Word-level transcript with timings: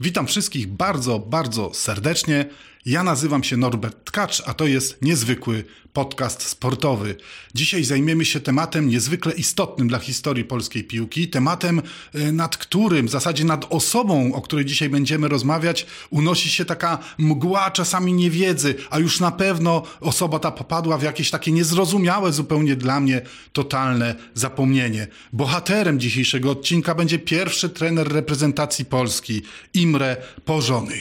Witam 0.00 0.26
wszystkich 0.26 0.68
bardzo, 0.68 1.18
bardzo 1.18 1.74
serdecznie. 1.74 2.46
Ja 2.86 3.02
nazywam 3.02 3.44
się 3.44 3.56
Norbert 3.56 4.04
Tkacz, 4.04 4.42
a 4.46 4.54
to 4.54 4.66
jest 4.66 5.02
niezwykły 5.02 5.64
podcast 5.94 6.42
sportowy. 6.42 7.16
Dzisiaj 7.54 7.84
zajmiemy 7.84 8.24
się 8.24 8.40
tematem 8.40 8.88
niezwykle 8.88 9.32
istotnym 9.32 9.88
dla 9.88 9.98
historii 9.98 10.44
polskiej 10.44 10.84
piłki, 10.84 11.28
tematem, 11.28 11.82
y, 12.14 12.32
nad 12.32 12.56
którym, 12.56 13.06
w 13.06 13.10
zasadzie 13.10 13.44
nad 13.44 13.66
osobą, 13.70 14.34
o 14.34 14.42
której 14.42 14.64
dzisiaj 14.64 14.88
będziemy 14.88 15.28
rozmawiać, 15.28 15.86
unosi 16.10 16.50
się 16.50 16.64
taka 16.64 16.98
mgła 17.18 17.70
czasami 17.70 18.12
niewiedzy, 18.12 18.74
a 18.90 18.98
już 18.98 19.20
na 19.20 19.30
pewno 19.30 19.82
osoba 20.00 20.38
ta 20.38 20.50
popadła 20.50 20.98
w 20.98 21.02
jakieś 21.02 21.30
takie 21.30 21.52
niezrozumiałe 21.52 22.32
zupełnie 22.32 22.76
dla 22.76 23.00
mnie 23.00 23.22
totalne 23.52 24.14
zapomnienie. 24.34 25.06
Bohaterem 25.32 26.00
dzisiejszego 26.00 26.50
odcinka 26.50 26.94
będzie 26.94 27.18
pierwszy 27.18 27.68
trener 27.68 28.12
reprezentacji 28.12 28.84
Polski, 28.84 29.42
Imre 29.84 30.16
Pożony. 30.44 30.94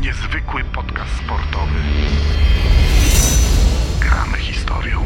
Niezwykły 0.00 0.64
podcast 0.74 1.10
sportowy. 1.24 1.80
Gramy 4.00 4.38
historią. 4.38 5.04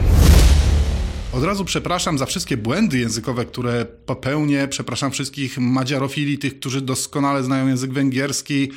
Od 1.33 1.45
razu 1.45 1.65
przepraszam 1.65 2.19
za 2.19 2.27
wszystkie 2.27 2.57
błędy 2.57 2.99
językowe, 2.99 3.45
które 3.45 3.85
popełnię. 3.85 4.69
Przepraszam 4.69 5.11
wszystkich 5.11 5.59
madziarofili, 5.59 6.39
tych, 6.39 6.61
którzy 6.61 6.81
doskonale 6.81 7.43
znają 7.43 7.69
język 7.69 7.93
węgierski, 7.93 8.71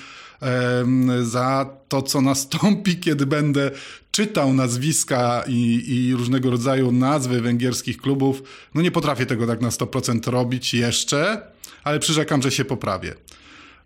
za 1.24 1.70
to, 1.88 2.02
co 2.02 2.22
nastąpi, 2.22 2.98
kiedy 2.98 3.26
będę 3.26 3.72
czytał 4.12 4.54
nazwiska 4.54 5.44
i, 5.48 5.84
i 5.88 6.14
różnego 6.14 6.52
rodzaju 6.52 6.92
nazwy 6.92 7.42
węgierskich 7.42 7.98
klubów. 7.98 8.44
No 8.76 8.82
nie 8.82 8.92
potrafię 8.92 9.26
tego 9.26 9.48
tak 9.48 9.62
na 9.62 9.70
100% 9.70 10.32
robić 10.32 10.74
jeszcze, 10.74 11.42
ale 11.84 12.00
przyrzekam, 12.00 12.42
że 12.42 12.52
się 12.52 12.66
poprawię. 12.66 13.16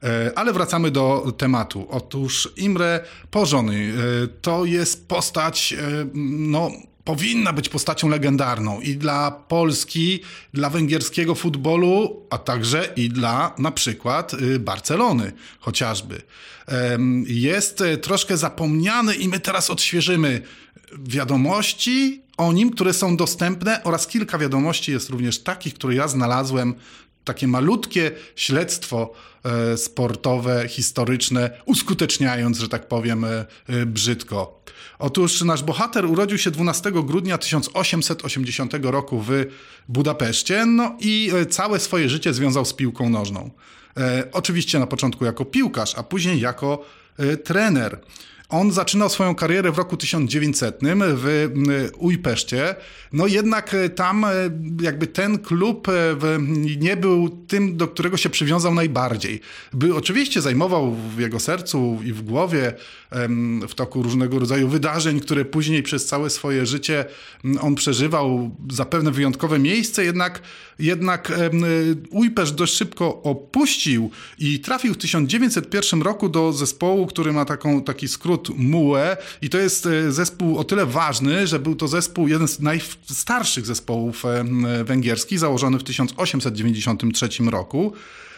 E, 0.06 0.32
Ale 0.38 0.54
wracamy 0.54 0.92
do 0.92 1.34
tematu. 1.38 1.88
Otóż 1.90 2.54
Imre 2.58 3.06
Pożony 3.32 3.94
e, 4.24 4.28
to 4.28 4.66
jest 4.66 5.08
postać, 5.08 5.74
e, 5.74 6.08
no, 6.14 6.72
powinna 7.04 7.54
być 7.54 7.70
postacią 7.70 8.10
legendarną 8.10 8.82
i 8.82 8.96
dla 8.96 9.32
Polski, 9.32 10.20
dla 10.54 10.70
węgierskiego 10.70 11.36
futbolu, 11.36 12.22
a 12.30 12.38
także 12.38 12.94
i 12.96 13.10
dla 13.10 13.56
na 13.58 13.72
przykład 13.72 14.32
Barcelony 14.60 15.32
chociażby. 15.60 16.22
Jest 17.28 17.84
troszkę 18.02 18.38
zapomniany 18.38 19.16
i 19.16 19.28
my 19.28 19.40
teraz 19.40 19.70
odświeżymy 19.70 20.42
wiadomości 21.00 22.22
o 22.38 22.54
nim, 22.54 22.72
które 22.72 22.94
są 22.94 23.18
dostępne 23.18 23.84
oraz 23.84 24.08
kilka 24.08 24.38
wiadomości 24.38 24.92
jest 24.92 25.10
również 25.10 25.44
takich, 25.44 25.74
które 25.74 25.96
ja 25.96 26.08
znalazłem 26.08 26.76
takie 27.26 27.48
malutkie 27.48 28.12
śledztwo 28.36 29.14
e, 29.44 29.78
sportowe, 29.78 30.68
historyczne, 30.68 31.62
uskuteczniając, 31.66 32.60
że 32.60 32.70
tak 32.70 32.88
powiem, 32.88 33.26
e, 33.26 33.46
e, 33.68 33.86
brzydko. 33.86 34.64
Otóż 35.00 35.42
nasz 35.42 35.64
bohater 35.64 36.06
urodził 36.06 36.38
się 36.38 36.52
12 36.52 36.92
grudnia 36.92 37.38
1880 37.38 38.74
roku 38.84 39.22
w 39.22 39.32
Budapeszcie, 39.88 40.66
no 40.66 40.98
i 41.00 41.32
całe 41.50 41.80
swoje 41.80 42.10
życie 42.10 42.34
związał 42.34 42.66
z 42.66 42.74
piłką 42.74 43.10
nożną. 43.10 43.52
Oczywiście 44.32 44.80
na 44.80 44.88
początku 44.88 45.26
jako 45.26 45.46
piłkarz, 45.46 45.96
a 45.96 46.04
później 46.04 46.40
jako 46.40 46.86
trener. 47.44 48.00
On 48.50 48.72
zaczynał 48.72 49.10
swoją 49.10 49.36
karierę 49.36 49.72
w 49.72 49.78
roku 49.78 49.98
1900 49.98 50.80
w 51.16 51.28
y, 51.28 51.92
Ujpeszcie. 51.98 52.76
No 53.14 53.28
jednak 53.28 53.74
y, 53.74 53.90
tam 53.90 54.26
y, 54.26 54.52
jakby 54.82 55.08
ten 55.08 55.40
klub 55.40 55.88
nie 56.80 56.98
był 56.98 57.30
tym, 57.30 57.78
do 57.78 57.88
którego 57.88 58.18
się 58.18 58.30
przywiązał 58.30 58.74
najbardziej. 58.74 59.42
By 59.74 59.96
oczywiście 59.96 60.42
zajmował 60.42 60.96
w 61.16 61.20
jego 61.20 61.40
sercu 61.40 62.00
i 62.04 62.14
w 62.14 62.22
głowie 62.22 62.74
w 63.68 63.76
toku 63.76 64.04
różnego 64.04 64.40
rodzaju 64.40 64.68
wydarzeń, 64.68 65.20
które 65.20 65.46
później 65.46 65.84
przez 65.84 66.06
całe 66.06 66.30
swoje 66.30 66.66
życie 66.66 67.06
on 67.62 67.76
przeżywał 67.76 68.56
zapewne 68.72 69.12
wyjątkowe 69.12 69.60
miejsce, 69.60 70.06
jednak, 70.06 70.42
jednak 70.80 71.32
y, 71.32 71.96
Ujpesz 72.10 72.52
dość 72.52 72.74
szybko 72.74 73.22
opuścił 73.24 74.10
i 74.40 74.60
trafił 74.60 74.94
w 74.94 74.98
1901 74.98 76.02
roku 76.02 76.30
do 76.30 76.54
zespołu, 76.54 77.08
który 77.08 77.34
ma 77.34 77.46
taką, 77.46 77.84
taki 77.84 78.08
skrót 78.08 78.50
MUE 78.58 79.18
i 79.42 79.50
to 79.50 79.58
jest 79.58 79.86
e, 79.86 80.12
zespół 80.12 80.58
o 80.58 80.64
tyle 80.64 80.86
ważny, 80.86 81.48
że 81.48 81.60
był 81.60 81.76
to 81.76 81.88
zespół, 81.88 82.28
jeden 82.28 82.48
z 82.48 82.60
najstarszych 82.60 83.66
zespołów 83.66 84.26
em, 84.26 84.68
węgierskich, 84.84 85.40
założony 85.40 85.80
w 85.80 85.84
1893 85.84 87.30
roku. 87.44 87.94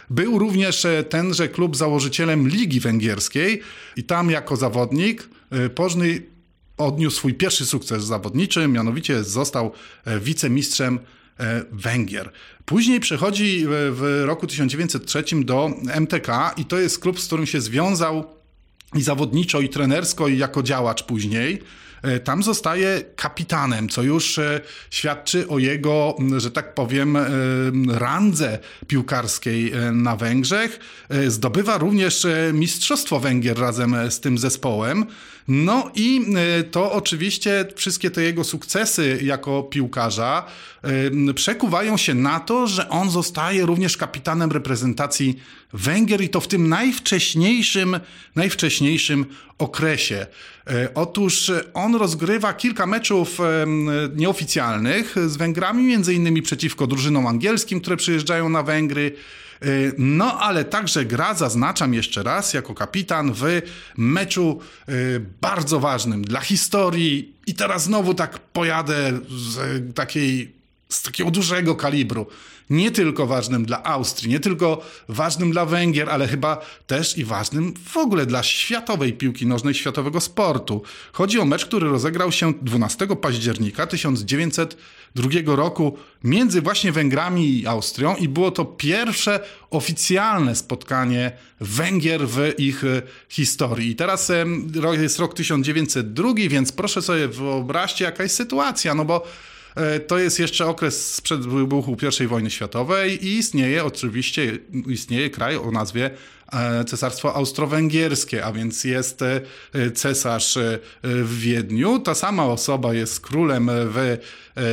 Był 0.09 0.40
również 0.40 0.85
e, 0.85 1.03
tenże 1.03 1.47
klub 1.50 1.75
założycielem 1.75 2.47
Ligi 2.47 2.79
Węgierskiej 2.79 3.62
i 3.95 4.03
tam 4.03 4.29
jako 4.29 4.56
zawodnik 4.56 5.29
e, 5.51 5.69
Pożny 5.69 6.22
odniósł 6.78 7.18
swój 7.18 7.34
pierwszy 7.34 7.66
sukces 7.66 8.03
zawodniczy, 8.03 8.68
mianowicie 8.68 9.23
został 9.23 9.72
e, 10.06 10.19
wicemistrzem 10.19 11.00
Węgier. 11.72 12.31
Później 12.66 13.00
przechodzi 13.00 13.66
w 13.68 14.23
roku 14.25 14.47
1903 14.47 15.23
do 15.44 15.72
MTK 15.95 16.53
i 16.57 16.66
to 16.66 16.79
jest 16.79 17.00
klub, 17.00 17.19
z 17.19 17.28
którym 17.28 17.45
się 17.45 17.62
związał 17.62 18.25
i 18.95 19.01
zawodniczo, 19.01 19.62
i 19.62 19.69
trenersko, 19.69 20.28
i 20.28 20.38
jako 20.38 20.63
działacz 20.63 21.03
później. 21.03 21.62
E, 22.01 22.19
Tam 22.19 22.43
zostaje 22.43 23.03
kapitanem, 23.15 23.89
co 23.89 24.03
już 24.03 24.39
e, 24.39 24.61
świadczy 24.89 25.47
o 25.47 25.59
jego, 25.59 26.17
że 26.37 26.51
tak 26.51 26.73
powiem, 26.73 27.15
e, 27.15 27.27
randze 27.87 28.59
piłkarskiej 28.87 29.71
na 29.91 30.15
Węgrzech. 30.15 30.79
Zdobywa 31.27 31.77
również 31.77 32.27
Mistrzostwo 32.53 33.19
Węgier 33.19 33.59
razem 33.59 33.95
z 34.09 34.19
tym 34.19 34.37
zespołem. 34.37 35.05
No 35.47 35.91
i 35.95 36.25
to 36.71 36.91
oczywiście 36.91 37.65
wszystkie 37.75 38.11
te 38.11 38.23
jego 38.23 38.43
sukcesy 38.43 39.19
jako 39.21 39.63
piłkarza 39.63 40.45
przekuwają 41.35 41.97
się 41.97 42.13
na 42.13 42.39
to, 42.39 42.67
że 42.67 42.89
on 42.89 43.09
zostaje 43.09 43.65
również 43.65 43.97
kapitanem 43.97 44.51
reprezentacji 44.51 45.39
Węgier 45.73 46.21
i 46.21 46.29
to 46.29 46.39
w 46.39 46.47
tym 46.47 46.69
najwcześniejszym, 46.69 47.99
najwcześniejszym 48.35 49.25
okresie. 49.57 50.27
E, 50.69 50.94
Otóż 50.94 51.50
e, 51.50 51.73
on 51.73 51.95
rozgrywa 51.95 52.53
kilka 52.53 52.85
meczów 52.85 53.38
nieoficjalnych 54.16 55.16
z 55.28 55.38
Węgrami, 55.38 55.83
między 55.83 56.13
innymi 56.13 56.41
przeciwko 56.41 56.88
drużynom 56.88 57.28
angielskim, 57.28 57.81
które 57.81 57.97
przyjeżdżają 57.97 58.50
na 58.50 58.63
Węgry. 58.63 59.16
E, 59.61 59.66
No, 59.97 60.39
ale 60.39 60.66
także 60.66 61.06
gra, 61.06 61.33
zaznaczam 61.33 61.94
jeszcze 61.94 62.23
raz, 62.23 62.53
jako 62.53 62.73
kapitan 62.73 63.33
w 63.33 63.44
meczu 63.97 64.59
bardzo 65.41 65.79
ważnym 65.79 66.22
dla 66.22 66.41
historii. 66.41 67.33
I 67.47 67.53
teraz 67.53 67.83
znowu 67.83 68.13
tak 68.13 68.39
pojadę 68.39 69.19
z 69.29 69.95
takiej 69.95 70.57
z 70.89 71.01
takiego 71.01 71.31
dużego 71.31 71.75
kalibru. 71.75 72.27
Nie 72.69 72.91
tylko 72.91 73.28
ważnym 73.28 73.66
dla 73.66 73.83
Austrii, 73.83 74.29
nie 74.29 74.39
tylko 74.39 74.81
ważnym 75.09 75.51
dla 75.51 75.66
Węgier, 75.66 76.09
ale 76.09 76.28
chyba 76.28 76.66
też 76.88 77.17
i 77.17 77.25
ważnym 77.25 77.73
w 77.85 77.97
ogóle 77.97 78.25
dla 78.25 78.44
światowej 78.44 79.13
piłki 79.13 79.47
nożnej, 79.47 79.73
światowego 79.73 80.22
sportu. 80.22 80.81
Chodzi 81.11 81.39
o 81.39 81.45
mecz, 81.45 81.66
który 81.66 81.89
rozegrał 81.89 82.31
się 82.31 82.53
12 82.61 83.07
października 83.07 83.88
1902 83.88 85.56
roku 85.56 85.97
między 86.23 86.61
właśnie 86.61 86.91
Węgrami 86.91 87.59
i 87.59 87.67
Austrią 87.67 88.16
i 88.16 88.27
było 88.27 88.51
to 88.51 88.66
pierwsze 88.66 89.39
oficjalne 89.69 90.56
spotkanie 90.56 91.31
Węgier 91.61 92.27
w 92.27 92.53
ich 92.57 92.83
e, 92.83 93.01
historii. 93.29 93.91
I 93.91 93.95
teraz 93.95 94.31
jest 94.91 95.19
rok 95.19 95.33
1902, 95.33 96.33
więc 96.50 96.72
proszę 96.72 97.01
sobie 97.01 97.27
wyobraźcie 97.27 98.06
jaka 98.06 98.23
jest 98.23 98.35
sytuacja, 98.35 98.95
no 98.95 99.06
bo 99.06 99.23
To 100.07 100.17
jest 100.17 100.39
jeszcze 100.39 100.65
okres 100.65 101.13
sprzed 101.15 101.45
wybuchu 101.45 101.97
I 102.23 102.27
wojny 102.27 102.51
światowej 102.51 103.25
i 103.25 103.38
istnieje 103.38 103.85
oczywiście 103.85 104.57
istnieje 104.88 105.29
kraj 105.29 105.57
o 105.57 105.71
nazwie 105.71 106.11
e, 106.53 106.85
Cesarstwo 106.85 107.35
Austro-Węgierskie, 107.35 108.45
a 108.45 108.51
więc 108.51 108.83
jest 108.83 109.21
e, 109.21 109.41
cesarz 109.91 110.57
e, 110.57 110.79
w 111.03 111.39
Wiedniu. 111.39 112.00
Ta 112.00 112.15
sama 112.15 112.45
osoba 112.45 112.94
jest 112.94 113.19
królem 113.19 113.69
w, 113.74 113.97
e, 113.97 114.18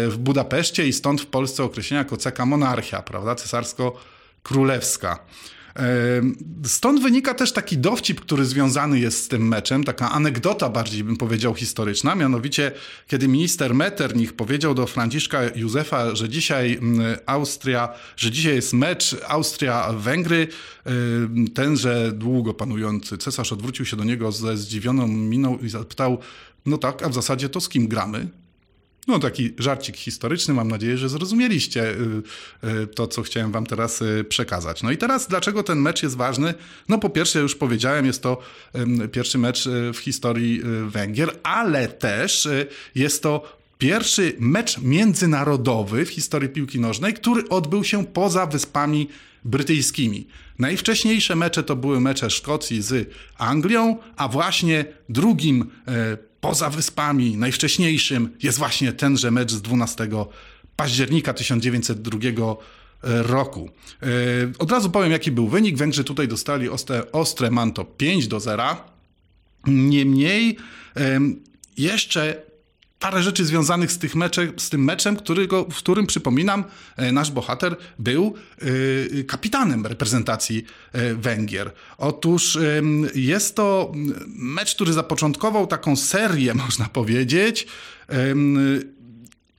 w 0.09 0.17
Budapeszcie 0.19 0.87
i 0.87 0.93
stąd 0.93 1.21
w 1.21 1.27
Polsce 1.27 1.65
określenia 1.65 1.99
jako 1.99 2.17
ceka 2.17 2.47
monarchia, 2.47 3.03
prawda? 3.03 3.35
Cesarsko-królewska. 3.35 5.19
Stąd 6.65 7.03
wynika 7.03 7.35
też 7.35 7.53
taki 7.53 7.79
dowcip, 7.79 8.21
który 8.21 8.45
związany 8.45 9.01
jest 9.01 9.25
z 9.25 9.29
tym 9.29 9.49
meczem, 9.49 9.85
taka 9.85 10.11
anegdota 10.11 10.69
bardziej 10.69 11.05
bym 11.05 11.17
powiedział 11.17 11.55
historyczna, 11.55 12.15
mianowicie 12.15 12.73
kiedy 13.09 13.29
minister 13.29 13.75
Metternich 13.75 14.33
powiedział 14.33 14.75
do 14.75 14.87
Franciszka 14.87 15.41
Józefa, 15.55 16.15
że 16.15 16.29
dzisiaj 16.29 16.75
mm, 16.75 17.17
Austria, 17.27 17.89
że 18.17 18.31
dzisiaj 18.31 18.55
jest 18.55 18.73
mecz 18.73 19.17
Austria-Węgry, 19.29 20.49
tenże 21.55 22.13
długo 22.13 22.55
panujący 22.55 23.19
cesarz 23.19 23.53
odwrócił 23.53 23.87
się 23.87 23.97
do 23.97 24.05
niego 24.05 24.33
ze 24.33 24.57
zdziwioną 24.57 25.09
miną 25.09 25.59
i 25.59 25.69
zapytał, 25.69 26.19
no 26.67 26.79
tak, 26.79 27.03
a 27.03 27.09
w 27.09 27.15
zasadzie 27.15 27.49
to 27.49 27.61
z 27.61 27.69
kim 27.69 27.89
gramy? 27.89 28.29
No, 29.09 29.19
taki 29.19 29.55
żarcik 29.59 29.97
historyczny. 29.97 30.55
Mam 30.55 30.69
nadzieję, 30.69 30.99
że 30.99 31.09
zrozumieliście 31.09 31.95
to, 32.95 33.07
co 33.07 33.23
chciałem 33.23 33.53
Wam 33.53 33.67
teraz 33.67 34.03
przekazać. 34.29 34.83
No 34.83 34.91
i 34.91 34.97
teraz, 34.97 35.29
dlaczego 35.29 35.63
ten 35.63 35.79
mecz 35.79 36.03
jest 36.03 36.17
ważny? 36.17 36.55
No, 36.89 36.99
po 36.99 37.11
pierwsze, 37.11 37.41
już 37.41 37.55
powiedziałem, 37.55 38.07
jest 38.07 38.23
to 38.23 38.43
pierwszy 39.13 39.39
mecz 39.39 39.69
w 39.95 39.99
historii 39.99 40.63
Węgier, 40.87 41.39
ale 41.43 41.89
też 41.89 42.49
jest 42.95 43.23
to 43.23 43.59
pierwszy 43.79 44.37
mecz 44.39 44.79
międzynarodowy 44.79 46.05
w 46.07 46.11
historii 46.11 46.49
piłki 46.49 46.81
nożnej, 46.81 47.15
który 47.15 47.49
odbył 47.49 47.85
się 47.85 48.07
poza 48.07 48.47
Wyspami 48.47 49.09
Brytyjskimi. 49.45 50.27
Najwcześniejsze 50.59 51.37
mecze 51.37 51.63
to 51.63 51.77
były 51.77 52.01
mecze 52.01 52.31
Szkocji 52.31 52.83
z 52.83 53.11
Anglią, 53.39 53.97
a 54.17 54.29
właśnie 54.29 54.85
drugim 55.09 55.71
poza 56.45 56.71
Wyspami, 56.71 57.37
najwcześniejszym 57.37 58.37
jest 58.43 58.59
właśnie 58.59 58.93
tenże 58.93 59.31
mecz 59.31 59.53
z 59.53 59.63
12 59.63 60.09
października 60.77 61.35
1902 61.35 62.19
e, 63.03 63.23
roku. 63.23 63.71
E, 64.03 64.07
od 64.59 64.71
razu 64.71 64.91
powiem, 64.91 65.13
jaki 65.13 65.31
był 65.31 65.49
wynik. 65.49 65.77
Węgrzy 65.77 66.05
tutaj 66.05 66.29
dostali 66.29 66.69
ostre, 66.69 67.13
ostre 67.13 67.51
manto 67.51 67.85
5 67.85 68.29
do 68.29 68.41
0. 68.41 68.77
Niemniej 69.67 70.59
jeszcze 71.77 72.43
parę 72.99 73.23
rzeczy 73.23 73.45
związanych 73.45 73.93
z, 73.93 73.99
tych 73.99 74.15
mecze, 74.15 74.53
z 74.57 74.71
tym 74.71 74.85
meczem, 74.85 75.17
którego, 75.17 75.65
w 75.65 75.75
którym, 75.75 76.07
przypominam, 76.07 76.65
e, 76.97 77.13
nasz 77.13 77.31
bohater 77.31 77.77
był 77.99 78.35
e, 78.59 79.25
kapitanem 79.25 79.87
reprezentacji 79.87 80.65
e, 80.93 81.15
Węgier. 81.15 81.73
Otóż 81.99 82.59
jest 83.15 83.57
to 83.57 83.93
mecz, 84.27 84.75
który 84.75 84.93
zapoczątkował 84.93 85.67
taką 85.67 85.97
serię, 85.97 86.55
można 86.67 86.89
powiedzieć, 86.89 87.67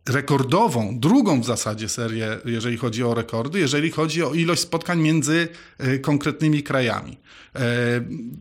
rekordową, 0.10 1.00
drugą 1.00 1.42
w 1.42 1.46
zasadzie 1.46 1.90
serię, 1.90 2.40
jeżeli 2.46 2.78
chodzi 2.78 3.04
o 3.04 3.14
rekordy, 3.14 3.60
jeżeli 3.60 3.92
chodzi 3.92 4.24
o 4.24 4.34
ilość 4.34 4.62
spotkań 4.62 5.02
między 5.02 5.48
konkretnymi 6.02 6.64
krajami. 6.64 7.18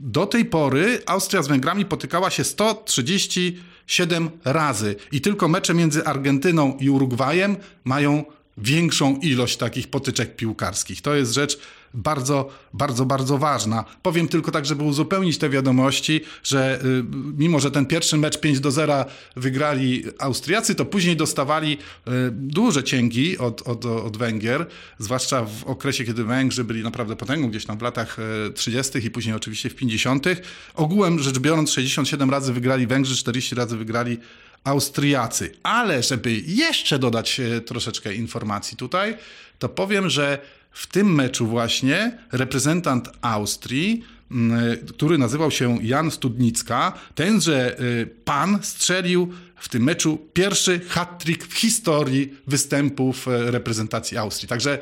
Do 0.00 0.26
tej 0.26 0.44
pory 0.44 1.02
Austria 1.06 1.42
z 1.42 1.48
Węgrami 1.48 1.84
potykała 1.84 2.30
się 2.30 2.44
130 2.44 3.58
7 3.86 4.30
razy 4.44 4.96
i 5.12 5.20
tylko 5.20 5.48
mecze 5.48 5.74
między 5.74 6.04
Argentyną 6.06 6.76
i 6.80 6.90
Urugwajem 6.90 7.56
mają 7.84 8.24
większą 8.58 9.16
ilość 9.16 9.56
takich 9.56 9.88
potyczek 9.88 10.36
piłkarskich. 10.36 11.02
To 11.02 11.14
jest 11.14 11.32
rzecz 11.32 11.58
bardzo, 11.94 12.50
bardzo, 12.72 13.04
bardzo 13.04 13.38
ważna. 13.38 13.84
Powiem 14.02 14.28
tylko 14.28 14.50
tak, 14.50 14.66
żeby 14.66 14.82
uzupełnić 14.82 15.38
te 15.38 15.50
wiadomości, 15.50 16.20
że 16.42 16.80
y, 16.84 17.04
mimo, 17.38 17.60
że 17.60 17.70
ten 17.70 17.86
pierwszy 17.86 18.16
mecz 18.16 18.40
5 18.40 18.60
do 18.60 18.70
0 18.70 19.04
wygrali 19.36 20.04
Austriacy, 20.18 20.74
to 20.74 20.84
później 20.84 21.16
dostawali 21.16 21.72
y, 21.72 22.10
duże 22.32 22.84
cięgi 22.84 23.38
od, 23.38 23.62
od, 23.68 23.84
od 23.86 24.16
Węgier, 24.16 24.66
zwłaszcza 24.98 25.44
w 25.44 25.64
okresie, 25.64 26.04
kiedy 26.04 26.24
Węgrzy 26.24 26.64
byli 26.64 26.82
naprawdę 26.82 27.16
potęgą, 27.16 27.48
gdzieś 27.50 27.66
tam 27.66 27.78
w 27.78 27.82
latach 27.82 28.16
30. 28.54 28.98
Y, 28.98 29.00
i 29.00 29.10
później 29.10 29.36
oczywiście 29.36 29.70
w 29.70 29.74
50. 29.74 30.26
Ogółem 30.74 31.18
rzecz 31.18 31.38
biorąc 31.38 31.70
67 31.70 32.30
razy 32.30 32.52
wygrali 32.52 32.86
Węgrzy, 32.86 33.16
40 33.16 33.54
razy 33.54 33.76
wygrali 33.76 34.18
Austriacy. 34.64 35.54
Ale 35.62 36.02
żeby 36.02 36.32
jeszcze 36.46 36.98
dodać 36.98 37.40
troszeczkę 37.66 38.14
informacji 38.14 38.76
tutaj, 38.76 39.16
to 39.58 39.68
powiem, 39.68 40.10
że 40.10 40.38
w 40.74 40.86
tym 40.86 41.14
meczu 41.14 41.46
właśnie 41.46 42.18
reprezentant 42.32 43.08
Austrii, 43.20 44.04
mm, 44.30 44.86
który 44.86 45.18
nazywał 45.18 45.50
się 45.50 45.78
Jan 45.82 46.10
Studnicka, 46.10 46.92
tenże 47.14 47.80
y, 47.80 48.06
pan 48.24 48.58
strzelił 48.62 49.32
w 49.56 49.68
tym 49.68 49.82
meczu 49.82 50.18
pierwszy 50.32 50.80
hat-trick 50.80 51.46
w 51.46 51.54
historii 51.54 52.34
występów 52.46 53.28
e, 53.28 53.50
reprezentacji 53.50 54.16
Austrii. 54.16 54.48
Także 54.48 54.78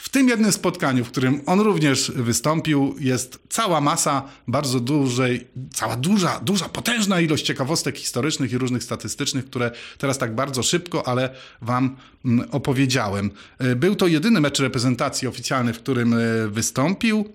w 0.00 0.08
tym 0.08 0.28
jednym 0.28 0.52
spotkaniu, 0.52 1.04
w 1.04 1.10
którym 1.10 1.40
on 1.46 1.60
również 1.60 2.10
wystąpił, 2.10 2.94
jest 3.00 3.38
cała 3.48 3.80
masa 3.80 4.22
bardzo 4.48 4.80
dużej, 4.80 5.46
cała 5.74 5.96
duża, 5.96 6.40
duża, 6.40 6.68
potężna 6.68 7.20
ilość 7.20 7.46
ciekawostek 7.46 7.98
historycznych 7.98 8.52
i 8.52 8.58
różnych 8.58 8.84
statystycznych, 8.84 9.44
które 9.44 9.70
teraz 9.98 10.18
tak 10.18 10.34
bardzo 10.34 10.62
szybko, 10.62 11.08
ale 11.08 11.34
Wam 11.62 11.96
mm, 12.24 12.48
opowiedziałem. 12.50 13.30
E, 13.58 13.76
był 13.76 13.96
to 13.96 14.06
jedyny 14.06 14.40
mecz 14.40 14.60
reprezentacji 14.60 15.28
oficjalny, 15.28 15.72
w 15.72 15.78
którym 15.78 16.14
e, 16.14 16.16
wystąpił. 16.48 17.32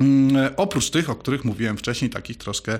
Mm, 0.00 0.52
oprócz 0.56 0.90
tych, 0.90 1.10
o 1.10 1.16
których 1.16 1.44
mówiłem 1.44 1.76
wcześniej, 1.76 2.10
takich 2.10 2.36
troszkę 2.36 2.78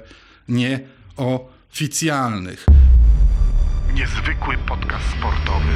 nieoficjalnych. 0.49 2.67
Niezwykły 3.95 4.59
podcast 4.69 5.05
sportowy. 5.19 5.73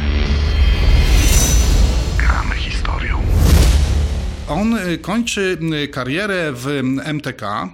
On 4.49 4.77
y, 4.77 4.99
kończy 4.99 5.59
y, 5.85 5.89
karierę 5.89 6.53
w 6.53 6.67
MTK 7.05 7.69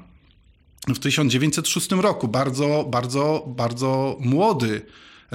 w 0.88 0.98
1906 0.98 1.90
roku. 1.90 2.28
Bardzo, 2.28 2.84
bardzo, 2.88 3.44
bardzo 3.46 4.16
młody 4.20 4.86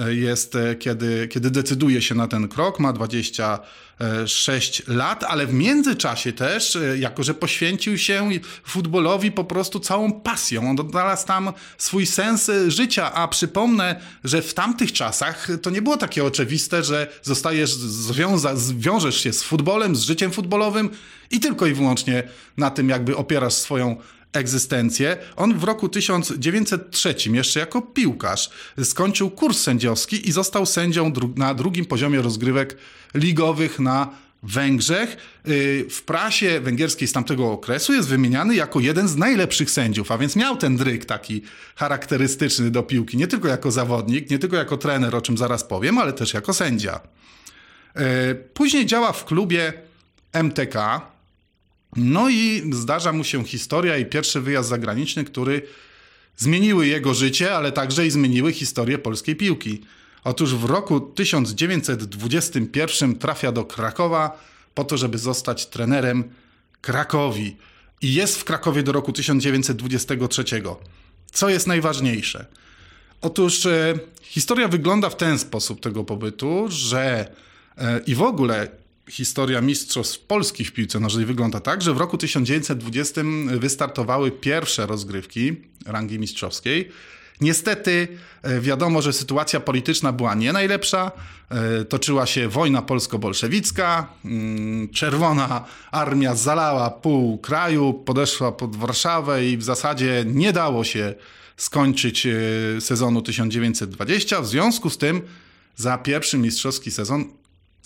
jest, 0.08 0.56
e, 0.56 0.74
kiedy, 0.74 1.28
kiedy 1.28 1.50
decyduje 1.50 2.02
się 2.02 2.14
na 2.14 2.28
ten 2.28 2.48
krok, 2.48 2.80
ma 2.80 2.92
26 2.92 4.82
lat, 4.88 5.24
ale 5.24 5.46
w 5.46 5.52
międzyczasie 5.52 6.32
też, 6.32 6.76
e, 6.76 6.98
jako 6.98 7.22
że 7.22 7.34
poświęcił 7.34 7.98
się 7.98 8.30
futbolowi 8.64 9.32
po 9.32 9.44
prostu 9.44 9.80
całą 9.80 10.12
pasją. 10.12 10.70
On 10.70 10.80
odnalazł 10.80 11.26
tam 11.26 11.52
swój 11.78 12.06
sens 12.06 12.50
życia, 12.68 13.12
a 13.12 13.28
przypomnę, 13.28 14.00
że 14.24 14.42
w 14.42 14.54
tamtych 14.54 14.92
czasach 14.92 15.48
to 15.62 15.70
nie 15.70 15.82
było 15.82 15.96
takie 15.96 16.24
oczywiste, 16.24 16.84
że 16.84 17.06
zostajesz, 17.22 17.74
związa, 17.74 18.56
zwiążesz 18.56 19.20
się 19.20 19.32
z 19.32 19.42
futbolem, 19.42 19.96
z 19.96 20.00
życiem 20.00 20.32
futbolowym 20.32 20.90
i 21.30 21.40
tylko 21.40 21.66
i 21.66 21.74
wyłącznie 21.74 22.22
na 22.56 22.70
tym 22.70 22.88
jakby 22.88 23.16
opierasz 23.16 23.54
swoją 23.54 23.96
egzystencję. 24.36 25.16
On 25.36 25.58
w 25.58 25.64
roku 25.64 25.88
1903, 25.88 27.14
jeszcze 27.32 27.60
jako 27.60 27.82
piłkarz, 27.82 28.50
skończył 28.84 29.30
kurs 29.30 29.60
sędziowski 29.60 30.28
i 30.28 30.32
został 30.32 30.66
sędzią 30.66 31.12
dru 31.12 31.32
na 31.36 31.54
drugim 31.54 31.84
poziomie 31.84 32.22
rozgrywek 32.22 32.76
ligowych 33.14 33.78
na 33.78 34.10
Węgrzech. 34.42 35.16
Y, 35.48 35.86
w 35.90 36.02
prasie 36.02 36.60
węgierskiej 36.60 37.08
z 37.08 37.12
tamtego 37.12 37.52
okresu 37.52 37.92
jest 37.92 38.08
wymieniany 38.08 38.54
jako 38.54 38.80
jeden 38.80 39.08
z 39.08 39.16
najlepszych 39.16 39.70
sędziów, 39.70 40.10
a 40.10 40.18
więc 40.18 40.36
miał 40.36 40.56
ten 40.56 40.76
dryk 40.76 41.04
taki 41.04 41.42
charakterystyczny 41.76 42.70
do 42.70 42.82
piłki, 42.82 43.16
nie 43.16 43.26
tylko 43.26 43.48
jako 43.48 43.70
zawodnik, 43.70 44.30
nie 44.30 44.38
tylko 44.38 44.56
jako 44.56 44.76
trener, 44.76 45.16
o 45.16 45.20
czym 45.20 45.38
zaraz 45.38 45.64
powiem, 45.64 45.98
ale 45.98 46.12
też 46.12 46.34
jako 46.34 46.54
sędzia. 46.54 47.00
Y, 47.96 48.34
później 48.54 48.86
działa 48.86 49.12
w 49.12 49.24
klubie 49.24 49.72
MTK, 50.32 51.00
no 51.96 52.28
i 52.28 52.70
zdarza 52.72 53.12
mu 53.12 53.24
się 53.24 53.44
historia 53.44 53.96
i 53.96 54.06
pierwszy 54.06 54.40
wyjazd 54.40 54.68
zagraniczny, 54.68 55.24
który 55.24 55.62
zmieniły 56.36 56.86
jego 56.86 57.14
życie, 57.14 57.54
ale 57.54 57.72
także 57.72 58.06
i 58.06 58.10
zmieniły 58.10 58.52
historię 58.52 58.98
polskiej 58.98 59.36
piłki. 59.36 59.82
Otóż 60.24 60.54
w 60.54 60.64
roku 60.64 61.00
1921 61.00 63.18
trafia 63.18 63.52
do 63.52 63.64
Krakowa 63.64 64.44
po 64.74 64.84
to, 64.84 64.96
żeby 64.96 65.18
zostać 65.18 65.66
trenerem 65.66 66.24
Krakowi. 66.80 67.56
I 68.02 68.14
jest 68.14 68.36
w 68.36 68.44
Krakowie 68.44 68.82
do 68.82 68.92
roku 68.92 69.12
1923. 69.12 70.44
Co 71.32 71.48
jest 71.48 71.66
najważniejsze? 71.66 72.46
Otóż 73.20 73.66
e, 73.66 73.94
historia 74.22 74.68
wygląda 74.68 75.10
w 75.10 75.16
ten 75.16 75.38
sposób 75.38 75.80
tego 75.80 76.04
pobytu, 76.04 76.66
że 76.68 77.30
e, 77.78 78.00
i 78.06 78.14
w 78.14 78.22
ogóle 78.22 78.68
historia 79.10 79.60
mistrzostw 79.60 80.18
Polski 80.18 80.64
w 80.64 80.72
piłce 80.72 81.00
nożnej 81.00 81.26
wygląda 81.26 81.60
tak, 81.60 81.82
że 81.82 81.94
w 81.94 81.96
roku 81.96 82.18
1920 82.18 83.22
wystartowały 83.58 84.30
pierwsze 84.30 84.86
rozgrywki 84.86 85.56
rangi 85.86 86.18
mistrzowskiej. 86.18 86.90
Niestety 87.40 88.08
e, 88.42 88.60
wiadomo, 88.60 89.02
że 89.02 89.12
sytuacja 89.12 89.60
polityczna 89.60 90.12
była 90.12 90.34
nie 90.34 90.52
najlepsza. 90.52 91.12
E, 91.50 91.84
toczyła 91.84 92.26
się 92.26 92.48
wojna 92.48 92.82
polsko-bolszewicka. 92.82 94.06
Mm, 94.24 94.88
czerwona 94.88 95.64
armia 95.90 96.34
zalała 96.34 96.90
pół 96.90 97.38
kraju, 97.38 97.94
podeszła 97.94 98.52
pod 98.52 98.76
Warszawę 98.76 99.46
i 99.46 99.56
w 99.56 99.62
zasadzie 99.62 100.24
nie 100.26 100.52
dało 100.52 100.84
się 100.84 101.14
skończyć 101.56 102.26
e, 102.26 102.30
sezonu 102.80 103.22
1920. 103.22 104.40
W 104.40 104.46
związku 104.46 104.90
z 104.90 104.98
tym 104.98 105.22
za 105.76 105.98
pierwszy 105.98 106.38
mistrzowski 106.38 106.90
sezon 106.90 107.24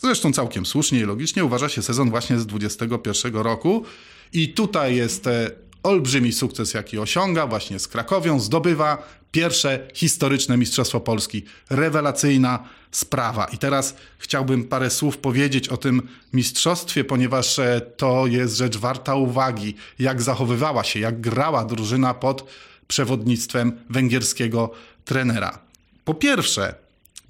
Zresztą 0.02 0.32
całkiem 0.32 0.66
słusznie 0.66 1.00
i 1.00 1.02
logicznie 1.02 1.44
uważa 1.44 1.68
się 1.68 1.82
sezon 1.82 2.10
właśnie 2.10 2.38
z 2.38 2.46
2021 2.46 3.34
roku 3.34 3.84
i 4.32 4.48
tutaj 4.48 4.96
jest 4.96 5.26
e, 5.26 5.50
olbrzymi 5.82 6.32
sukces, 6.32 6.74
jaki 6.74 6.98
osiąga 6.98 7.46
właśnie 7.46 7.78
z 7.78 7.88
Krakowią, 7.88 8.40
zdobywa 8.40 9.08
pierwsze 9.32 9.88
historyczne 9.94 10.56
Mistrzostwo 10.56 11.00
Polski. 11.00 11.44
Rewelacyjna 11.70 12.64
sprawa. 12.90 13.44
I 13.44 13.58
teraz 13.58 13.96
chciałbym 14.18 14.64
parę 14.64 14.90
słów 14.90 15.18
powiedzieć 15.18 15.68
o 15.68 15.76
tym 15.76 16.08
mistrzostwie, 16.32 17.04
ponieważ 17.04 17.58
e, 17.58 17.80
to 17.96 18.26
jest 18.26 18.56
rzecz 18.56 18.76
warta 18.76 19.14
uwagi, 19.14 19.74
jak 19.98 20.22
zachowywała 20.22 20.84
się, 20.84 21.00
jak 21.00 21.20
grała 21.20 21.64
drużyna 21.64 22.14
pod 22.14 22.44
przewodnictwem 22.88 23.72
węgierskiego 23.90 24.70
trenera. 25.04 25.58
Po 26.04 26.14
pierwsze, 26.14 26.74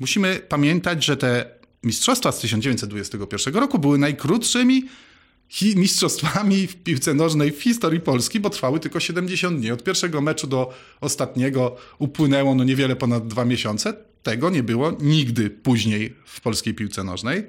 Musimy 0.01 0.41
pamiętać, 0.49 1.05
że 1.05 1.17
te 1.17 1.60
mistrzostwa 1.83 2.33
z 2.33 2.39
1921 2.39 3.55
roku 3.55 3.79
były 3.79 3.99
najkrótszymi 3.99 4.85
mistrzostwami 5.77 6.67
w 6.67 6.77
piłce 6.77 7.15
nożnej 7.15 7.53
w 7.53 7.63
historii 7.63 8.01
Polski, 8.01 8.41
bo 8.41 8.51
trwały 8.51 8.81
tylko 8.81 9.01
70 9.01 9.61
dni. 9.61 9.71
Od 9.71 9.85
pierwszego 9.85 10.21
meczu 10.21 10.47
do 10.47 10.75
ostatniego 11.01 11.77
upłynęło 11.99 12.55
no 12.55 12.65
niewiele 12.65 12.97
ponad 12.97 13.29
dwa 13.29 13.45
miesiące. 13.45 13.95
Tego 14.23 14.51
nie 14.51 14.63
było 14.63 14.97
nigdy 15.01 15.51
później 15.51 16.17
w 16.25 16.41
polskiej 16.41 16.75
piłce 16.75 17.05
nożnej. 17.05 17.47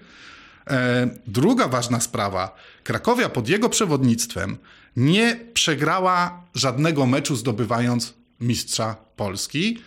E, 0.68 1.10
druga 1.28 1.68
ważna 1.68 2.00
sprawa. 2.00 2.56
Krakowia 2.84 3.30
pod 3.30 3.50
jego 3.50 3.70
przewodnictwem 3.70 4.58
nie 4.96 5.40
przegrała 5.54 6.44
żadnego 6.56 7.06
meczu 7.06 7.36
zdobywając 7.36 8.14
mistrza 8.40 8.96
Polski. 9.16 9.78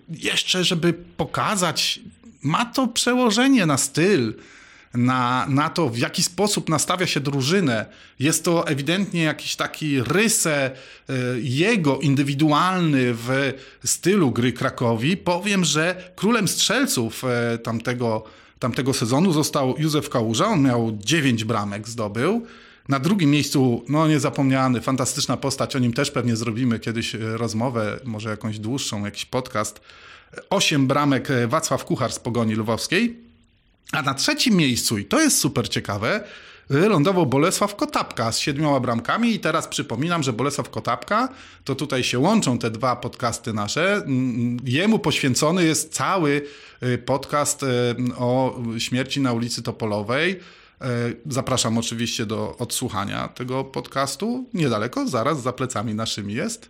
jeszcze, 0.10 0.64
żeby 0.64 0.94
pokazać, 0.94 2.00
ma 2.44 2.66
to 2.66 2.88
przełożenie 2.88 3.66
na 3.66 3.78
styl, 3.78 4.34
na, 4.94 5.46
na 5.50 5.70
to, 5.70 5.90
w 5.90 5.98
jaki 5.98 6.24
sposób 6.24 6.70
nastawia 6.70 7.08
się 7.08 7.20
drużynę. 7.20 7.86
Jest 8.20 8.46
to 8.46 8.68
ewidentnie 8.68 9.24
jakiś 9.24 9.56
taki 9.56 10.02
rysę 10.02 10.72
e, 11.10 11.14
jego 11.42 12.00
indywidualny 12.00 13.14
w 13.14 13.52
stylu 13.86 14.32
gry 14.32 14.54
Krakowi. 14.54 15.18
Powiem, 15.18 15.66
że 15.66 16.12
królem 16.16 16.48
strzelców 16.48 17.24
tamtego, 17.64 18.24
tamtego 18.60 18.94
sezonu 18.94 19.34
został 19.34 19.76
Józef 19.78 20.10
Kałuża. 20.10 20.48
On 20.48 20.62
miał 20.62 20.98
9 21.00 21.44
bramek, 21.44 21.90
zdobył. 21.90 22.46
Na 22.90 23.00
drugim 23.00 23.32
miejscu, 23.32 23.86
no 23.90 24.08
niezapomniany, 24.08 24.82
fantastyczna 24.82 25.38
postać, 25.38 25.76
o 25.76 25.80
nim 25.80 25.94
też 25.94 26.12
pewnie 26.12 26.36
zrobimy 26.36 26.80
kiedyś 26.80 27.16
e, 27.16 27.20
rozmowę, 27.20 28.00
może 28.04 28.30
jakąś 28.30 28.60
dłuższą, 28.60 29.06
jakiś 29.06 29.26
podcast. 29.26 29.82
Osiem 30.50 30.88
bramek 30.88 31.32
e, 31.32 31.48
Wacław 31.48 31.86
Kuchar 31.86 32.14
z 32.14 32.20
Pogoni 32.20 32.56
Lwowskiej. 32.56 33.20
A 33.92 34.02
na 34.02 34.14
trzecim 34.14 34.56
miejscu, 34.56 34.98
i 34.98 35.06
to 35.06 35.22
jest 35.22 35.40
super 35.40 35.70
ciekawe, 35.70 36.24
lądował 36.70 37.26
Bolesław 37.26 37.76
Kotapka 37.76 38.32
z 38.32 38.40
siedmioma 38.40 38.80
bramkami 38.80 39.34
i 39.34 39.40
teraz 39.40 39.68
przypominam, 39.68 40.24
że 40.24 40.34
Bolesław 40.34 40.70
Kotapka, 40.70 41.30
to 41.64 41.76
tutaj 41.76 42.04
się 42.04 42.20
łączą 42.20 42.58
te 42.58 42.72
dwa 42.72 42.96
podcasty 42.96 43.54
nasze. 43.54 43.94
Mm, 43.96 44.58
jemu 44.64 45.00
poświęcony 45.00 45.64
jest 45.64 45.94
cały 45.94 46.42
e, 46.82 46.98
podcast 46.98 47.66
o 48.18 48.60
śmierci 48.78 49.22
na 49.22 49.34
ulicy 49.34 49.64
Topolowej. 49.64 50.40
E, 50.82 50.88
zapraszam 51.26 51.78
oczywiście 51.78 52.26
do 52.26 52.58
odsłuchania 52.58 53.28
tego 53.28 53.64
podcastu. 53.64 54.50
Niedaleko, 54.54 55.08
zaraz 55.08 55.42
za 55.42 55.54
plecami 55.54 55.96
naszymi 55.96 56.34
jest. 56.34 56.70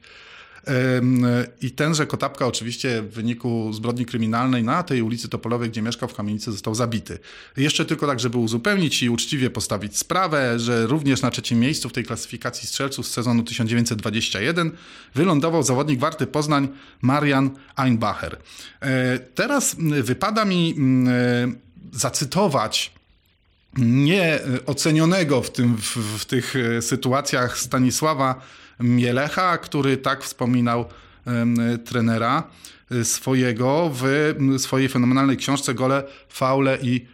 I 1.61 1.71
tenże 1.71 2.07
Kotapka 2.07 2.47
oczywiście 2.47 3.01
w 3.01 3.13
wyniku 3.13 3.73
zbrodni 3.73 4.05
kryminalnej 4.05 4.63
na 4.63 4.83
tej 4.83 5.01
ulicy 5.01 5.29
Topolowej, 5.29 5.69
gdzie 5.69 5.81
mieszkał 5.81 6.09
w 6.09 6.13
kamienicy, 6.13 6.51
został 6.51 6.75
zabity. 6.75 7.19
Jeszcze 7.57 7.85
tylko 7.85 8.07
tak, 8.07 8.19
żeby 8.19 8.37
uzupełnić 8.37 9.03
i 9.03 9.09
uczciwie 9.09 9.49
postawić 9.49 9.97
sprawę, 9.97 10.59
że 10.59 10.87
również 10.87 11.21
na 11.21 11.31
trzecim 11.31 11.59
miejscu 11.59 11.89
w 11.89 11.93
tej 11.93 12.03
klasyfikacji 12.03 12.67
strzelców 12.67 13.07
z 13.07 13.11
sezonu 13.11 13.43
1921 13.43 14.71
wylądował 15.15 15.63
zawodnik 15.63 15.99
Warty 15.99 16.27
Poznań 16.27 16.67
Marian 17.01 17.49
Einbacher. 17.75 18.37
E, 18.81 19.19
teraz 19.19 19.75
wypada 19.79 20.45
mi 20.45 20.75
zacytować 21.91 23.00
nieocenionego 23.77 25.41
w, 25.41 25.51
tym, 25.51 25.77
w, 25.77 25.97
w, 26.19 26.25
tych 26.25 26.55
e, 26.55 26.81
sytuacjach 26.81 27.57
Stanisława 27.57 28.41
Mielecha, 28.79 29.57
który 29.57 29.97
tak 29.97 30.23
wspominał 30.23 30.85
trenera 31.85 32.43
e, 32.91 33.05
swojego 33.05 33.91
w 33.93 34.33
swojej 34.61 34.89
fenomenalnej 34.89 35.37
książce 35.37 35.73
Gole, 35.73 36.03
Faule 36.29 36.77
i 36.81 37.05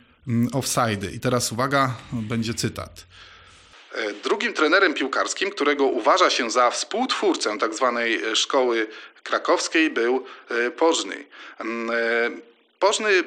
Offside. 0.53 1.11
I 1.15 1.19
teraz 1.19 1.51
uwaga, 1.51 1.95
będzie 2.13 2.53
cytat. 2.53 3.05
E, 3.93 4.13
drugim 4.13 4.53
trenerem 4.53 4.93
piłkarskim, 4.93 5.49
którego 5.49 5.85
uważa 5.85 6.29
się 6.29 6.51
za 6.51 6.71
współtwórcę 6.71 7.57
tzw. 7.59 7.93
Tak 7.95 8.35
szkoły 8.37 8.87
krakowskiej 9.23 9.89
był 9.89 10.25
Pożny. 10.77 11.25
Pożny 12.79 13.23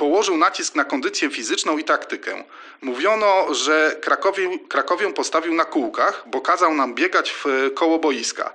położył 0.00 0.36
nacisk 0.36 0.74
na 0.74 0.84
kondycję 0.84 1.30
fizyczną 1.30 1.78
i 1.78 1.84
taktykę. 1.84 2.44
Mówiono, 2.82 3.54
że 3.54 3.96
Krakowię, 4.00 4.58
Krakowię 4.68 5.12
postawił 5.12 5.54
na 5.54 5.64
kółkach, 5.64 6.24
bo 6.26 6.40
kazał 6.40 6.74
nam 6.74 6.94
biegać 6.94 7.30
w 7.30 7.44
koło 7.74 7.98
boiska. 7.98 8.52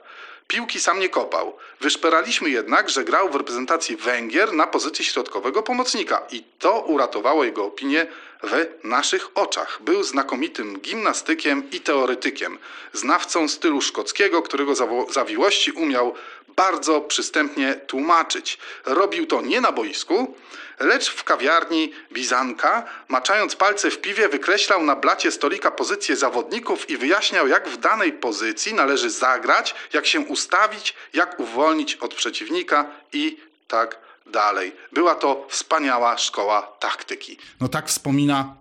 Piłki 0.47 0.79
sam 0.79 0.99
nie 0.99 1.09
kopał. 1.09 1.57
Wyszperaliśmy 1.81 2.49
jednak, 2.49 2.89
że 2.89 3.03
grał 3.03 3.29
w 3.29 3.35
reprezentacji 3.35 3.95
Węgier 3.95 4.53
na 4.53 4.67
pozycji 4.67 5.05
środkowego 5.05 5.63
pomocnika 5.63 6.21
i 6.31 6.43
to 6.59 6.81
uratowało 6.81 7.43
jego 7.43 7.65
opinię 7.65 8.07
w 8.43 8.65
naszych 8.83 9.29
oczach. 9.35 9.79
Był 9.81 10.03
znakomitym 10.03 10.79
gimnastykiem 10.79 11.69
i 11.71 11.79
teoretykiem, 11.79 12.57
znawcą 12.93 13.47
stylu 13.47 13.81
szkockiego, 13.81 14.41
którego 14.41 14.73
zawiłości 15.09 15.71
umiał 15.71 16.15
bardzo 16.55 17.01
przystępnie 17.01 17.73
tłumaczyć. 17.73 18.57
Robił 18.85 19.27
to 19.27 19.41
nie 19.41 19.61
na 19.61 19.71
boisku, 19.71 20.35
lecz 20.79 21.09
w 21.09 21.23
kawiarni 21.23 21.91
Bizanka, 22.13 22.83
maczając 23.07 23.55
palce 23.55 23.91
w 23.91 24.01
piwie, 24.01 24.29
wykreślał 24.29 24.83
na 24.83 24.95
blacie 24.95 25.31
stolika 25.31 25.71
pozycje 25.71 26.15
zawodników 26.15 26.89
i 26.89 26.97
wyjaśniał, 26.97 27.47
jak 27.47 27.69
w 27.69 27.77
danej 27.77 28.13
pozycji 28.13 28.73
należy 28.73 29.09
zagrać, 29.09 29.75
jak 29.93 30.05
się 30.05 30.19
ustawić, 30.19 30.93
jak 31.13 31.39
uwolnić 31.39 31.95
od 31.95 32.13
przeciwnika 32.13 32.85
i 33.13 33.37
tak 33.67 33.99
dalej. 34.25 34.75
Była 34.91 35.15
to 35.15 35.47
wspaniała 35.49 36.17
szkoła 36.17 36.61
taktyki. 36.79 37.37
No 37.61 37.67
tak 37.67 37.87
wspomina 37.87 38.55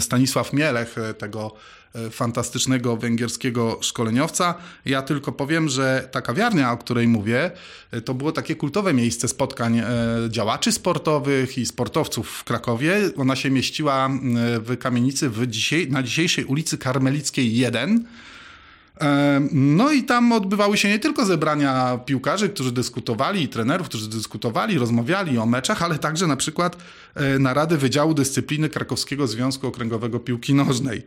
Stanisław 0.00 0.52
Mielech, 0.52 0.94
tego 1.18 1.52
E, 1.56 1.79
fantastycznego 2.10 2.96
węgierskiego 2.96 3.78
szkoleniowca. 3.80 4.54
Ja 4.84 5.02
tylko 5.02 5.32
powiem, 5.32 5.68
że 5.68 6.08
ta 6.12 6.22
kawiarnia, 6.22 6.72
o 6.72 6.76
której 6.76 7.08
mówię, 7.08 7.50
e, 7.90 8.00
to 8.00 8.14
było 8.14 8.32
takie 8.32 8.56
kultowe 8.56 8.94
miejsce 8.94 9.28
spotkań 9.28 9.78
e, 9.78 9.86
działaczy 10.28 10.72
sportowych 10.72 11.58
i 11.58 11.66
sportowców 11.66 12.30
w 12.30 12.44
Krakowie. 12.44 13.10
Ona 13.16 13.36
się 13.36 13.50
mieściła 13.50 14.10
w 14.58 14.76
kamienicy 14.78 15.28
w 15.30 15.46
na 15.90 16.02
dzisiejszej 16.02 16.44
ulicy 16.44 16.78
Karmelickiej 16.78 17.56
1. 17.56 18.04
No 19.52 19.92
i 19.92 20.02
tam 20.02 20.32
odbywały 20.32 20.76
się 20.76 20.88
nie 20.88 20.98
tylko 20.98 21.24
zebrania 21.24 21.98
piłkarzy, 22.06 22.48
którzy 22.48 22.72
dyskutowali, 22.72 23.42
i 23.42 23.48
trenerów, 23.48 23.88
którzy 23.88 24.10
dyskutowali, 24.10 24.78
rozmawiali 24.78 25.38
o 25.38 25.46
meczach, 25.46 25.82
ale 25.82 25.98
także 25.98 26.26
na 26.26 26.36
przykład 26.36 26.76
narady 27.38 27.76
Wydziału 27.76 28.14
Dyscypliny 28.14 28.68
Krakowskiego 28.68 29.26
Związku 29.26 29.66
Okręgowego 29.66 30.20
Piłki 30.20 30.54
Nożnej. 30.54 31.02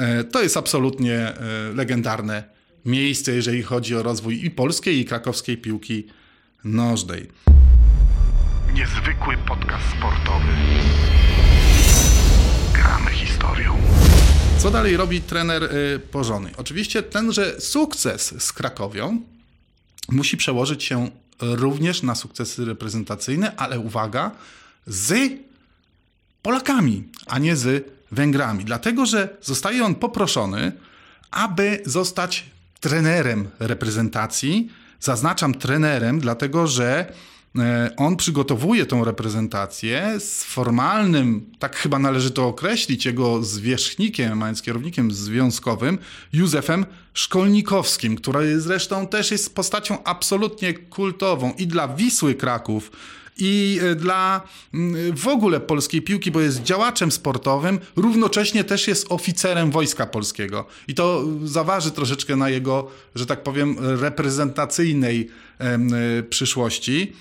E, 0.00 0.24
to 0.24 0.42
jest 0.42 0.56
absolutnie 0.56 1.14
e, 1.14 1.34
legendarne 1.74 2.44
miejsce, 2.84 3.32
jeżeli 3.32 3.62
chodzi 3.62 3.96
o 3.96 4.02
rozwój 4.02 4.44
i 4.44 4.50
polskiej, 4.50 4.98
i 4.98 5.04
krakowskiej 5.04 5.58
piłki 5.58 6.06
nożnej. 6.64 7.28
Niezwykły 8.74 9.36
podcast 9.48 9.84
sportowy. 9.98 10.52
Gramy 12.74 13.10
historią. 13.10 13.76
Co 14.58 14.70
dalej 14.70 14.96
robi 14.96 15.20
trener 15.20 15.64
e, 15.64 15.98
Pożony? 15.98 16.50
Oczywiście 16.56 17.02
tenże 17.02 17.60
sukces 17.60 18.34
z 18.44 18.52
Krakowią 18.52 19.20
musi 20.08 20.36
przełożyć 20.36 20.84
się 20.84 21.10
również 21.40 22.02
na 22.02 22.14
sukcesy 22.14 22.64
reprezentacyjne, 22.64 23.56
ale 23.56 23.80
uwaga, 23.80 24.30
z 24.86 25.32
Polakami, 26.42 27.04
a 27.26 27.38
nie 27.38 27.56
z 27.56 27.99
Węgrami? 28.12 28.64
Dlatego, 28.64 29.06
że 29.06 29.36
zostaje 29.42 29.84
on 29.84 29.94
poproszony, 29.94 30.72
aby 31.30 31.82
zostać 31.86 32.44
trenerem 32.80 33.48
reprezentacji. 33.58 34.70
Zaznaczam 35.00 35.54
trenerem, 35.54 36.20
dlatego 36.20 36.66
że 36.66 37.12
e, 37.58 37.90
on 37.96 38.16
przygotowuje 38.16 38.86
tą 38.86 39.04
reprezentację 39.04 40.20
z 40.20 40.44
formalnym, 40.44 41.46
tak 41.58 41.76
chyba 41.76 41.98
należy 41.98 42.30
to 42.30 42.46
określić, 42.46 43.06
jego 43.06 43.42
zwierzchnikiem, 43.42 44.42
a 44.42 44.46
więc 44.46 44.62
kierownikiem 44.62 45.12
związkowym, 45.12 45.98
Józefem 46.32 46.86
Szkolnikowskim, 47.14 48.16
który 48.16 48.60
zresztą 48.60 49.06
też 49.06 49.30
jest 49.30 49.54
postacią 49.54 50.04
absolutnie 50.04 50.74
kultową 50.74 51.52
i 51.58 51.66
dla 51.66 51.88
Wisły 51.88 52.34
Kraków, 52.34 52.90
i 53.40 53.80
e, 53.82 53.94
dla 53.94 54.40
mm, 54.74 55.16
w 55.16 55.28
ogóle 55.28 55.60
polskiej 55.60 56.02
piłki, 56.02 56.30
bo 56.30 56.40
jest 56.40 56.62
działaczem 56.62 57.12
sportowym, 57.12 57.78
równocześnie 57.96 58.64
też 58.64 58.88
jest 58.88 59.06
oficerem 59.12 59.70
Wojska 59.70 60.06
Polskiego. 60.06 60.66
I 60.88 60.94
to 60.94 61.24
zaważy 61.44 61.90
troszeczkę 61.90 62.36
na 62.36 62.50
jego, 62.50 62.90
że 63.14 63.26
tak 63.26 63.42
powiem, 63.42 63.76
reprezentacyjnej 64.00 65.28
e, 65.58 65.78
przyszłości. 66.22 67.12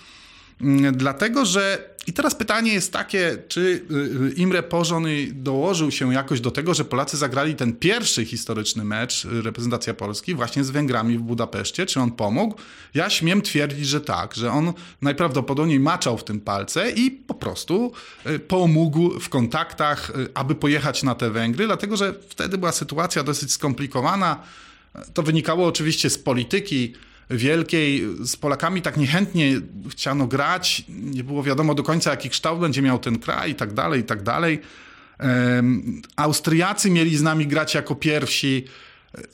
Mm, 0.62 0.98
dlatego, 0.98 1.46
że 1.46 1.90
i 2.08 2.14
teraz 2.14 2.36
pytanie 2.36 2.74
jest 2.74 2.94
takie, 2.94 3.38
czy 3.48 3.62
y, 3.62 3.96
y, 4.32 4.34
Imre 4.34 4.64
Pożony 4.64 5.28
dołożył 5.34 5.92
się 5.92 6.14
jakoś 6.14 6.42
do 6.42 6.52
tego, 6.52 6.74
że 6.74 6.86
Polacy 6.86 7.18
zagrali 7.18 7.56
ten 7.56 7.74
pierwszy 7.74 8.26
historyczny 8.26 8.84
mecz, 8.84 9.26
y, 9.26 9.42
reprezentacja 9.42 9.94
Polski, 9.94 10.36
właśnie 10.36 10.64
z 10.64 10.70
Węgrami 10.70 11.18
w 11.18 11.22
Budapeszcie, 11.22 11.86
czy 11.86 12.00
on 12.00 12.12
pomógł? 12.12 12.56
Ja 12.94 13.10
śmiem 13.10 13.42
twierdzić, 13.42 13.88
że 13.88 14.02
tak, 14.02 14.36
że 14.36 14.52
on 14.52 14.74
najprawdopodobniej 15.02 15.80
maczał 15.80 16.18
w 16.18 16.24
tym 16.24 16.40
palce 16.40 16.92
i 16.92 17.12
po 17.12 17.34
prostu 17.34 17.92
pomógł 18.48 19.20
w 19.20 19.30
kontaktach, 19.30 20.12
aby 20.34 20.56
pojechać 20.56 21.04
na 21.04 21.16
te 21.16 21.30
Węgry, 21.30 21.66
dlatego 21.66 21.98
że 21.98 22.14
wtedy 22.30 22.58
była 22.58 22.72
sytuacja 22.72 23.24
dosyć 23.24 23.52
skomplikowana. 23.52 24.44
To 25.14 25.24
wynikało 25.24 25.68
oczywiście 25.68 26.10
z 26.10 26.18
polityki, 26.18 26.94
wielkiej. 27.30 28.04
Z 28.24 28.36
Polakami 28.36 28.82
tak 28.82 28.98
niechętnie 28.98 29.62
chciano 29.90 30.28
grać. 30.28 30.84
Nie 30.90 31.24
było 31.24 31.44
wiadomo 31.44 31.76
do 31.76 31.84
końca, 31.84 32.12
jaki 32.12 32.30
kształt 32.30 32.60
będzie 32.60 32.82
miał 32.82 33.00
ten 33.00 33.20
kraj 33.20 33.52
i 33.52 33.56
tak 33.56 33.74
dalej, 33.74 34.02
i 34.02 34.04
tak 34.04 34.24
dalej. 34.24 34.62
Austriacy 36.16 36.92
mieli 36.92 37.18
z 37.18 37.22
nami 37.22 37.48
grać 37.48 37.74
jako 37.76 37.96
pierwsi. 37.96 38.66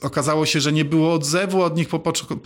Okazało 0.00 0.46
się, 0.46 0.60
że 0.60 0.72
nie 0.72 0.84
było 0.84 1.12
odzewu 1.12 1.62
od 1.62 1.76
nich 1.76 1.88
po, 1.88 1.98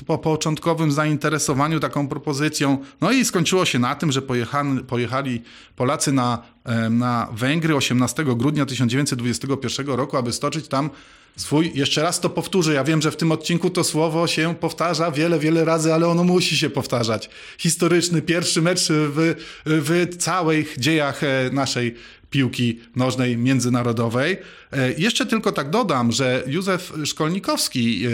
po, 0.06 0.18
początkowym 0.18 0.92
zainteresowaniu 0.92 1.80
taką 1.80 2.08
propozycją. 2.08 2.78
No 3.00 3.12
i 3.12 3.24
skończyło 3.24 3.64
się 3.64 3.78
na 3.78 3.94
tym, 3.94 4.12
że 4.12 4.22
pojechali, 4.22 4.84
pojechali 4.84 5.42
Polacy 5.76 6.12
na, 6.12 6.42
na 6.90 7.28
Węgry 7.32 7.76
18 7.76 8.24
grudnia 8.24 8.66
1921 8.66 9.86
roku, 9.86 10.16
aby 10.16 10.32
stoczyć 10.32 10.68
tam 10.68 10.90
swój, 11.36 11.72
jeszcze 11.74 12.02
raz 12.02 12.20
to 12.20 12.30
powtórzę, 12.30 12.74
ja 12.74 12.84
wiem, 12.84 13.02
że 13.02 13.10
w 13.10 13.16
tym 13.16 13.32
odcinku 13.32 13.70
to 13.70 13.84
słowo 13.84 14.26
się 14.26 14.54
powtarza 14.54 15.10
wiele, 15.10 15.38
wiele 15.38 15.64
razy, 15.64 15.94
ale 15.94 16.08
ono 16.08 16.24
musi 16.24 16.56
się 16.56 16.70
powtarzać. 16.70 17.30
Historyczny 17.58 18.22
pierwszy 18.22 18.62
mecz 18.62 18.88
w, 18.88 19.34
w 19.66 20.16
całych 20.16 20.78
dziejach 20.78 21.24
e, 21.24 21.50
naszej 21.52 21.94
piłki 22.30 22.80
nożnej 22.96 23.36
międzynarodowej. 23.36 24.36
E, 24.72 24.92
jeszcze 24.92 25.26
tylko 25.26 25.52
tak 25.52 25.70
dodam, 25.70 26.12
że 26.12 26.44
Józef 26.46 26.92
Szkolnikowski 27.04 28.06
e, 28.06 28.10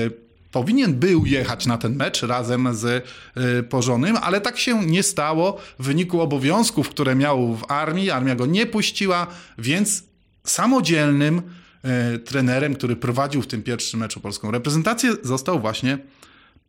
powinien 0.52 0.94
był 0.94 1.26
jechać 1.26 1.66
na 1.66 1.78
ten 1.78 1.96
mecz 1.96 2.22
razem 2.22 2.68
z 2.74 3.04
Pożonym, 3.68 4.16
ale 4.22 4.40
tak 4.40 4.58
się 4.58 4.86
nie 4.86 5.02
stało 5.02 5.60
w 5.78 5.84
wyniku 5.84 6.20
obowiązków, 6.20 6.88
które 6.88 7.14
miał 7.14 7.56
w 7.56 7.70
armii. 7.70 8.10
Armia 8.10 8.34
go 8.34 8.46
nie 8.46 8.66
puściła, 8.66 9.26
więc 9.58 10.04
samodzielnym 10.44 11.42
trenerem, 12.24 12.74
który 12.74 12.96
prowadził 12.96 13.42
w 13.42 13.46
tym 13.46 13.62
pierwszym 13.62 14.00
meczu 14.00 14.20
polską 14.20 14.50
reprezentację, 14.50 15.16
został 15.22 15.60
właśnie 15.60 15.98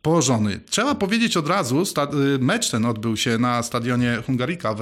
położony. 0.01 0.59
Trzeba 0.69 0.95
powiedzieć 0.95 1.37
od 1.37 1.47
razu, 1.47 1.83
y, 2.35 2.39
mecz 2.39 2.69
ten 2.69 2.85
odbył 2.85 3.17
się 3.17 3.37
na 3.37 3.63
stadionie 3.63 4.17
Hungarika 4.25 4.73
w, 4.73 4.81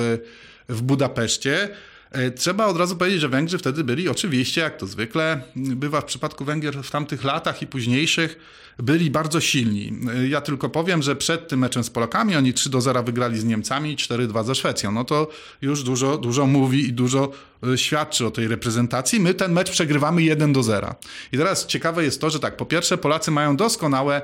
w 0.69 0.81
Budapeszcie. 0.81 1.69
E, 2.11 2.31
trzeba 2.31 2.65
od 2.65 2.77
razu 2.77 2.95
powiedzieć, 2.95 3.21
że 3.21 3.29
Węgrzy 3.29 3.57
wtedy 3.57 3.83
byli 3.83 4.09
oczywiście, 4.09 4.61
jak 4.61 4.77
to 4.77 4.87
zwykle 4.87 5.41
bywa 5.55 6.01
w 6.01 6.05
przypadku 6.05 6.45
Węgier 6.45 6.83
w 6.83 6.91
tamtych 6.91 7.23
latach 7.23 7.61
i 7.61 7.67
późniejszych, 7.67 8.39
byli 8.79 9.11
bardzo 9.11 9.41
silni. 9.41 9.93
E, 10.13 10.27
ja 10.27 10.41
tylko 10.41 10.69
powiem, 10.69 11.01
że 11.01 11.15
przed 11.15 11.47
tym 11.47 11.59
meczem 11.59 11.83
z 11.83 11.89
Polakami 11.89 12.35
oni 12.35 12.53
3 12.53 12.69
do 12.69 12.81
0 12.81 13.03
wygrali 13.03 13.39
z 13.39 13.43
Niemcami 13.43 13.91
i 13.91 13.95
4-2 13.95 14.45
ze 14.45 14.55
Szwecją. 14.55 14.91
No 14.91 15.03
to 15.03 15.27
już 15.61 15.83
dużo, 15.83 16.17
dużo 16.17 16.45
mówi 16.45 16.87
i 16.87 16.93
dużo 16.93 17.31
e, 17.73 17.77
świadczy 17.77 18.25
o 18.25 18.31
tej 18.31 18.47
reprezentacji. 18.47 19.19
My 19.19 19.33
ten 19.33 19.51
mecz 19.51 19.71
przegrywamy 19.71 20.23
1 20.23 20.53
do 20.53 20.63
0. 20.63 20.95
I 21.31 21.37
teraz 21.37 21.65
ciekawe 21.65 22.03
jest 22.03 22.21
to, 22.21 22.29
że 22.29 22.39
tak, 22.39 22.57
po 22.57 22.65
pierwsze 22.65 22.97
Polacy 22.97 23.31
mają 23.31 23.57
doskonałe, 23.57 24.21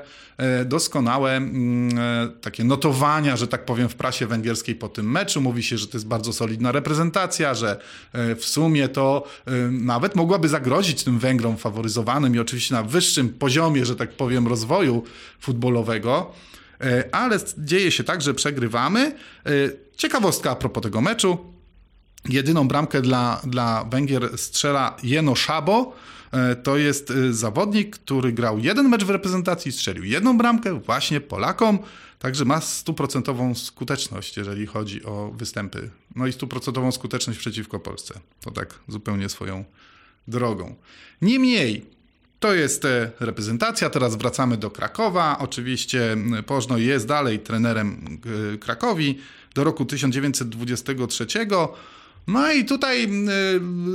doskonałe 0.64 1.36
mm, 1.36 2.32
takie 2.40 2.64
notowania, 2.64 3.36
że 3.36 3.48
tak 3.48 3.64
powiem, 3.64 3.88
w 3.88 3.94
prasie 3.94 4.26
węgierskiej 4.26 4.74
po 4.74 4.88
tym 4.88 5.10
meczu. 5.10 5.40
Mówi 5.40 5.62
się, 5.62 5.78
że 5.78 5.86
to 5.86 5.96
jest 5.96 6.06
bardzo 6.06 6.32
solidna 6.32 6.72
reprezentacja, 6.72 7.54
że 7.54 7.76
E, 8.12 8.34
w 8.34 8.44
sumie 8.44 8.88
to 8.88 9.24
e, 9.46 9.52
nawet 9.70 10.14
mogłaby 10.14 10.48
zagrozić 10.48 11.04
tym 11.04 11.18
Węgrom 11.18 11.56
faworyzowanym 11.56 12.34
i 12.34 12.38
oczywiście 12.38 12.74
na 12.74 12.82
wyższym 12.82 13.28
poziomie, 13.28 13.86
że 13.86 13.96
tak 13.96 14.12
powiem, 14.12 14.41
rozwoju 14.48 15.02
futbolowego. 15.40 16.32
E, 16.80 17.14
ale 17.14 17.38
dzieje 17.58 17.90
się 17.90 18.04
tak, 18.04 18.22
że 18.22 18.34
przegrywamy. 18.34 19.14
Ciekawostka 19.96 20.50
a 20.50 20.56
propos 20.56 20.82
tego 20.82 21.00
meczu. 21.00 21.38
Jedyną 22.28 22.68
bramkę 22.68 23.02
dla, 23.02 23.40
dla 23.44 23.84
Węgier 23.84 24.38
strzela 24.38 24.96
Jeno 25.02 25.34
Szabo. 25.34 25.96
To 26.62 26.76
jest 26.76 27.12
zawodnik, 27.30 27.96
który 27.98 28.32
grał 28.32 28.58
jeden 28.58 28.88
mecz 28.88 29.04
w 29.04 29.10
reprezentacji, 29.10 29.72
strzelił 29.72 30.04
jedną 30.04 30.38
bramkę 30.38 30.80
właśnie 30.80 31.20
Polakom. 31.20 31.78
Także 32.18 32.44
ma 32.44 32.60
stuprocentową 32.60 33.54
skuteczność, 33.54 34.36
jeżeli 34.36 34.66
chodzi 34.66 35.04
o 35.04 35.32
występy. 35.36 35.90
No 36.16 36.26
i 36.26 36.32
stuprocentową 36.32 36.92
skuteczność 36.92 37.38
przeciwko 37.38 37.80
Polsce. 37.80 38.20
To 38.40 38.50
tak 38.50 38.74
zupełnie 38.88 39.28
swoją 39.28 39.64
drogą. 40.28 40.74
Niemniej, 41.22 41.86
to 42.42 42.54
jest 42.54 42.84
e, 42.84 43.10
reprezentacja. 43.20 43.90
Teraz 43.90 44.16
wracamy 44.16 44.56
do 44.56 44.70
Krakowa. 44.70 45.36
Oczywiście 45.38 46.16
Pożno 46.46 46.78
jest 46.78 47.06
dalej 47.06 47.38
trenerem 47.38 48.18
e, 48.54 48.58
Krakowi 48.58 49.18
do 49.54 49.64
roku 49.64 49.84
1923. 49.84 51.26
No 52.26 52.52
i 52.52 52.64
tutaj 52.64 53.08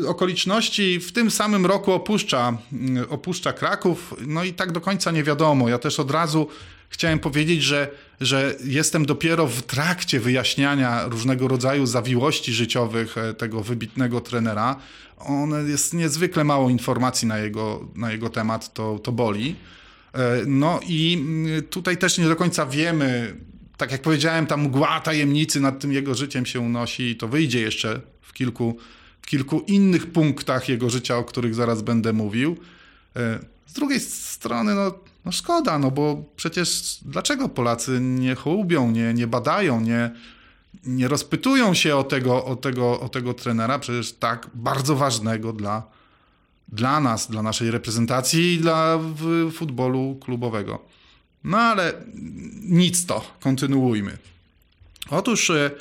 y, 0.04 0.08
okoliczności 0.08 1.00
w 1.00 1.12
tym 1.12 1.32
samym 1.32 1.66
roku 1.66 1.92
opuszcza, 1.92 2.58
opuszcza 3.10 3.54
Kraków, 3.54 4.14
no 4.28 4.44
i 4.44 4.54
tak 4.54 4.72
do 4.72 4.82
końca 4.82 5.12
nie 5.12 5.24
wiadomo. 5.24 5.70
Ja 5.70 5.78
też 5.78 6.00
od 6.00 6.12
razu 6.12 6.48
chciałem 6.90 7.20
powiedzieć, 7.20 7.64
że, 7.64 7.92
że 8.22 8.56
jestem 8.64 9.06
dopiero 9.06 9.48
w 9.48 9.62
trakcie 9.62 10.20
wyjaśniania 10.20 11.08
różnego 11.08 11.48
rodzaju 11.48 11.86
zawiłości 11.86 12.54
życiowych 12.54 13.18
e, 13.18 13.34
tego 13.34 13.64
wybitnego 13.64 14.22
trenera. 14.22 14.76
On 15.18 15.70
jest 15.70 15.94
niezwykle 15.94 16.44
mało 16.44 16.70
informacji 16.70 17.28
na 17.28 17.38
jego, 17.38 17.88
na 17.96 18.12
jego 18.12 18.30
temat, 18.30 18.74
to, 18.74 19.00
to 19.00 19.12
boli. 19.12 19.56
E, 20.14 20.42
no 20.48 20.80
i 20.88 21.18
mm, 21.20 21.64
tutaj 21.64 21.98
też 21.98 22.18
nie 22.18 22.28
do 22.28 22.36
końca 22.36 22.66
wiemy, 22.66 23.36
tak 23.78 23.92
jak 23.92 24.02
powiedziałem, 24.02 24.48
ta 24.48 24.58
mgła 24.58 25.00
tajemnicy 25.00 25.60
nad 25.60 25.80
tym 25.80 25.94
jego 25.94 26.16
życiem 26.16 26.46
się 26.46 26.60
unosi 26.60 27.04
i 27.04 27.16
to 27.16 27.28
wyjdzie 27.28 27.62
jeszcze 27.62 28.02
w 28.22 28.34
kilku, 28.34 28.78
w 29.22 29.28
kilku 29.28 29.60
innych 29.60 30.12
punktach 30.12 30.70
jego 30.70 30.90
życia, 30.90 31.18
o 31.18 31.24
których 31.24 31.56
zaraz 31.56 31.82
będę 31.82 32.14
mówił. 32.14 32.58
E, 33.16 33.40
z 33.68 33.74
drugiej 33.74 34.00
strony, 34.00 34.76
no, 34.76 34.92
no 35.28 35.32
szkoda, 35.32 35.80
no 35.80 35.92
bo 35.92 36.24
przecież 36.36 36.98
dlaczego 37.02 37.50
Polacy 37.50 38.00
nie 38.02 38.36
hołubią, 38.36 38.92
nie, 38.92 39.14
nie 39.14 39.28
badają, 39.28 39.82
nie, 39.82 40.12
nie 40.86 41.08
rozpytują 41.08 41.74
się 41.74 41.96
o 41.96 42.04
tego, 42.04 42.46
o, 42.46 42.56
tego, 42.56 43.00
o 43.00 43.10
tego 43.10 43.34
trenera, 43.34 43.80
przecież 43.80 44.14
tak 44.14 44.50
bardzo 44.54 44.96
ważnego 44.96 45.54
dla, 45.54 45.84
dla 46.68 47.00
nas, 47.00 47.32
dla 47.32 47.42
naszej 47.42 47.72
reprezentacji 47.72 48.54
i 48.54 48.58
dla 48.58 49.00
futbolu 49.54 50.18
klubowego. 50.22 50.86
No 51.44 51.58
ale 51.58 51.94
nic 52.62 53.06
to, 53.06 53.36
kontynuujmy. 53.40 54.18
Otóż 55.10 55.50
e, 55.50 55.72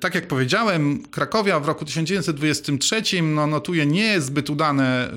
tak 0.00 0.14
jak 0.14 0.28
powiedziałem, 0.28 1.02
Krakowia 1.10 1.60
w 1.60 1.66
roku 1.66 1.84
1923 1.84 3.22
no, 3.22 3.46
notuje 3.46 3.86
niezbyt 3.86 4.50
udane 4.50 5.10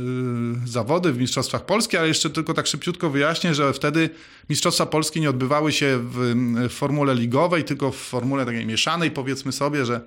y, 0.65 0.67
zawody 0.67 1.13
w 1.13 1.19
Mistrzostwach 1.19 1.65
Polski, 1.65 1.97
ale 1.97 2.07
jeszcze 2.07 2.29
tylko 2.29 2.53
tak 2.53 2.67
szybciutko 2.67 3.09
wyjaśnię, 3.09 3.53
że 3.55 3.73
wtedy 3.73 4.09
Mistrzostwa 4.49 4.85
Polski 4.85 5.21
nie 5.21 5.29
odbywały 5.29 5.71
się 5.71 5.99
w, 5.99 6.33
w 6.69 6.73
formule 6.73 7.15
ligowej, 7.15 7.63
tylko 7.63 7.91
w 7.91 7.95
formule 7.95 8.45
takiej 8.45 8.65
mieszanej, 8.65 9.11
powiedzmy 9.11 9.51
sobie, 9.51 9.85
że 9.85 10.01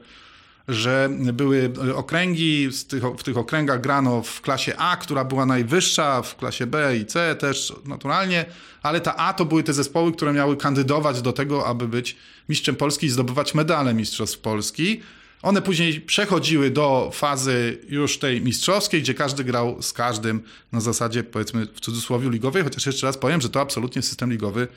że 0.68 1.10
były 1.32 1.72
okręgi, 1.94 2.68
tych, 2.88 3.02
w 3.02 3.22
tych 3.22 3.36
okręgach 3.36 3.80
grano 3.80 4.22
w 4.22 4.40
klasie 4.40 4.76
A, 4.76 4.96
która 4.96 5.24
była 5.24 5.46
najwyższa, 5.46 6.22
w 6.22 6.36
klasie 6.36 6.66
B 6.66 6.96
i 6.96 7.06
C 7.06 7.36
też 7.36 7.72
naturalnie, 7.84 8.44
ale 8.82 9.00
ta 9.00 9.16
A 9.16 9.32
to 9.32 9.44
były 9.44 9.62
te 9.62 9.72
zespoły, 9.72 10.12
które 10.12 10.32
miały 10.32 10.56
kandydować 10.56 11.22
do 11.22 11.32
tego, 11.32 11.66
aby 11.66 11.88
być 11.88 12.16
mistrzem 12.48 12.76
Polski 12.76 13.06
i 13.06 13.10
zdobywać 13.10 13.54
medale 13.54 13.94
Mistrzostw 13.94 14.38
Polski. 14.38 15.00
One 15.42 15.62
później 15.62 16.00
przechodziły 16.00 16.70
do 16.70 17.10
fazy 17.14 17.78
już 17.88 18.18
tej 18.18 18.40
mistrzowskiej, 18.40 19.02
gdzie 19.02 19.14
każdy 19.14 19.44
grał 19.44 19.82
z 19.82 19.92
każdym 19.92 20.42
na 20.72 20.80
zasadzie, 20.80 21.24
powiedzmy, 21.24 21.66
w 21.66 21.80
cudzysłowie 21.80 22.30
ligowej, 22.30 22.62
chociaż 22.62 22.86
jeszcze 22.86 23.06
raz 23.06 23.18
powiem, 23.18 23.40
że 23.40 23.48
to 23.48 23.60
absolutnie 23.60 24.02
system 24.02 24.30
ligowy 24.30 24.68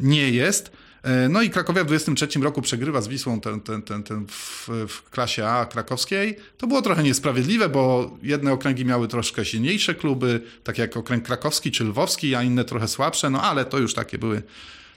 nie 0.00 0.30
jest. 0.30 0.70
E, 1.04 1.28
no 1.28 1.42
i 1.42 1.50
Krakowia 1.50 1.84
w 1.84 1.86
23 1.86 2.40
roku 2.40 2.62
przegrywa 2.62 3.00
z 3.00 3.08
Wisłą 3.08 3.40
ten, 3.40 3.60
ten, 3.60 3.82
ten, 3.82 4.02
ten 4.02 4.26
w, 4.26 4.68
w, 4.88 5.10
klasie 5.10 5.46
A 5.46 5.66
krakowskiej. 5.66 6.36
To 6.58 6.66
było 6.66 6.82
trochę 6.82 7.02
niesprawiedliwe, 7.02 7.68
bo 7.68 8.10
jedne 8.22 8.52
okręgi 8.52 8.84
miały 8.84 9.08
troszkę 9.08 9.44
silniejsze 9.44 9.94
kluby, 9.94 10.40
tak 10.64 10.78
jak 10.78 10.96
okręg 10.96 11.24
krakowski 11.24 11.70
czy 11.70 11.84
lwowski, 11.84 12.34
a 12.34 12.42
inne 12.42 12.64
trochę 12.64 12.88
słabsze, 12.88 13.30
no 13.30 13.42
ale 13.42 13.64
to 13.64 13.78
już 13.78 13.94
takie 13.94 14.18
były, 14.18 14.42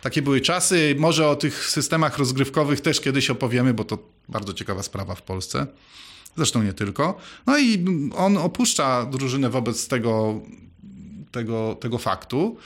takie 0.02 0.22
były 0.22 0.42
czasy. 0.42 0.96
Może 1.00 1.28
o 1.28 1.36
tych 1.36 1.66
systemach 1.70 2.18
rozgrywkowych 2.18 2.82
też 2.82 3.02
kiedyś 3.02 3.30
opowiemy, 3.30 3.74
bo 3.74 3.84
to 3.84 3.98
bardzo 4.30 4.54
ciekawa 4.54 4.84
sprawa 4.84 5.16
w 5.16 5.22
Polsce. 5.22 5.68
Zresztą 6.38 6.64
nie 6.64 6.74
tylko. 6.74 7.18
No 7.46 7.60
i 7.60 7.86
on 8.16 8.38
opuszcza 8.38 9.06
drużynę 9.06 9.50
wobec 9.50 9.88
tego, 9.88 10.42
tego, 11.32 11.78
tego 11.80 11.98
faktu. 11.98 12.58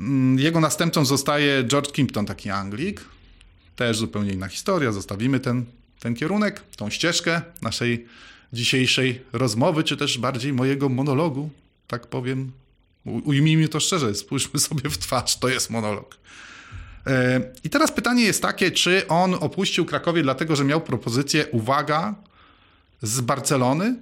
Mm, 0.00 0.38
jego 0.38 0.60
następcą 0.60 1.04
zostaje 1.04 1.64
George 1.64 1.92
Kimpton, 1.92 2.26
taki 2.26 2.50
Anglik. 2.50 3.04
Też 3.76 3.98
zupełnie 3.98 4.32
inna 4.32 4.48
historia. 4.48 4.92
Zostawimy 4.92 5.40
ten, 5.40 5.64
ten 6.00 6.14
kierunek, 6.14 6.62
tą 6.76 6.90
ścieżkę 6.90 7.42
naszej 7.62 8.06
dzisiejszej 8.52 9.22
rozmowy, 9.32 9.84
czy 9.84 9.96
też 9.96 10.18
bardziej 10.18 10.52
mojego 10.52 10.88
monologu, 10.88 11.50
tak 11.86 12.06
powiem. 12.06 12.52
Ujmijmy 13.04 13.68
to 13.68 13.80
szczerze, 13.80 14.14
spójrzmy 14.14 14.60
sobie 14.60 14.90
w 14.90 14.98
twarz, 14.98 15.36
to 15.36 15.48
jest 15.48 15.70
monolog. 15.70 16.16
E, 17.06 17.40
I 17.64 17.70
teraz 17.70 17.92
pytanie 17.92 18.24
jest 18.24 18.42
takie, 18.42 18.70
czy 18.70 19.08
on 19.08 19.34
opuścił 19.34 19.84
Krakowie 19.84 20.22
dlatego, 20.22 20.56
że 20.56 20.64
miał 20.64 20.80
propozycję, 20.80 21.46
uwaga, 21.46 22.14
z 23.02 23.20
Barcelony, 23.20 23.96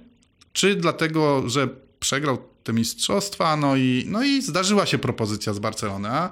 czy 0.53 0.75
dlatego, 0.75 1.49
że 1.49 1.67
przegrał 1.99 2.37
te 2.67 2.73
mistrzostwa, 2.73 3.57
no 3.57 3.75
i, 3.75 4.05
no 4.07 4.23
i 4.23 4.41
zdarzyła 4.41 4.85
się 4.85 4.97
propozycja 4.97 5.53
z 5.53 5.59
Barcelony. 5.59 6.09
A 6.09 6.31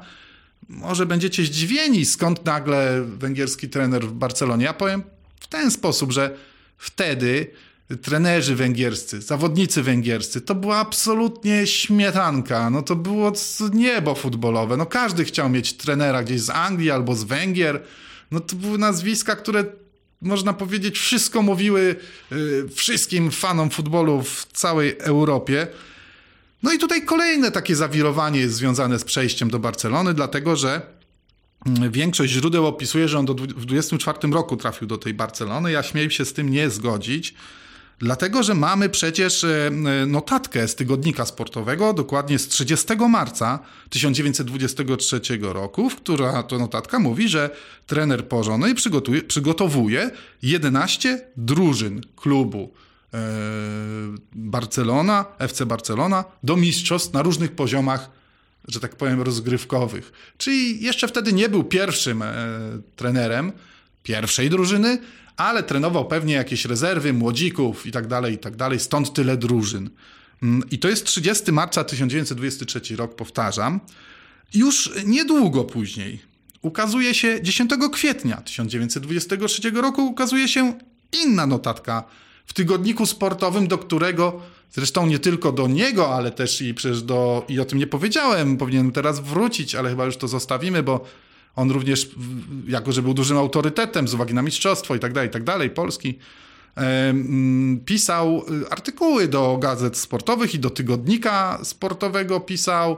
może 0.69 1.05
będziecie 1.05 1.43
zdziwieni, 1.43 2.05
skąd 2.05 2.45
nagle 2.45 3.01
węgierski 3.01 3.69
trener 3.69 4.07
w 4.07 4.11
Barcelonie. 4.11 4.65
Ja 4.65 4.73
powiem 4.73 5.03
w 5.39 5.47
ten 5.47 5.71
sposób, 5.71 6.11
że 6.11 6.37
wtedy 6.77 7.47
trenerzy 8.01 8.55
węgierscy, 8.55 9.21
zawodnicy 9.21 9.83
węgierscy, 9.83 10.41
to 10.41 10.55
była 10.55 10.77
absolutnie 10.77 11.67
śmietanka. 11.67 12.69
No 12.69 12.81
to 12.81 12.95
było 12.95 13.31
niebo 13.73 14.15
futbolowe. 14.15 14.77
No 14.77 14.85
każdy 14.85 15.25
chciał 15.25 15.49
mieć 15.49 15.73
trenera 15.73 16.23
gdzieś 16.23 16.41
z 16.41 16.49
Anglii 16.49 16.91
albo 16.91 17.15
z 17.15 17.23
Węgier. 17.23 17.81
No 18.31 18.39
to 18.39 18.55
były 18.55 18.77
nazwiska, 18.77 19.35
które 19.35 19.63
można 20.21 20.53
powiedzieć 20.53 20.99
wszystko 20.99 21.41
mówiły 21.41 21.95
y, 22.31 22.69
wszystkim 22.75 23.31
fanom 23.31 23.69
futbolu 23.69 24.21
w 24.21 24.45
całej 24.53 24.97
Europie. 24.99 25.67
No 26.65 26.73
i 26.73 26.77
tutaj 26.77 27.05
kolejne 27.05 27.51
takie 27.51 27.75
zawirowanie 27.75 28.39
jest 28.39 28.55
związane 28.55 28.99
z 28.99 29.03
przejściem 29.03 29.49
do 29.49 29.59
Barcelony, 29.59 30.13
dlatego 30.13 30.55
że 30.55 30.81
mm, 31.65 31.91
większość 31.91 32.33
źródeł 32.33 32.65
opisuje, 32.65 33.07
że 33.07 33.19
on 33.19 33.25
do, 33.25 33.33
w 33.33 33.65
24 33.65 34.33
roku 34.33 34.57
trafił 34.57 34.87
do 34.87 34.97
tej 34.97 35.13
Barcelony. 35.13 35.71
Ja 35.71 35.83
śmieję 35.83 36.11
się 36.11 36.25
z 36.25 36.33
tym 36.33 36.49
nie 36.49 36.69
zgodzić. 36.69 37.33
Dlatego, 37.99 38.43
że 38.43 38.53
mamy 38.53 38.89
przecież 38.89 39.43
e, 39.43 39.71
notatkę 40.07 40.67
z 40.67 40.75
tygodnika 40.75 41.25
sportowego, 41.25 41.93
dokładnie 41.93 42.39
z 42.39 42.47
30 42.47 42.87
marca 43.09 43.59
1923 43.89 45.21
roku, 45.41 45.89
w 45.89 45.95
która 45.95 46.43
to 46.43 46.59
notatka 46.59 46.99
mówi, 46.99 47.29
że 47.29 47.49
trener 47.87 48.27
Porzonej 48.27 48.75
przygotowuje 49.27 50.11
11 50.41 51.27
drużyn 51.37 52.01
klubu 52.15 52.73
E, 52.73 52.84
Barcelona, 54.35 55.25
FC 55.39 55.65
Barcelona 55.65 56.23
do 56.43 56.57
mistrzostw 56.57 57.13
na 57.13 57.21
różnych 57.21 57.51
poziomach, 57.51 58.09
że 58.67 58.79
tak 58.79 58.95
powiem, 58.95 59.21
rozgrywkowych. 59.21 60.11
Czyli 60.37 60.83
jeszcze 60.83 61.07
wtedy 61.07 61.33
nie 61.33 61.49
był 61.49 61.63
pierwszym 61.63 62.21
e, 62.21 62.35
trenerem 62.95 63.51
pierwszej 64.03 64.49
drużyny, 64.49 64.97
ale 65.37 65.63
trenował 65.63 66.07
pewnie 66.07 66.33
jakieś 66.33 66.65
rezerwy, 66.65 67.13
młodzików 67.13 67.85
i 67.85 67.91
tak 67.91 68.07
dalej, 68.07 68.33
i 68.33 68.37
tak 68.37 68.55
dalej, 68.55 68.79
stąd 68.79 69.13
tyle 69.13 69.37
drużyn. 69.37 69.89
Mm, 70.43 70.63
I 70.71 70.79
to 70.79 70.89
jest 70.89 71.05
30 71.05 71.51
marca 71.51 71.83
1923 71.83 72.95
rok, 72.95 73.15
powtarzam. 73.15 73.79
Już 74.53 74.91
niedługo 75.05 75.63
później 75.63 76.19
ukazuje 76.61 77.13
się 77.13 77.41
10 77.41 77.71
kwietnia 77.93 78.37
1923 78.37 79.71
roku 79.71 80.07
ukazuje 80.07 80.47
się 80.47 80.79
inna 81.23 81.47
notatka 81.47 82.03
w 82.45 82.53
tygodniku 82.53 83.05
sportowym, 83.05 83.67
do 83.67 83.77
którego 83.77 84.41
zresztą 84.71 85.07
nie 85.07 85.19
tylko 85.19 85.51
do 85.51 85.67
niego, 85.67 86.15
ale 86.15 86.31
też 86.31 86.61
i 86.61 86.73
przecież 86.73 87.01
do, 87.01 87.45
i 87.47 87.59
o 87.59 87.65
tym 87.65 87.79
nie 87.79 87.87
powiedziałem, 87.87 88.57
powinienem 88.57 88.91
teraz 88.91 89.19
wrócić, 89.19 89.75
ale 89.75 89.89
chyba 89.89 90.05
już 90.05 90.17
to 90.17 90.27
zostawimy, 90.27 90.83
bo 90.83 91.05
on 91.55 91.71
również, 91.71 92.09
jako 92.67 92.91
że 92.91 93.01
był 93.01 93.13
dużym 93.13 93.37
autorytetem 93.37 94.07
z 94.07 94.13
uwagi 94.13 94.33
na 94.33 94.41
mistrzostwo 94.41 94.95
i 94.95 94.99
tak 94.99 95.13
dalej, 95.13 95.29
i 95.29 95.31
tak 95.31 95.43
dalej, 95.43 95.69
Polski, 95.69 96.19
pisał 97.85 98.45
y, 98.63 98.69
artykuły 98.69 99.27
do 99.27 99.57
gazet 99.57 99.97
sportowych 99.97 100.55
i 100.55 100.59
do 100.59 100.69
tygodnika 100.69 101.59
sportowego 101.63 102.39
pisał. 102.39 102.97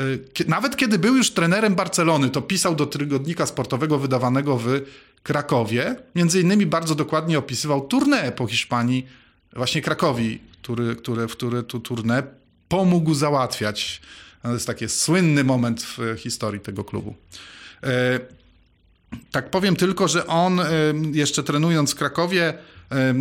Y, 0.00 0.48
nawet 0.48 0.76
kiedy 0.76 0.98
był 0.98 1.16
już 1.16 1.30
trenerem 1.30 1.74
Barcelony, 1.74 2.30
to 2.30 2.42
pisał 2.42 2.74
do 2.74 2.86
tygodnika 2.86 3.46
sportowego 3.46 3.98
wydawanego 3.98 4.58
w 4.58 4.66
Krakowie. 5.22 5.96
Między 6.14 6.40
innymi 6.40 6.66
bardzo 6.66 6.94
dokładnie 6.94 7.38
opisywał 7.38 7.88
tournée 7.88 8.32
po 8.32 8.46
Hiszpanii, 8.46 9.06
właśnie 9.52 9.82
Krakowi, 9.82 10.38
który, 10.62 10.96
który, 10.96 11.26
który 11.26 11.62
tu 11.62 11.78
tournée 11.78 12.22
pomógł 12.68 13.14
załatwiać. 13.14 14.00
To 14.42 14.52
jest 14.52 14.66
taki 14.66 14.88
słynny 14.88 15.44
moment 15.44 15.82
w 15.82 16.16
historii 16.18 16.60
tego 16.60 16.84
klubu. 16.84 17.14
E, 17.82 18.20
tak 19.30 19.50
powiem 19.50 19.76
tylko, 19.76 20.08
że 20.08 20.26
on 20.26 20.60
e, 20.60 20.66
jeszcze 21.12 21.42
trenując 21.42 21.92
w 21.92 21.94
Krakowie 21.94 22.54
e, 22.92 23.14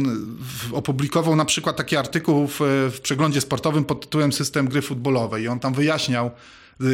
opublikował 0.72 1.36
na 1.36 1.46
przykład 1.46 1.78
taki 1.78 1.98
artykuł 1.98 2.48
w, 2.48 2.60
w 2.96 3.00
przeglądzie 3.02 3.42
sportowym 3.42 3.86
pod 3.86 4.02
tytułem 4.02 4.34
System 4.34 4.68
gry 4.68 4.82
futbolowej 4.82 5.44
i 5.44 5.48
on 5.48 5.60
tam 5.60 5.74
wyjaśniał, 5.74 6.32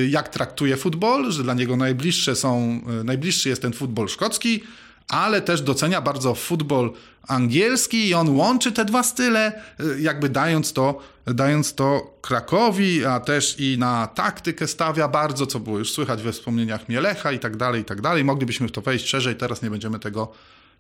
jak 0.10 0.30
traktuje 0.30 0.78
futbol, 0.78 1.32
że 1.32 1.44
dla 1.44 1.54
niego 1.54 1.78
najbliższe 1.78 2.36
są, 2.36 2.82
najbliższy 3.04 3.50
jest 3.50 3.62
ten 3.62 3.74
futbol 3.74 4.10
szkocki, 4.10 4.64
ale 5.08 5.42
też 5.42 5.62
docenia 5.62 6.02
bardzo 6.02 6.36
futbol 6.36 6.94
angielski 7.28 8.08
i 8.08 8.14
on 8.14 8.30
łączy 8.30 8.72
te 8.72 8.86
dwa 8.86 9.04
style, 9.04 9.62
y, 9.80 10.02
jakby 10.02 10.30
dając 10.30 10.74
to, 10.74 11.00
dając 11.26 11.76
to 11.76 12.18
Krakowi, 12.22 13.06
a 13.06 13.20
też 13.20 13.56
i 13.60 13.78
na 13.78 14.08
taktykę 14.08 14.68
stawia 14.68 15.08
bardzo, 15.08 15.46
co 15.48 15.60
było 15.60 15.80
już 15.80 15.92
słychać 15.92 16.24
we 16.24 16.32
wspomnieniach 16.32 16.90
Mielecha 16.90 17.32
i 17.32 17.40
tak 17.40 17.58
dalej, 17.58 17.82
i 17.82 17.86
tak 17.86 18.02
dalej. 18.02 18.24
Moglibyśmy 18.24 18.68
w 18.68 18.72
to 18.72 18.82
wejść 18.82 19.08
szerzej, 19.08 19.36
teraz 19.36 19.62
nie 19.62 19.70
będziemy 19.70 20.00
tego 20.00 20.32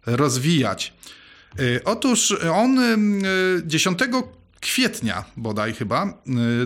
rozwijać. 0.06 0.94
Y, 1.60 1.82
otóż 1.86 2.36
on 2.54 2.80
10 3.66 4.02
y, 4.02 4.06
kwietnia 4.62 5.24
bodaj 5.38 5.74
chyba, 5.74 6.14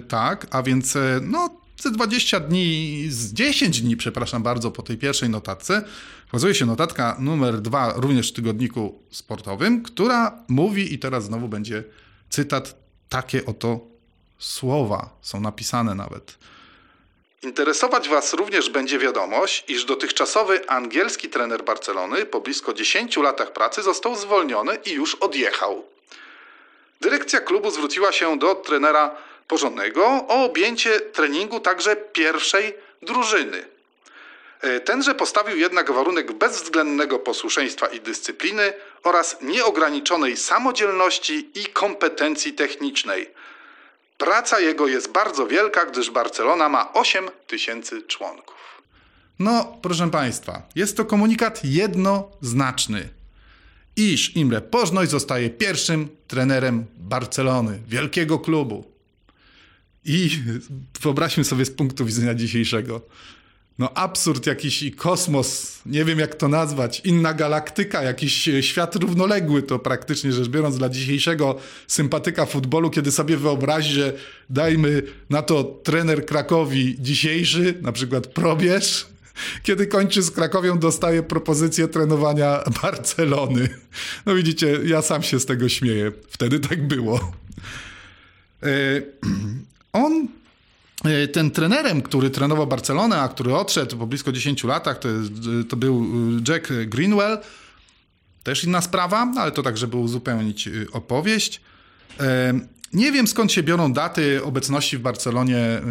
tak, 0.08 0.48
a 0.52 0.64
więc 0.64 0.98
no 1.22 1.67
ze 1.78 1.92
20 1.92 2.40
dni, 2.40 3.06
z 3.10 3.34
10 3.34 3.82
dni, 3.82 3.98
przepraszam 3.98 4.44
bardzo, 4.44 4.72
po 4.72 4.84
tej 4.84 4.98
pierwszej 4.98 5.30
notatce, 5.30 5.84
Okazuje 6.30 6.56
się 6.56 6.66
notatka 6.66 7.18
numer 7.20 7.62
dwa 7.62 7.94
również 7.96 8.32
w 8.32 8.34
tygodniku 8.34 9.00
sportowym, 9.12 9.84
która 9.84 10.44
mówi, 10.48 10.94
i 10.94 11.00
teraz 11.00 11.24
znowu 11.24 11.48
będzie 11.48 11.84
cytat, 12.30 12.76
takie 13.10 13.46
oto 13.46 13.80
słowa 14.40 15.10
są 15.22 15.42
napisane 15.42 15.96
nawet. 15.96 16.38
Interesować 17.44 18.10
Was 18.10 18.34
również 18.34 18.70
będzie 18.70 19.00
wiadomość, 19.00 19.64
iż 19.68 19.86
dotychczasowy 19.86 20.70
angielski 20.70 21.30
trener 21.30 21.66
Barcelony 21.66 22.26
po 22.26 22.42
blisko 22.42 22.74
10 22.74 23.18
latach 23.18 23.54
pracy 23.54 23.84
został 23.84 24.16
zwolniony 24.16 24.76
i 24.86 24.92
już 24.92 25.16
odjechał. 25.16 25.84
Dyrekcja 27.02 27.40
klubu 27.40 27.72
zwróciła 27.72 28.12
się 28.12 28.40
do 28.40 28.56
trenera 28.56 29.16
porządnego 29.48 30.06
o 30.28 30.46
objęcie 30.46 31.00
treningu 31.00 31.60
także 31.60 31.96
pierwszej 31.96 32.74
drużyny. 33.02 33.66
E, 34.62 34.80
tenże 34.80 35.16
postawił 35.16 35.58
jednak 35.58 35.92
warunek 35.92 36.32
bezwzględnego 36.32 37.20
posłuszeństwa 37.20 37.88
i 37.88 38.02
dyscypliny 38.02 38.74
oraz 39.04 39.38
nieograniczonej 39.42 40.38
samodzielności 40.38 41.50
i 41.56 41.66
kompetencji 41.66 42.54
technicznej. 42.54 43.30
Praca 44.18 44.60
jego 44.60 44.88
jest 44.88 45.12
bardzo 45.12 45.48
wielka, 45.48 45.86
gdyż 45.86 46.12
Barcelona 46.12 46.70
ma 46.70 46.94
8 46.94 47.26
tysięcy 47.48 48.02
członków. 48.02 48.82
No, 49.40 49.78
proszę 49.82 50.12
Państwa, 50.12 50.62
jest 50.76 50.98
to 50.98 51.06
komunikat 51.06 51.62
jednoznaczny, 51.64 53.10
iż 53.96 54.36
Imre 54.36 54.62
Pożnoj 54.62 55.08
zostaje 55.08 55.50
pierwszym 55.50 56.10
trenerem 56.28 56.86
Barcelony, 56.98 57.80
wielkiego 57.88 58.40
klubu. 58.40 58.97
I 60.06 60.30
wyobraźmy 61.02 61.44
sobie 61.44 61.66
z 61.66 61.72
punktu 61.72 62.06
widzenia 62.06 62.36
dzisiejszego 62.36 63.02
no 63.80 63.94
absurd 63.94 64.46
jakiś 64.48 64.84
i 64.84 64.92
kosmos, 64.92 65.80
nie 65.86 66.06
wiem 66.06 66.20
jak 66.20 66.36
to 66.36 66.48
nazwać, 66.48 67.02
inna 67.06 67.34
galaktyka, 67.34 68.04
jakiś 68.04 68.48
e, 68.48 68.64
świat 68.64 68.96
równoległy 68.96 69.64
to 69.64 69.80
praktycznie 69.80 70.32
rzecz 70.32 70.48
biorąc 70.48 70.78
dla 70.78 70.90
dzisiejszego 70.90 71.56
sympatyka 71.88 72.46
futbolu, 72.46 72.90
kiedy 72.90 73.12
sobie 73.12 73.38
wyobrazi, 73.38 73.94
że 73.94 74.14
dajmy 74.50 75.04
na 75.30 75.42
to 75.42 75.64
trener 75.64 76.26
Krakowi 76.26 76.96
dzisiejszy, 77.00 77.74
na 77.82 77.92
przykład 77.92 78.28
Probierz, 78.28 79.08
kiedy 79.64 79.88
kończy 79.88 80.24
z 80.24 80.32
Krakowią, 80.32 80.80
dostaje 80.80 81.24
propozycję 81.24 81.88
trenowania 81.88 82.64
Barcelony. 82.82 83.70
No 84.26 84.36
widzicie, 84.36 84.80
ja 84.86 85.02
sam 85.02 85.24
się 85.24 85.40
z 85.40 85.46
tego 85.46 85.70
śmieję. 85.70 86.12
Wtedy 86.30 86.60
tak 86.60 86.88
było. 86.88 87.32
On 90.06 90.28
E, 91.06 91.28
ten 91.28 91.52
trenerem, 91.52 92.02
który 92.02 92.30
trenował 92.30 92.68
Barcelonę, 92.68 93.22
a 93.22 93.28
który 93.28 93.56
odszedł 93.56 93.98
po 93.98 94.08
blisko 94.08 94.32
10 94.32 94.64
latach, 94.64 95.00
to, 95.00 95.10
to 95.70 95.76
był 95.76 96.06
e, 96.48 96.52
Jack 96.52 96.68
Greenwell. 96.86 97.38
Też 98.44 98.64
inna 98.64 98.82
sprawa, 98.82 99.34
ale 99.38 99.52
to 99.52 99.64
tak, 99.64 99.78
żeby 99.78 99.98
uzupełnić 99.98 100.68
e, 100.68 100.72
opowieść. 100.92 101.62
Nie 102.94 103.12
wiem 103.12 103.28
skąd 103.28 103.52
się 103.52 103.64
biorą 103.64 103.94
daty 103.94 104.44
obecności 104.44 104.98
w 104.98 105.02
Barcelonie 105.02 105.82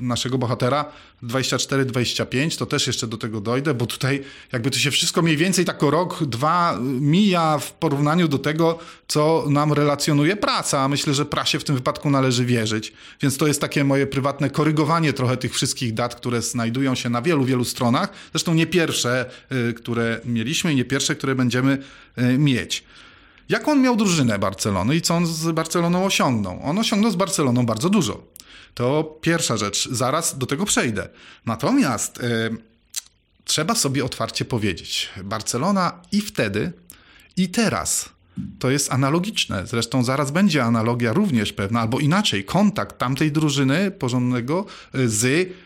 naszego 0.00 0.38
bohatera 0.38 0.92
24-25, 1.22 2.58
to 2.58 2.66
też 2.66 2.86
jeszcze 2.86 3.06
do 3.06 3.16
tego 3.16 3.40
dojdę, 3.40 3.74
bo 3.74 3.86
tutaj 3.86 4.22
jakby 4.52 4.70
to 4.70 4.78
się 4.78 4.90
wszystko 4.90 5.22
mniej 5.22 5.36
więcej 5.36 5.64
tak 5.64 5.82
o 5.82 5.90
rok, 5.90 6.24
dwa 6.24 6.78
mija 6.82 7.58
w 7.58 7.72
porównaniu 7.72 8.28
do 8.28 8.38
tego, 8.38 8.78
co 9.08 9.44
nam 9.48 9.72
relacjonuje 9.72 10.36
praca, 10.36 10.80
a 10.80 10.88
myślę, 10.88 11.14
że 11.14 11.24
prasie 11.24 11.58
w 11.58 11.64
tym 11.64 11.74
wypadku 11.74 12.10
należy 12.10 12.44
wierzyć. 12.44 12.92
Więc 13.22 13.36
to 13.36 13.46
jest 13.46 13.60
takie 13.60 13.84
moje 13.84 14.06
prywatne 14.06 14.50
korygowanie 14.50 15.12
trochę 15.12 15.36
tych 15.36 15.54
wszystkich 15.54 15.94
dat, 15.94 16.14
które 16.14 16.42
znajdują 16.42 16.94
się 16.94 17.10
na 17.10 17.22
wielu, 17.22 17.44
wielu 17.44 17.64
stronach. 17.64 18.12
Zresztą 18.32 18.54
nie 18.54 18.66
pierwsze, 18.66 19.30
y, 19.70 19.74
które 19.74 20.20
mieliśmy 20.24 20.72
i 20.72 20.76
nie 20.76 20.84
pierwsze, 20.84 21.14
które 21.14 21.34
będziemy 21.34 21.78
y, 22.18 22.38
mieć. 22.38 22.84
Jaką 23.48 23.72
on 23.72 23.82
miał 23.82 23.96
drużynę 23.96 24.38
Barcelony 24.38 24.96
i 24.96 25.00
co 25.00 25.14
on 25.14 25.26
z 25.26 25.52
Barceloną 25.52 26.04
osiągnął? 26.04 26.60
On 26.62 26.78
osiągnął 26.78 27.10
z 27.10 27.16
Barceloną 27.16 27.66
bardzo 27.66 27.90
dużo. 27.90 28.22
To 28.74 29.18
pierwsza 29.20 29.56
rzecz, 29.56 29.88
zaraz 29.88 30.38
do 30.38 30.46
tego 30.46 30.64
przejdę. 30.64 31.08
Natomiast 31.46 32.20
e, 32.20 32.50
trzeba 33.44 33.74
sobie 33.74 34.04
otwarcie 34.04 34.44
powiedzieć: 34.44 35.08
Barcelona 35.24 36.02
i 36.12 36.20
wtedy, 36.20 36.72
i 37.36 37.48
teraz 37.48 38.08
to 38.58 38.70
jest 38.70 38.92
analogiczne. 38.92 39.66
Zresztą 39.66 40.04
zaraz 40.04 40.30
będzie 40.30 40.64
analogia 40.64 41.12
również 41.12 41.52
pewna, 41.52 41.80
albo 41.80 41.98
inaczej, 41.98 42.44
kontakt 42.44 42.98
tamtej 42.98 43.32
drużyny 43.32 43.90
porządnego 43.90 44.66
e, 44.94 45.08
z 45.08 45.24
Y, 45.24 45.65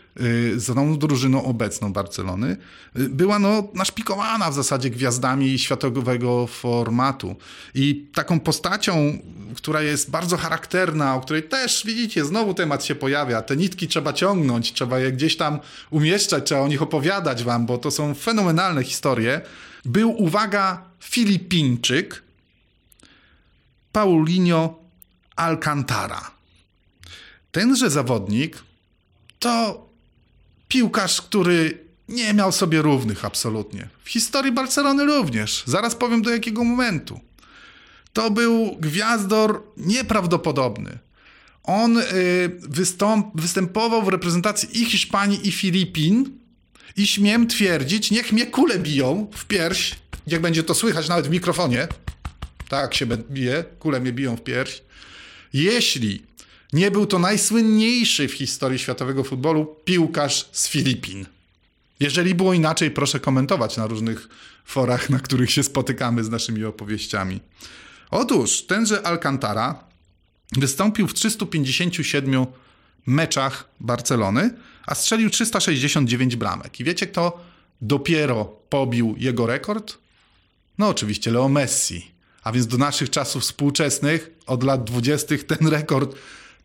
z 0.55 0.65
tą 0.75 0.97
drużyną 0.97 1.43
obecną 1.43 1.93
Barcelony, 1.93 2.57
y, 2.99 3.09
była 3.09 3.39
no, 3.39 3.67
naszpikowana 3.73 4.51
w 4.51 4.53
zasadzie 4.53 4.89
gwiazdami 4.89 5.59
światowego 5.59 6.47
formatu. 6.47 7.35
I 7.75 8.09
taką 8.13 8.39
postacią, 8.39 9.19
która 9.55 9.81
jest 9.81 10.09
bardzo 10.09 10.37
charakterna, 10.37 11.15
o 11.15 11.21
której 11.21 11.43
też, 11.43 11.83
widzicie, 11.85 12.25
znowu 12.25 12.53
temat 12.53 12.85
się 12.85 12.95
pojawia. 12.95 13.41
Te 13.41 13.57
nitki 13.57 13.87
trzeba 13.87 14.13
ciągnąć, 14.13 14.73
trzeba 14.73 14.99
je 14.99 15.11
gdzieś 15.11 15.37
tam 15.37 15.59
umieszczać, 15.89 16.45
trzeba 16.45 16.61
o 16.61 16.67
nich 16.67 16.81
opowiadać 16.81 17.43
wam, 17.43 17.65
bo 17.65 17.77
to 17.77 17.91
są 17.91 18.13
fenomenalne 18.13 18.83
historie. 18.83 19.41
Był, 19.85 20.11
uwaga, 20.23 20.83
Filipińczyk 20.99 22.23
Paulinho 23.91 24.79
Alcantara. 25.35 26.31
Tenże 27.51 27.89
zawodnik 27.89 28.63
to 29.39 29.90
piłkarz, 30.71 31.21
który 31.21 31.77
nie 32.09 32.33
miał 32.33 32.51
sobie 32.51 32.81
równych 32.81 33.25
absolutnie. 33.25 33.87
W 34.03 34.09
historii 34.09 34.51
Barcelony 34.51 35.05
również. 35.05 35.63
Zaraz 35.65 35.95
powiem 35.95 36.21
do 36.21 36.29
jakiego 36.29 36.63
momentu. 36.63 37.19
To 38.13 38.31
był 38.31 38.77
gwiazdor 38.79 39.63
nieprawdopodobny. 39.77 40.99
On 41.63 41.97
y, 41.97 42.03
wystąp, 42.59 43.41
występował 43.41 44.03
w 44.03 44.07
reprezentacji 44.07 44.81
i 44.81 44.85
Hiszpanii, 44.85 45.47
i 45.47 45.51
Filipin. 45.51 46.37
I 46.97 47.07
śmiem 47.07 47.47
twierdzić, 47.47 48.11
niech 48.11 48.31
mnie 48.31 48.45
kule 48.45 48.79
biją 48.79 49.27
w 49.33 49.45
pierś, 49.45 49.95
jak 50.27 50.41
będzie 50.41 50.63
to 50.63 50.73
słychać 50.73 51.09
nawet 51.09 51.27
w 51.27 51.29
mikrofonie. 51.29 51.87
Tak 52.69 52.93
się 52.93 53.05
bije, 53.05 53.63
kule 53.79 53.99
mnie 53.99 54.13
biją 54.13 54.35
w 54.35 54.43
pierś. 54.43 54.81
Jeśli 55.53 56.23
nie 56.73 56.91
był 56.91 57.05
to 57.05 57.19
najsłynniejszy 57.19 58.27
w 58.27 58.33
historii 58.33 58.79
światowego 58.79 59.23
futbolu 59.23 59.75
piłkarz 59.85 60.49
z 60.51 60.67
Filipin. 60.67 61.25
Jeżeli 61.99 62.35
było 62.35 62.53
inaczej, 62.53 62.91
proszę 62.91 63.19
komentować 63.19 63.77
na 63.77 63.87
różnych 63.87 64.29
forach, 64.65 65.09
na 65.09 65.19
których 65.19 65.51
się 65.51 65.63
spotykamy 65.63 66.23
z 66.23 66.29
naszymi 66.29 66.65
opowieściami. 66.65 67.39
Otóż 68.11 68.61
tenże 68.61 69.07
Alcantara 69.07 69.83
wystąpił 70.51 71.07
w 71.07 71.13
357 71.13 72.45
meczach 73.05 73.69
Barcelony, 73.79 74.53
a 74.85 74.95
strzelił 74.95 75.29
369 75.29 76.35
bramek. 76.35 76.79
I 76.79 76.83
wiecie, 76.83 77.07
kto 77.07 77.45
dopiero 77.81 78.45
pobił 78.45 79.15
jego 79.17 79.45
rekord? 79.45 79.97
No 80.77 80.87
oczywiście 80.87 81.31
Leo 81.31 81.49
Messi. 81.49 82.11
A 82.43 82.51
więc 82.51 82.67
do 82.67 82.77
naszych 82.77 83.09
czasów 83.09 83.43
współczesnych, 83.43 84.31
od 84.45 84.63
lat 84.63 84.83
20., 84.83 85.35
ten 85.47 85.67
rekord 85.67 86.15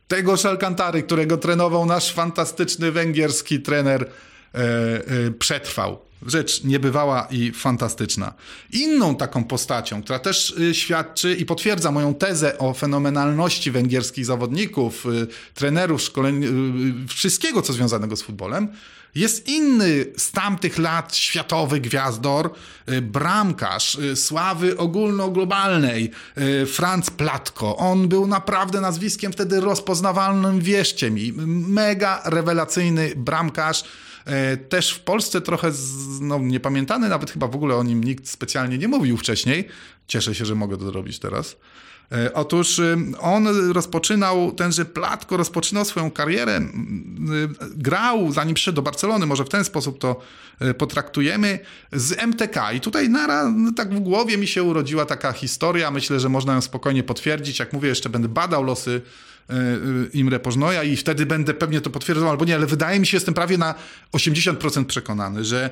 tego 0.08 0.34
Alcantary, 0.44 1.02
którego 1.02 1.36
trenował 1.36 1.86
nasz 1.86 2.12
fantastyczny 2.12 2.92
węgierski 2.92 3.60
trener, 3.60 4.02
e, 4.02 4.58
e, 4.58 5.30
przetrwał. 5.38 6.06
Rzecz 6.26 6.64
niebywała 6.64 7.28
i 7.30 7.52
fantastyczna. 7.52 8.34
Inną 8.72 9.16
taką 9.16 9.44
postacią, 9.44 10.02
która 10.02 10.18
też 10.18 10.54
e, 10.70 10.74
świadczy 10.74 11.34
i 11.34 11.46
potwierdza 11.46 11.90
moją 11.90 12.14
tezę 12.14 12.58
o 12.58 12.74
fenomenalności 12.74 13.70
węgierskich 13.70 14.26
zawodników, 14.26 15.06
e, 15.06 15.26
trenerów, 15.54 16.02
szkoleń, 16.02 16.44
e, 16.44 16.48
wszystkiego, 17.08 17.62
co 17.62 17.72
związanego 17.72 18.16
z 18.16 18.22
futbolem, 18.22 18.68
jest 19.16 19.48
inny 19.48 20.06
z 20.16 20.32
tamtych 20.32 20.78
lat 20.78 21.16
światowy 21.16 21.80
gwiazdor, 21.80 22.50
y, 22.88 23.02
bramkarz 23.02 23.94
y, 23.94 24.16
sławy 24.16 24.76
ogólnoglobalnej, 24.76 26.10
y, 26.62 26.66
Franz 26.66 27.10
Platko. 27.10 27.76
On 27.76 28.08
był 28.08 28.26
naprawdę 28.26 28.80
nazwiskiem 28.80 29.32
wtedy 29.32 29.60
rozpoznawalnym, 29.60 30.60
wierzcie 30.60 31.10
mi. 31.10 31.32
Mega 31.68 32.22
rewelacyjny 32.24 33.12
bramkarz. 33.16 33.84
Też 34.68 34.90
w 34.90 35.00
Polsce 35.00 35.40
trochę 35.40 35.72
no, 36.20 36.38
niepamiętany, 36.38 37.08
nawet 37.08 37.30
chyba 37.30 37.46
w 37.46 37.54
ogóle 37.54 37.76
o 37.76 37.82
nim 37.82 38.04
nikt 38.04 38.28
specjalnie 38.28 38.78
nie 38.78 38.88
mówił 38.88 39.16
wcześniej. 39.16 39.68
Cieszę 40.06 40.34
się, 40.34 40.44
że 40.44 40.54
mogę 40.54 40.76
to 40.76 40.84
zrobić 40.84 41.18
teraz. 41.18 41.56
E, 42.12 42.34
otóż 42.34 42.78
y, 42.78 42.96
on 43.20 43.72
rozpoczynał, 43.72 44.52
tenże 44.52 44.84
Platko 44.84 45.36
rozpoczynał 45.36 45.84
swoją 45.84 46.10
karierę, 46.10 46.60
y, 46.60 46.64
grał 47.76 48.32
zanim 48.32 48.54
przyszedł 48.54 48.76
do 48.76 48.82
Barcelony, 48.82 49.26
może 49.26 49.44
w 49.44 49.48
ten 49.48 49.64
sposób 49.64 49.98
to 49.98 50.20
y, 50.62 50.74
potraktujemy, 50.74 51.58
z 51.92 52.22
MTK. 52.22 52.72
I 52.72 52.80
tutaj 52.80 53.08
naraz, 53.08 53.52
no, 53.56 53.72
tak 53.72 53.94
w 53.94 54.00
głowie 54.00 54.38
mi 54.38 54.46
się 54.46 54.62
urodziła 54.62 55.06
taka 55.06 55.32
historia, 55.32 55.90
myślę, 55.90 56.20
że 56.20 56.28
można 56.28 56.54
ją 56.54 56.60
spokojnie 56.60 57.02
potwierdzić. 57.02 57.58
Jak 57.58 57.72
mówię, 57.72 57.88
jeszcze 57.88 58.08
będę 58.08 58.28
badał 58.28 58.64
losy 58.64 59.02
Imre 60.12 60.40
Pożnoja 60.40 60.82
i 60.82 60.96
wtedy 60.96 61.26
będę 61.26 61.54
pewnie 61.54 61.80
to 61.80 61.90
potwierdzał 61.90 62.30
albo 62.30 62.44
nie, 62.44 62.54
ale 62.54 62.66
wydaje 62.66 63.00
mi 63.00 63.06
się, 63.06 63.16
jestem 63.16 63.34
prawie 63.34 63.58
na 63.58 63.74
80% 64.12 64.84
przekonany, 64.84 65.44
że 65.44 65.70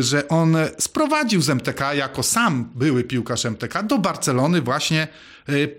że 0.00 0.28
on 0.28 0.56
sprowadził 0.78 1.42
z 1.42 1.50
MTK 1.50 1.94
jako 1.94 2.22
sam 2.22 2.70
były 2.74 3.04
piłkarz 3.04 3.44
MTK 3.44 3.82
do 3.82 3.98
Barcelony 3.98 4.62
właśnie 4.62 5.08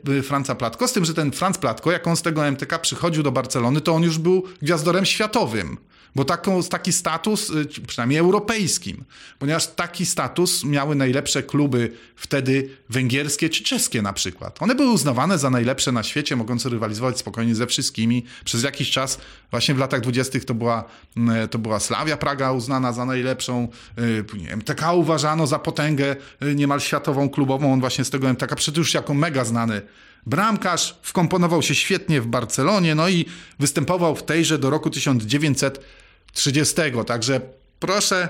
y, 0.10 0.24
Franca 0.24 0.56
Platko. 0.56 0.88
Z 0.88 0.94
tym, 0.94 1.06
że 1.06 1.14
ten 1.14 1.32
Franz 1.32 1.58
Platko, 1.58 1.92
jak 1.92 2.08
on 2.08 2.16
z 2.16 2.22
tego 2.22 2.48
MTK 2.48 2.80
przychodził 2.80 3.24
do 3.24 3.32
Barcelony, 3.32 3.82
to 3.82 3.94
on 3.94 4.04
już 4.04 4.18
był 4.18 4.44
gwiazdorem 4.62 5.06
światowym. 5.06 5.78
Bo 6.16 6.26
taką, 6.26 6.64
taki 6.64 6.94
status, 6.94 7.50
y, 7.50 7.66
przynajmniej 7.88 8.20
europejskim, 8.20 9.04
ponieważ 9.40 9.68
taki 9.68 10.06
status 10.06 10.64
miały 10.64 10.96
najlepsze 10.96 11.44
kluby 11.44 11.92
wtedy 12.16 12.70
węgierskie 12.90 13.50
czy 13.50 13.64
czeskie 13.64 14.02
na 14.02 14.14
przykład. 14.14 14.62
One 14.62 14.76
były 14.76 14.92
uznawane 14.92 15.38
za 15.38 15.50
najlepsze 15.50 15.92
na 15.92 16.04
świecie, 16.04 16.36
mogące 16.36 16.70
rywalizować 16.70 17.18
spokojnie 17.18 17.56
ze 17.56 17.68
wszystkimi. 17.68 18.26
Przez 18.46 18.64
jakiś 18.64 18.92
czas, 18.92 19.20
właśnie 19.52 19.76
w 19.76 19.78
latach 19.78 20.02
dwudziestych 20.02 20.46
to 20.46 20.54
była, 20.54 20.84
mm, 21.18 21.50
to 21.50 21.60
była 21.60 21.80
Slavia 21.80 22.18
Praga 22.18 22.52
uznana 22.52 22.94
za 22.94 23.06
najlepszą, 23.06 23.68
y, 24.00 24.26
MTK 24.56 24.94
uważano 24.94 25.48
za 25.48 25.60
potęgę 25.60 26.16
y, 26.44 26.56
niemal 26.56 26.80
światową 26.80 27.30
klubową, 27.30 27.74
on 27.74 27.80
właśnie 27.80 28.06
z 28.06 28.10
tego 28.10 28.30
MTK 28.30 28.56
przecież 28.56 28.78
już 28.78 28.94
jako 28.94 29.14
mega 29.14 29.46
znany 29.46 29.82
Bramkarz 30.26 31.00
wkomponował 31.02 31.62
się 31.62 31.76
świetnie 31.76 32.22
w 32.22 32.28
Barcelonie, 32.28 32.96
no 32.96 33.10
i 33.10 33.26
występował 33.60 34.16
w 34.16 34.24
tejże 34.24 34.60
do 34.60 34.70
roku 34.70 34.90
1930. 34.90 36.76
Także 37.08 37.42
proszę 37.80 38.30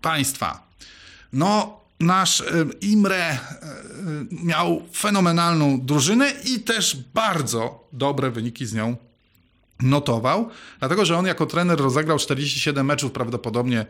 Państwa, 0.00 0.68
no 1.32 1.80
nasz 2.00 2.40
e, 2.40 2.44
Imre 2.80 3.30
e, 3.30 3.38
miał 4.30 4.82
fenomenalną 4.94 5.80
drużynę 5.80 6.32
i 6.44 6.60
też 6.60 6.96
bardzo 7.14 7.88
dobre 7.92 8.30
wyniki 8.30 8.66
z 8.66 8.74
nią 8.74 8.96
notował, 9.80 10.48
dlatego 10.78 11.04
że 11.04 11.18
on 11.18 11.26
jako 11.26 11.46
trener 11.46 11.78
rozegrał 11.78 12.18
47 12.18 12.86
meczów 12.86 13.12
prawdopodobnie 13.12 13.86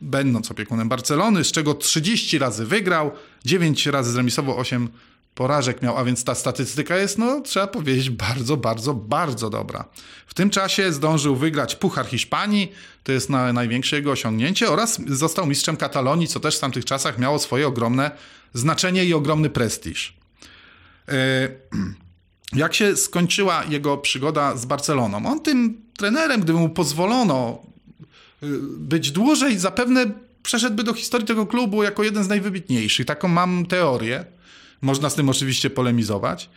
będąc 0.00 0.50
opiekunem 0.50 0.88
Barcelony, 0.88 1.44
z 1.44 1.52
czego 1.52 1.74
30 1.74 2.38
razy 2.38 2.66
wygrał, 2.66 3.10
9 3.44 3.86
razy 3.86 4.12
zremisował, 4.12 4.58
8 4.58 4.88
porażek 5.34 5.82
miał, 5.82 5.98
a 5.98 6.04
więc 6.04 6.24
ta 6.24 6.34
statystyka 6.34 6.96
jest, 6.96 7.18
no 7.18 7.40
trzeba 7.40 7.66
powiedzieć, 7.66 8.10
bardzo, 8.10 8.56
bardzo, 8.56 8.94
bardzo 8.94 9.50
dobra. 9.50 9.84
W 10.26 10.34
tym 10.34 10.50
czasie 10.50 10.92
zdążył 10.92 11.36
wygrać 11.36 11.76
Puchar 11.76 12.06
Hiszpanii, 12.06 12.72
to 13.04 13.12
jest 13.12 13.30
na, 13.30 13.52
największe 13.52 13.96
jego 13.96 14.10
osiągnięcie, 14.10 14.70
oraz 14.70 15.00
został 15.06 15.46
mistrzem 15.46 15.76
Katalonii, 15.76 16.28
co 16.28 16.40
też 16.40 16.56
w 16.56 16.60
tamtych 16.60 16.84
czasach 16.84 17.18
miało 17.18 17.38
swoje 17.38 17.66
ogromne 17.66 18.10
znaczenie 18.54 19.04
i 19.04 19.14
ogromny 19.14 19.50
prestiż. 19.50 20.16
E, 21.08 21.48
jak 22.62 22.74
się 22.74 22.96
skończyła 22.96 23.64
jego 23.64 23.98
przygoda 23.98 24.56
z 24.56 24.66
Barceloną? 24.66 25.26
On 25.26 25.40
tym 25.40 25.82
trenerem, 25.98 26.40
gdyby 26.40 26.58
mu 26.58 26.68
pozwolono 26.68 27.62
y, 28.42 28.46
być 28.78 29.10
dłużej, 29.10 29.58
zapewne 29.58 30.06
przeszedłby 30.42 30.84
do 30.84 30.94
historii 30.94 31.26
tego 31.26 31.46
klubu 31.46 31.82
jako 31.82 32.02
jeden 32.02 32.24
z 32.24 32.28
najwybitniejszych. 32.28 33.06
Taką 33.06 33.28
mam 33.28 33.66
teorię. 33.66 34.24
Można 34.82 35.10
z 35.10 35.14
tym 35.14 35.28
oczywiście 35.28 35.70
polemizować. 35.70 36.50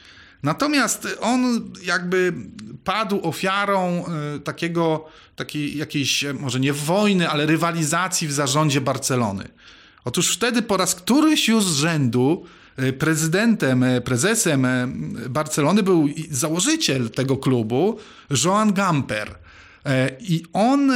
Natomiast 0.44 1.08
on 1.22 1.72
jakby 1.84 2.34
padł 2.84 3.20
ofiarą 3.28 4.06
y, 4.36 4.40
takiego, 4.40 5.06
takiej 5.36 5.78
jakiejś, 5.78 6.26
może 6.40 6.60
nie 6.60 6.74
wojny, 6.74 7.30
ale 7.30 7.46
rywalizacji 7.46 8.28
w 8.28 8.32
zarządzie 8.32 8.82
Barcelony. 8.82 9.48
Otóż 10.06 10.34
wtedy 10.34 10.62
po 10.62 10.78
raz 10.78 10.96
któryś 10.96 11.48
już 11.48 11.64
z 11.64 11.76
rzędu 11.76 12.46
y, 12.80 12.94
prezydentem, 12.94 13.86
prezesem 14.06 14.68
Barcelony 15.30 15.84
był 15.84 16.10
założyciel 16.32 17.10
tego 17.10 17.38
klubu, 17.38 18.00
Joan 18.46 18.74
Gamper. 18.74 19.45
E, 19.86 20.12
I 20.20 20.44
on 20.54 20.92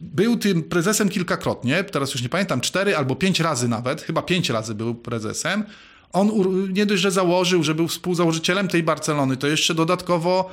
był 0.00 0.36
tym 0.36 0.62
prezesem 0.62 1.08
kilkakrotnie, 1.08 1.84
teraz 1.84 2.12
już 2.12 2.22
nie 2.22 2.28
pamiętam, 2.28 2.60
cztery 2.60 2.96
albo 2.96 3.16
pięć 3.16 3.40
razy 3.40 3.68
nawet, 3.68 4.02
chyba 4.02 4.22
pięć 4.22 4.50
razy 4.50 4.74
był 4.74 4.94
prezesem. 4.94 5.64
On 6.12 6.30
nie 6.72 6.86
dość, 6.86 7.02
że 7.02 7.10
założył, 7.10 7.62
że 7.62 7.74
był 7.74 7.88
współzałożycielem 7.88 8.68
tej 8.68 8.82
Barcelony, 8.82 9.36
to 9.36 9.46
jeszcze 9.46 9.74
dodatkowo 9.74 10.50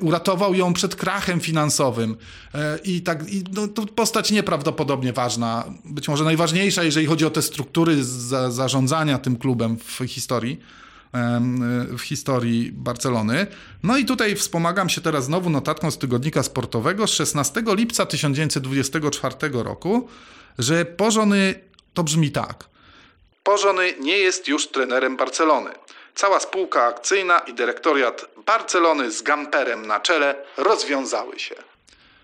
uratował 0.00 0.54
ją 0.54 0.72
przed 0.72 0.96
krachem 0.96 1.40
finansowym. 1.40 2.16
E, 2.54 2.78
I 2.84 3.00
tak, 3.00 3.32
i 3.32 3.44
no, 3.52 3.68
to 3.68 3.86
postać 3.86 4.30
nieprawdopodobnie 4.30 5.12
ważna, 5.12 5.64
być 5.84 6.08
może 6.08 6.24
najważniejsza, 6.24 6.82
jeżeli 6.82 7.06
chodzi 7.06 7.26
o 7.26 7.30
te 7.30 7.42
struktury 7.42 8.04
za, 8.04 8.50
zarządzania 8.50 9.18
tym 9.18 9.36
klubem 9.36 9.76
w 9.78 10.04
historii 10.06 10.60
w 11.98 12.00
historii 12.00 12.72
Barcelony. 12.72 13.46
No 13.82 13.96
i 13.96 14.04
tutaj 14.04 14.36
wspomagam 14.36 14.88
się 14.88 15.00
teraz 15.00 15.24
znowu 15.24 15.50
notatką 15.50 15.90
z 15.90 15.98
tygodnika 15.98 16.42
sportowego 16.42 17.06
z 17.06 17.10
16 17.10 17.62
lipca 17.66 18.06
1924 18.06 19.34
roku, 19.52 20.08
że 20.58 20.84
Pożony 20.84 21.54
to 21.94 22.04
brzmi 22.04 22.30
tak. 22.30 22.64
Pożony 23.42 23.94
nie 24.00 24.18
jest 24.18 24.48
już 24.48 24.68
trenerem 24.68 25.16
Barcelony. 25.16 25.70
Cała 26.14 26.40
spółka 26.40 26.84
akcyjna 26.84 27.38
i 27.38 27.54
dyrektoriat 27.54 28.26
Barcelony 28.46 29.10
z 29.10 29.22
Gamperem 29.22 29.86
na 29.86 30.00
czele 30.00 30.34
rozwiązały 30.56 31.38
się. 31.38 31.54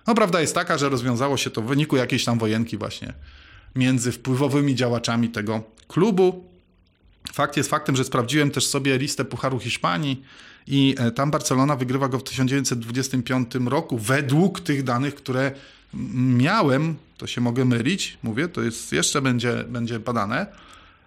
No 0.06 0.14
prawda 0.14 0.40
jest 0.40 0.54
taka, 0.54 0.78
że 0.78 0.88
rozwiązało 0.88 1.36
się 1.36 1.50
to 1.50 1.62
w 1.62 1.66
wyniku 1.66 1.96
jakiejś 1.96 2.24
tam 2.24 2.38
wojenki 2.38 2.76
właśnie 2.76 3.12
między 3.76 4.12
wpływowymi 4.12 4.74
działaczami 4.74 5.28
tego 5.28 5.62
klubu. 5.88 6.51
Fakt 7.32 7.56
jest 7.56 7.70
faktem, 7.70 7.96
że 7.96 8.04
sprawdziłem 8.04 8.50
też 8.50 8.66
sobie 8.66 8.98
listę 8.98 9.24
Pucharu 9.24 9.58
Hiszpanii 9.58 10.22
i 10.66 10.94
e, 10.98 11.10
tam 11.10 11.30
Barcelona 11.30 11.76
wygrywa 11.76 12.08
go 12.08 12.18
w 12.18 12.24
1925 12.24 13.54
roku 13.66 13.98
według 13.98 14.60
tych 14.60 14.82
danych, 14.82 15.14
które 15.14 15.52
miałem, 16.14 16.94
to 17.18 17.26
się 17.26 17.40
mogę 17.40 17.64
mylić, 17.64 18.18
mówię, 18.22 18.48
to 18.48 18.62
jest 18.62 18.92
jeszcze 18.92 19.22
będzie, 19.22 19.64
będzie 19.68 19.98
badane, 19.98 20.46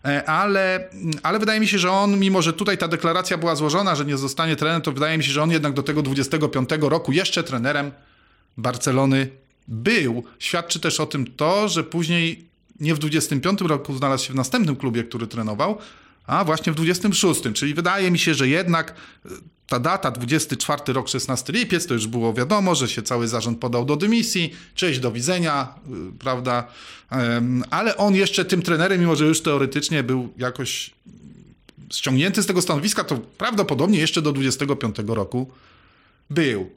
e, 0.05 0.29
ale, 0.29 0.89
ale 1.23 1.39
wydaje 1.39 1.59
mi 1.59 1.67
się, 1.67 1.79
że 1.79 1.91
on, 1.91 2.19
mimo 2.19 2.41
że 2.41 2.53
tutaj 2.53 2.77
ta 2.77 2.87
deklaracja 2.87 3.37
była 3.37 3.55
złożona, 3.55 3.95
że 3.95 4.05
nie 4.05 4.17
zostanie 4.17 4.55
trenerem, 4.55 4.81
to 4.81 4.91
wydaje 4.91 5.17
mi 5.17 5.23
się, 5.23 5.31
że 5.31 5.43
on 5.43 5.51
jednak 5.51 5.73
do 5.73 5.83
tego 5.83 6.01
25 6.01 6.69
roku 6.81 7.11
jeszcze 7.11 7.43
trenerem 7.43 7.91
Barcelony 8.57 9.29
był. 9.67 10.23
Świadczy 10.39 10.79
też 10.79 10.99
o 10.99 11.05
tym 11.05 11.25
to, 11.27 11.67
że 11.67 11.83
później 11.83 12.45
nie 12.79 12.95
w 12.95 12.99
25 12.99 13.61
roku 13.61 13.97
znalazł 13.97 14.25
się 14.25 14.33
w 14.33 14.35
następnym 14.35 14.75
klubie, 14.75 15.03
który 15.03 15.27
trenował, 15.27 15.77
a 16.27 16.43
właśnie 16.43 16.73
w 16.73 16.75
26, 16.75 17.41
czyli 17.53 17.73
wydaje 17.73 18.11
mi 18.11 18.19
się, 18.19 18.33
że 18.33 18.47
jednak 18.47 18.91
e, 19.25 19.29
ta 19.67 19.79
data, 19.79 20.11
24 20.11 20.93
rok, 20.93 21.09
16 21.09 21.53
lipiec, 21.53 21.87
to 21.87 21.93
już 21.93 22.07
było 22.07 22.33
wiadomo, 22.33 22.75
że 22.75 22.87
się 22.87 23.01
cały 23.01 23.27
zarząd 23.27 23.59
podał 23.59 23.85
do 23.85 23.95
dymisji, 23.95 24.53
cześć, 24.75 24.99
do 24.99 25.11
widzenia, 25.11 25.73
e, 25.87 25.91
prawda, 26.19 26.67
ale 27.69 27.97
on 27.97 28.15
jeszcze 28.15 28.45
tym 28.45 28.61
trenerem, 28.61 28.99
mimo 28.99 29.15
że 29.15 29.25
już 29.25 29.41
teoretycznie 29.41 30.03
był 30.03 30.33
jakoś 30.37 30.91
ściągnięty 31.93 32.43
z 32.43 32.45
tego 32.45 32.61
stanowiska, 32.61 33.03
to 33.03 33.17
prawdopodobnie 33.17 33.99
jeszcze 33.99 34.21
do 34.21 34.31
25 34.31 34.95
roku 35.07 35.51
był. 36.29 36.69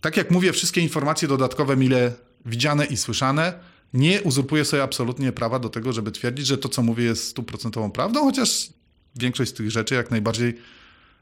Tak 0.00 0.16
jak 0.16 0.30
mówię, 0.30 0.52
wszystkie 0.52 0.80
informacje 0.80 1.28
dodatkowe, 1.28 1.76
mile 1.76 2.12
widziane 2.46 2.84
i 2.84 2.96
słyszane, 2.96 3.52
nie 3.94 4.22
uzurpuję 4.22 4.64
sobie 4.64 4.82
absolutnie 4.82 5.32
prawa 5.32 5.58
do 5.58 5.68
tego, 5.68 5.92
żeby 5.92 6.12
twierdzić, 6.12 6.46
że 6.46 6.58
to, 6.58 6.68
co 6.68 6.82
mówię, 6.82 7.04
jest 7.04 7.28
stuprocentową 7.28 7.90
prawdą, 7.90 8.20
chociaż 8.20 8.68
większość 9.16 9.50
z 9.50 9.54
tych 9.54 9.70
rzeczy 9.70 9.94
jak 9.94 10.10
najbardziej 10.10 10.58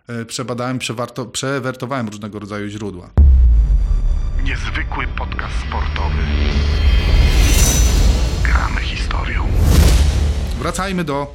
e, 0.08 0.24
przebadałem, 0.24 0.78
przewarto, 0.78 1.26
przewertowałem 1.26 2.08
różnego 2.08 2.38
rodzaju 2.38 2.68
źródła. 2.68 3.10
Niezwykły 4.44 5.06
podcast 5.18 5.54
sportowy. 5.68 6.22
Gramy 8.44 8.80
historią. 8.80 9.46
Wracajmy 10.58 11.04
do 11.04 11.34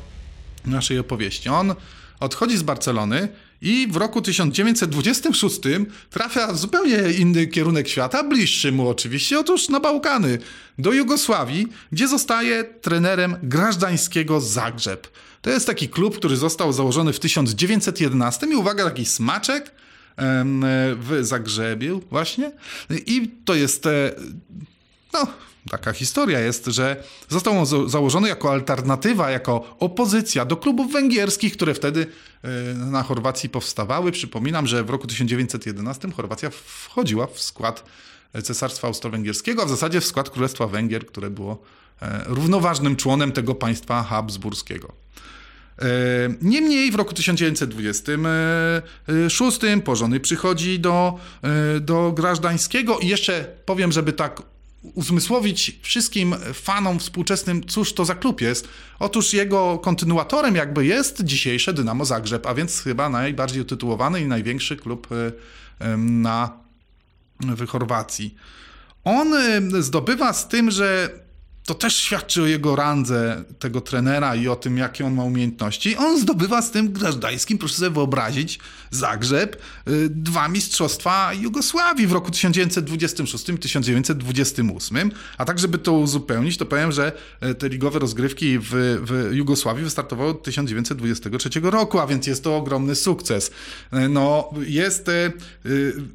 naszej 0.65 0.99
opowieści. 0.99 1.49
On 1.49 1.75
odchodzi 2.19 2.57
z 2.57 2.63
Barcelony 2.63 3.27
i 3.61 3.87
w 3.91 3.95
roku 3.95 4.21
1926 4.21 5.59
trafia 6.09 6.53
w 6.53 6.57
zupełnie 6.57 6.97
inny 7.17 7.47
kierunek 7.47 7.87
świata, 7.87 8.23
bliższy 8.23 8.71
mu 8.71 8.89
oczywiście, 8.89 9.39
otóż 9.39 9.69
na 9.69 9.79
Bałkany, 9.79 10.37
do 10.77 10.91
Jugosławii, 10.91 11.67
gdzie 11.91 12.07
zostaje 12.07 12.63
trenerem 12.63 13.35
grażdańskiego 13.43 14.41
Zagrzeb. 14.41 15.07
To 15.43 15.49
jest 15.49 15.67
taki 15.67 15.89
klub, 15.89 16.17
który 16.17 16.37
został 16.37 16.73
założony 16.73 17.13
w 17.13 17.19
1911 17.19 18.47
i 18.47 18.55
uwaga, 18.55 18.83
taki 18.83 19.05
smaczek 19.05 19.71
w 20.97 21.19
Zagrzebiu 21.21 22.01
właśnie. 22.09 22.51
I 22.89 23.31
to 23.45 23.55
jest, 23.55 23.85
e, 23.85 24.15
no, 25.13 25.27
taka 25.69 25.93
historia 25.93 26.39
jest, 26.39 26.65
że 26.65 27.03
został 27.29 27.59
on 27.59 27.89
założony 27.89 28.27
jako 28.27 28.51
alternatywa, 28.51 29.31
jako 29.31 29.75
opozycja 29.79 30.45
do 30.45 30.57
klubów 30.57 30.91
węgierskich, 30.91 31.53
które 31.53 31.73
wtedy 31.73 32.07
e, 32.43 32.73
na 32.73 33.03
Chorwacji 33.03 33.49
powstawały. 33.49 34.11
Przypominam, 34.11 34.67
że 34.67 34.83
w 34.83 34.89
roku 34.89 35.07
1911 35.07 36.11
Chorwacja 36.11 36.49
wchodziła 36.49 37.27
w 37.27 37.39
skład 37.39 37.83
Cesarstwa 38.43 38.87
Austro-Węgierskiego, 38.87 39.63
a 39.63 39.65
w 39.65 39.69
zasadzie 39.69 40.01
w 40.01 40.05
skład 40.05 40.29
Królestwa 40.29 40.67
Węgier, 40.67 41.05
które 41.05 41.29
było 41.29 41.61
e, 42.01 42.23
równoważnym 42.25 42.95
członem 42.95 43.31
tego 43.31 43.55
państwa 43.55 44.03
habsburskiego. 44.03 45.02
E, 45.83 45.87
niemniej 46.41 46.91
w 46.91 46.95
roku 46.95 47.13
1926 47.13 49.59
Pożony 49.85 50.19
przychodzi 50.19 50.79
do, 50.79 51.19
do 51.81 52.11
Grażdańskiego 52.11 52.99
i 52.99 53.07
jeszcze 53.07 53.47
powiem, 53.65 53.91
żeby 53.91 54.13
tak 54.13 54.41
uzmysłowić 54.83 55.79
wszystkim 55.81 56.35
fanom 56.53 56.99
współczesnym, 56.99 57.63
cóż 57.67 57.93
to 57.93 58.05
za 58.05 58.15
klub 58.15 58.41
jest. 58.41 58.67
Otóż 58.99 59.33
jego 59.33 59.79
kontynuatorem 59.79 60.55
jakby 60.55 60.85
jest 60.85 61.23
dzisiejsze 61.23 61.73
Dynamo 61.73 62.05
Zagrzeb, 62.05 62.47
a 62.47 62.53
więc 62.53 62.81
chyba 62.81 63.09
najbardziej 63.09 63.61
utytułowany 63.61 64.21
i 64.21 64.27
największy 64.27 64.77
klub 64.77 65.07
e, 65.79 65.97
na, 65.97 66.51
w 67.39 67.67
Chorwacji. 67.67 68.35
On 69.03 69.33
e, 69.33 69.61
zdobywa 69.81 70.33
z 70.33 70.47
tym, 70.47 70.71
że 70.71 71.09
to 71.65 71.73
też 71.73 71.95
świadczy 71.95 72.41
o 72.41 72.45
jego 72.45 72.75
randze 72.75 73.43
tego 73.59 73.81
trenera 73.81 74.35
i 74.35 74.47
o 74.47 74.55
tym, 74.55 74.77
jakie 74.77 75.05
on 75.05 75.13
ma 75.13 75.23
umiejętności. 75.23 75.97
On 75.97 76.19
zdobywa 76.19 76.61
z 76.61 76.71
tym 76.71 76.91
grażdańskim, 76.91 77.57
proszę 77.57 77.75
sobie 77.75 77.89
wyobrazić, 77.89 78.59
Zagrzeb, 78.91 79.55
y, 79.87 80.09
dwa 80.09 80.47
mistrzostwa 80.47 81.33
Jugosławii 81.33 82.07
w 82.07 82.11
roku 82.11 82.31
1926 82.31 83.49
i 83.49 83.57
1928. 83.57 85.11
A 85.37 85.45
tak, 85.45 85.59
żeby 85.59 85.77
to 85.77 85.93
uzupełnić, 85.93 86.57
to 86.57 86.65
powiem, 86.65 86.91
że 86.91 87.11
y, 87.45 87.55
te 87.55 87.69
ligowe 87.69 87.99
rozgrywki 87.99 88.59
w, 88.59 88.69
w 89.01 89.33
Jugosławii 89.33 89.83
wystartowały 89.83 90.29
od 90.29 90.43
1923 90.43 91.49
roku, 91.63 91.99
a 91.99 92.07
więc 92.07 92.27
jest 92.27 92.43
to 92.43 92.57
ogromny 92.57 92.95
sukces. 92.95 93.51
Y, 93.93 94.09
no, 94.09 94.49
jest 94.67 95.11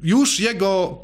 już 0.03 0.39
jego 0.39 1.01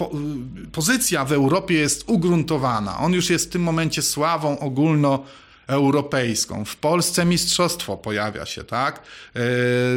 pozycja 0.71 1.25
w 1.25 1.31
Europie 1.31 1.73
jest 1.73 2.03
ugruntowana. 2.07 2.97
On 2.97 3.13
już 3.13 3.29
jest 3.29 3.45
w 3.45 3.49
tym 3.49 3.63
momencie 3.63 4.01
sławy 4.01 4.34
sławą 4.35 4.59
ogólno 4.59 5.23
europejską. 5.67 6.65
W 6.65 6.75
Polsce 6.75 7.25
mistrzostwo 7.25 7.97
pojawia 7.97 8.45
się, 8.45 8.63
tak? 8.63 9.03
E, 9.35 9.39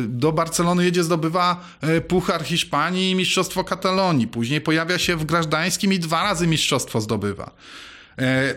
do 0.08 0.32
Barcelony 0.32 0.84
jedzie, 0.84 1.04
zdobywa 1.04 1.64
e, 1.80 2.00
Puchar 2.00 2.44
Hiszpanii 2.44 3.10
i 3.10 3.14
mistrzostwo 3.14 3.64
Katalonii. 3.64 4.26
Później 4.26 4.60
pojawia 4.60 4.98
się 4.98 5.16
w 5.16 5.24
Grażdańskim 5.24 5.92
i 5.92 5.98
dwa 5.98 6.22
razy 6.22 6.46
mistrzostwo 6.46 7.00
zdobywa. 7.00 7.50
E, 8.18 8.54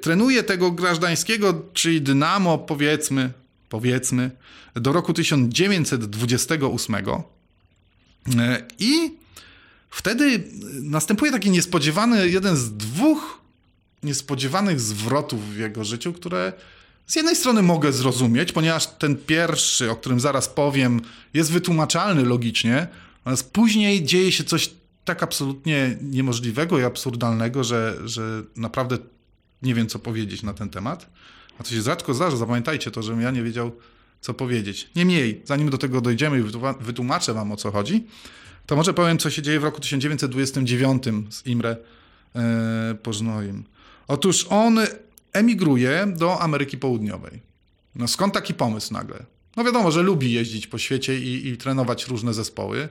trenuje 0.00 0.42
tego 0.42 0.70
Grażdańskiego, 0.70 1.62
czyli 1.72 2.02
Dynamo, 2.02 2.58
powiedzmy, 2.58 3.30
powiedzmy, 3.68 4.30
do 4.74 4.92
roku 4.92 5.12
1928. 5.12 6.96
I 8.78 9.16
wtedy 9.90 10.44
następuje 10.82 11.32
taki 11.32 11.50
niespodziewany, 11.50 12.28
jeden 12.28 12.56
z 12.56 12.72
dwóch 12.72 13.41
niespodziewanych 14.02 14.80
zwrotów 14.80 15.54
w 15.54 15.58
jego 15.58 15.84
życiu, 15.84 16.12
które 16.12 16.52
z 17.06 17.16
jednej 17.16 17.36
strony 17.36 17.62
mogę 17.62 17.92
zrozumieć, 17.92 18.52
ponieważ 18.52 18.86
ten 18.86 19.16
pierwszy, 19.16 19.90
o 19.90 19.96
którym 19.96 20.20
zaraz 20.20 20.48
powiem, 20.48 21.00
jest 21.34 21.52
wytłumaczalny 21.52 22.24
logicznie, 22.24 22.88
natomiast 23.18 23.52
później 23.52 24.04
dzieje 24.04 24.32
się 24.32 24.44
coś 24.44 24.70
tak 25.04 25.22
absolutnie 25.22 25.96
niemożliwego 26.02 26.78
i 26.78 26.84
absurdalnego, 26.84 27.64
że, 27.64 27.98
że 28.04 28.42
naprawdę 28.56 28.98
nie 29.62 29.74
wiem, 29.74 29.86
co 29.86 29.98
powiedzieć 29.98 30.42
na 30.42 30.54
ten 30.54 30.70
temat. 30.70 31.10
A 31.58 31.62
to 31.62 31.70
się 31.70 31.82
rzadko 31.82 32.14
zdarza, 32.14 32.36
zapamiętajcie 32.36 32.90
to, 32.90 33.02
żebym 33.02 33.20
ja 33.20 33.30
nie 33.30 33.42
wiedział, 33.42 33.72
co 34.20 34.34
powiedzieć. 34.34 34.90
Niemniej, 34.96 35.42
zanim 35.44 35.70
do 35.70 35.78
tego 35.78 36.00
dojdziemy 36.00 36.38
i 36.40 36.42
wytłumaczę 36.80 37.34
wam, 37.34 37.52
o 37.52 37.56
co 37.56 37.70
chodzi, 37.70 38.06
to 38.66 38.76
może 38.76 38.94
powiem, 38.94 39.18
co 39.18 39.30
się 39.30 39.42
dzieje 39.42 39.60
w 39.60 39.64
roku 39.64 39.80
1929 39.80 41.04
z 41.30 41.46
Imre 41.46 41.76
e, 42.34 42.94
Pożnoim. 43.02 43.64
Otóż 44.08 44.46
on 44.50 44.78
emigruje 45.32 46.06
do 46.16 46.40
Ameryki 46.40 46.78
Południowej. 46.78 47.40
No 47.94 48.08
skąd 48.08 48.34
taki 48.34 48.54
pomysł 48.54 48.92
nagle? 48.92 49.24
No 49.56 49.64
wiadomo, 49.64 49.90
że 49.90 50.02
lubi 50.02 50.32
jeździć 50.32 50.66
po 50.66 50.78
świecie 50.78 51.18
i, 51.18 51.48
i 51.48 51.56
trenować 51.56 52.06
różne 52.06 52.34
zespoły. 52.34 52.88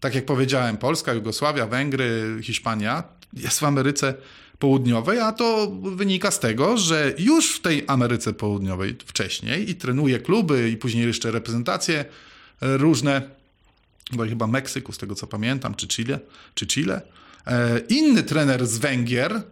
Tak 0.00 0.14
jak 0.14 0.24
powiedziałem, 0.24 0.76
Polska, 0.76 1.12
Jugosławia, 1.12 1.66
Węgry, 1.66 2.38
Hiszpania 2.42 3.02
jest 3.32 3.60
w 3.60 3.64
Ameryce 3.64 4.14
Południowej, 4.58 5.20
a 5.20 5.32
to 5.32 5.70
wynika 5.96 6.30
z 6.30 6.40
tego, 6.40 6.78
że 6.78 7.14
już 7.18 7.56
w 7.56 7.60
tej 7.60 7.84
Ameryce 7.86 8.32
Południowej 8.32 8.96
wcześniej 9.06 9.70
i 9.70 9.74
trenuje 9.74 10.18
kluby 10.18 10.70
i 10.70 10.76
później 10.76 11.06
jeszcze 11.06 11.30
reprezentacje 11.30 12.04
różne, 12.60 13.30
bo 14.12 14.24
chyba 14.24 14.46
Meksyku, 14.46 14.92
z 14.92 14.98
tego 14.98 15.14
co 15.14 15.26
pamiętam, 15.26 15.74
czy 15.74 15.88
Chile, 15.88 16.20
czy 16.54 16.66
Chile. 16.66 17.02
E, 17.46 17.80
inny 17.88 18.22
trener 18.22 18.66
z 18.66 18.78
Węgier, 18.78 19.42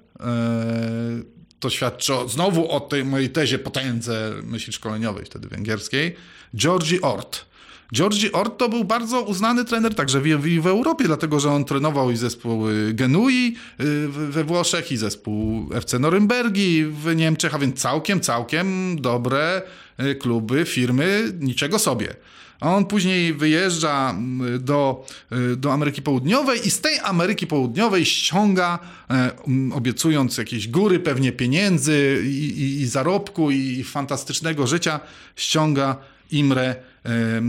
to 1.61 1.71
świadczy 1.71 2.15
o, 2.15 2.29
znowu 2.29 2.71
o 2.71 2.81
tej 2.81 3.05
mojej 3.05 3.31
tezie 3.31 3.59
potędze 3.59 4.33
myśli 4.43 4.73
szkoleniowej 4.73 5.25
wtedy 5.25 5.49
węgierskiej, 5.49 6.17
Georgi 6.55 7.01
Ort. 7.01 7.47
Georgi 7.95 8.33
Ort 8.33 8.59
to 8.59 8.69
był 8.69 8.85
bardzo 8.85 9.23
uznany 9.23 9.65
trener 9.65 9.95
także 9.95 10.21
w, 10.21 10.61
w, 10.63 10.67
Europie, 10.67 11.05
dlatego 11.05 11.41
że 11.41 11.53
on 11.53 11.65
trenował 11.65 12.11
i 12.11 12.17
zespół 12.17 12.65
Genui 12.93 13.57
y, 13.81 14.09
we 14.09 14.45
Włoszech, 14.45 14.93
i 14.93 14.97
zespół 14.97 15.69
FC 15.75 15.99
Norymbergi 15.99 16.85
w 16.85 17.17
Niemczech, 17.17 17.55
a 17.55 17.59
więc 17.59 17.81
całkiem, 17.81 18.21
całkiem 18.21 18.97
dobre 19.01 19.63
y, 20.01 20.15
kluby, 20.15 20.65
firmy, 20.65 21.33
niczego 21.41 21.79
sobie. 21.79 22.15
A 22.61 22.75
on 22.75 22.85
później 22.85 23.35
wyjeżdża 23.35 24.11
mm, 24.11 24.65
do, 24.65 25.07
y, 25.53 25.57
do 25.57 25.73
Ameryki 25.73 26.03
Południowej 26.03 26.67
i 26.67 26.71
z 26.71 26.81
tej 26.81 26.99
Ameryki 26.99 27.47
Południowej 27.47 28.05
ściąga, 28.05 28.79
e, 29.11 29.31
obiecując 29.73 30.39
jakieś 30.39 30.69
góry, 30.69 31.01
pewnie 31.01 31.33
pieniędzy 31.33 32.23
i, 32.27 32.61
i, 32.61 32.81
i 32.81 32.87
zarobku 32.87 33.51
i 33.51 33.85
fantastycznego 33.85 34.67
życia, 34.67 35.01
ściąga 35.37 35.97
Imre, 36.31 36.63
e, 36.65 36.77
e, 37.09 37.43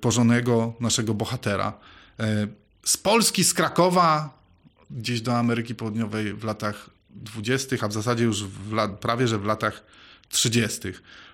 porzonego 0.00 0.74
naszego 0.80 1.14
bohatera. 1.14 1.72
Z 2.84 2.96
Polski, 2.96 3.44
z 3.44 3.54
Krakowa, 3.54 4.38
gdzieś 4.90 5.20
do 5.20 5.38
Ameryki 5.38 5.74
Południowej 5.74 6.34
w 6.34 6.44
latach 6.44 6.90
20., 7.10 7.76
a 7.80 7.88
w 7.88 7.92
zasadzie 7.92 8.24
już 8.24 8.44
w 8.44 8.88
prawie 9.00 9.28
że 9.28 9.38
w 9.38 9.44
latach 9.44 9.82
30. 10.28 10.80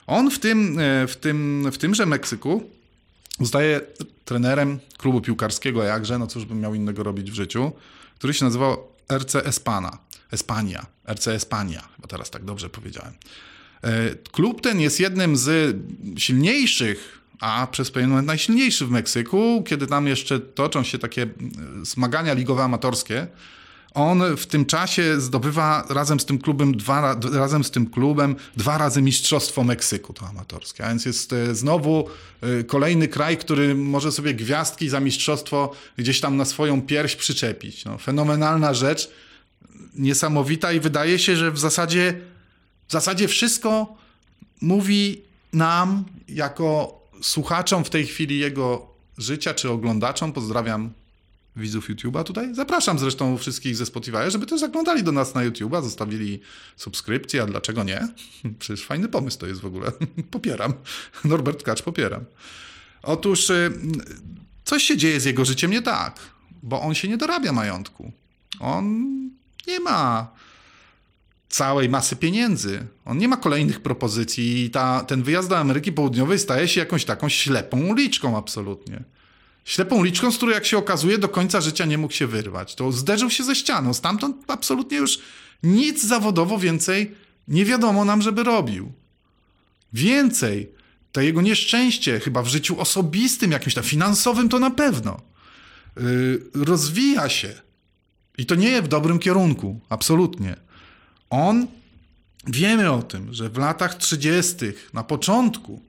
On 0.07 0.31
w, 0.31 0.39
tym, 0.39 0.79
e, 0.79 1.07
w, 1.07 1.17
tym, 1.17 1.69
w 1.73 1.79
tymże 1.79 2.07
Meksyku 2.07 2.71
zostaje 3.41 3.81
trenerem 4.25 4.79
klubu 4.99 5.21
piłkarskiego, 5.21 5.83
jakże, 5.83 6.19
no 6.19 6.27
cóż 6.27 6.45
bym 6.45 6.61
miał 6.61 6.75
innego 6.75 7.03
robić 7.03 7.31
w 7.31 7.35
życiu, 7.35 7.73
który 8.19 8.35
się 8.35 8.45
nazywał 8.45 8.89
RC 9.13 9.47
Espana. 9.47 9.99
Espania, 10.33 10.87
RC 11.09 11.29
Espania, 11.29 11.89
chyba 11.97 12.09
teraz 12.09 12.31
tak 12.31 12.45
dobrze 12.45 12.71
powiedziałem. 12.71 13.13
E, 13.83 14.15
klub 14.15 14.61
ten 14.61 14.81
jest 14.81 15.01
jednym 15.01 15.37
z 15.37 15.77
silniejszych, 16.17 17.19
a 17.41 17.67
przez 17.67 17.91
pewien 17.91 18.11
moment 18.11 18.27
najsilniejszy 18.27 18.87
w 18.87 18.91
Meksyku, 18.91 19.65
kiedy 19.67 19.87
tam 19.87 20.07
jeszcze 20.07 20.41
toczą 20.41 20.83
się 20.83 20.99
takie 20.99 21.27
zmagania 21.83 22.35
ligowe 22.35 22.65
amatorskie 22.65 23.27
on 23.95 24.37
w 24.37 24.47
tym 24.47 24.67
czasie 24.67 25.21
zdobywa 25.21 25.87
razem 25.89 26.21
z 26.21 26.27
tym 26.27 26.39
klubem 26.39 26.77
dwa, 26.77 27.17
razem 27.33 27.65
z 27.65 27.71
tym 27.71 27.91
klubem 27.91 28.37
dwa 28.57 28.79
razy 28.79 29.03
Mistrzostwo 29.03 29.65
Meksyku, 29.65 30.13
to 30.13 30.27
amatorskie. 30.27 30.85
A 30.85 30.89
więc 30.89 31.05
jest 31.05 31.33
e, 31.33 31.55
znowu 31.55 32.09
e, 32.41 32.65
kolejny 32.65 33.09
kraj, 33.09 33.37
który 33.37 33.75
może 33.75 34.13
sobie 34.13 34.35
gwiazdki 34.35 34.89
za 34.89 35.01
mistrzostwo 35.01 35.73
gdzieś 35.97 36.21
tam 36.21 36.37
na 36.37 36.45
swoją 36.45 36.83
pierś 36.83 37.17
przyczepić. 37.17 37.85
No, 37.85 37.99
fenomenalna 37.99 38.75
rzecz, 38.75 39.11
niesamowita 39.95 40.73
i 40.73 40.81
wydaje 40.81 41.19
się, 41.19 41.37
że 41.37 41.51
w 41.51 41.59
zasadzie, 41.59 42.21
w 42.89 42.93
zasadzie 42.93 43.29
wszystko 43.29 43.97
mówi 44.61 45.23
nam 45.53 46.05
jako 46.29 47.01
słuchaczom 47.23 47.85
w 47.85 47.91
tej 47.91 48.07
chwili 48.07 48.39
jego 48.39 48.87
życia 49.19 49.55
czy 49.55 49.71
oglądaczom. 49.71 50.33
Pozdrawiam 50.33 50.93
widzów 51.57 51.91
YouTube'a 51.91 52.25
tutaj. 52.25 52.55
Zapraszam 52.55 52.99
zresztą 52.99 53.39
wszystkich 53.39 53.77
ze 53.77 53.87
Spotify, 53.87 54.31
żeby 54.31 54.47
też 54.47 54.61
zaglądali 54.61 55.03
do 55.03 55.13
nas 55.13 55.35
na 55.35 55.41
YouTube'a, 55.41 55.83
zostawili 55.83 56.41
subskrypcję, 56.77 57.43
a 57.43 57.47
dlaczego 57.47 57.85
nie? 57.85 58.09
Przecież 58.59 58.87
fajny 58.87 59.09
pomysł 59.09 59.39
to 59.39 59.47
jest 59.47 59.61
w 59.61 59.67
ogóle. 59.67 59.93
popieram. 60.31 60.75
Norbert 61.25 61.63
Kacz, 61.63 61.83
popieram. 61.83 62.25
Otóż 63.03 63.51
y, 63.51 63.73
coś 64.65 64.83
się 64.83 64.97
dzieje 64.97 65.21
z 65.21 65.25
jego 65.25 65.45
życiem 65.45 65.71
nie 65.71 65.83
tak, 65.83 66.21
bo 66.63 66.81
on 66.81 66.95
się 66.95 67.09
nie 67.09 67.17
dorabia 67.17 67.53
majątku. 67.53 68.13
On 68.61 69.13
nie 69.67 69.81
ma 69.81 70.29
całej 71.49 71.89
masy 71.89 72.17
pieniędzy. 72.17 72.87
On 73.05 73.19
nie 73.19 73.29
ma 73.29 73.37
kolejnych 73.37 73.81
propozycji 73.81 74.65
i 74.65 74.71
ta, 74.71 75.05
ten 75.05 75.23
wyjazd 75.23 75.49
do 75.49 75.59
Ameryki 75.59 75.93
Południowej 75.93 76.39
staje 76.39 76.69
się 76.69 76.81
jakąś 76.81 77.05
taką 77.05 77.29
ślepą 77.29 77.81
uliczką 77.81 78.37
absolutnie. 78.37 79.03
Ślepą 79.65 79.97
uliczką, 79.97 80.33
z 80.33 80.37
której 80.37 80.55
jak 80.55 80.67
się 80.67 80.79
okazuje 80.79 81.19
do 81.19 81.29
końca 81.29 81.61
życia 81.61 81.85
nie 81.85 81.99
mógł 81.99 82.15
się 82.15 82.27
wyrwać. 82.27 82.75
To 82.75 82.93
zderzył 82.93 83.31
się 83.31 83.45
ze 83.45 83.55
ścianą. 83.55 83.95
Stamtąd 83.95 84.37
absolutnie 84.49 84.99
już 84.99 85.19
nic 85.63 86.05
zawodowo 86.05 86.59
więcej 86.59 87.15
nie 87.49 87.65
wiadomo 87.65 88.05
nam, 88.05 88.23
żeby 88.23 88.43
robił. 88.43 88.93
Więcej, 89.93 90.71
to 91.13 91.21
jego 91.21 91.43
nieszczęście, 91.43 92.21
chyba 92.21 92.43
w 92.43 92.49
życiu 92.49 92.81
osobistym, 92.81 93.53
jakimś 93.53 93.75
tam 93.75 93.85
finansowym, 93.85 94.49
to 94.49 94.59
na 94.59 94.71
pewno, 94.71 95.21
yy, 95.97 96.43
rozwija 96.55 97.29
się. 97.29 97.55
I 98.39 98.47
to 98.47 98.55
nie 98.55 98.83
w 98.83 98.89
dobrym 98.89 99.19
kierunku, 99.19 99.81
absolutnie. 99.89 100.57
On, 101.31 101.67
wiemy 102.47 102.91
o 102.91 103.03
tym, 103.03 103.35
że 103.35 103.49
w 103.49 103.59
latach 103.59 103.95
30., 103.95 104.57
na 104.93 105.05
początku, 105.05 105.83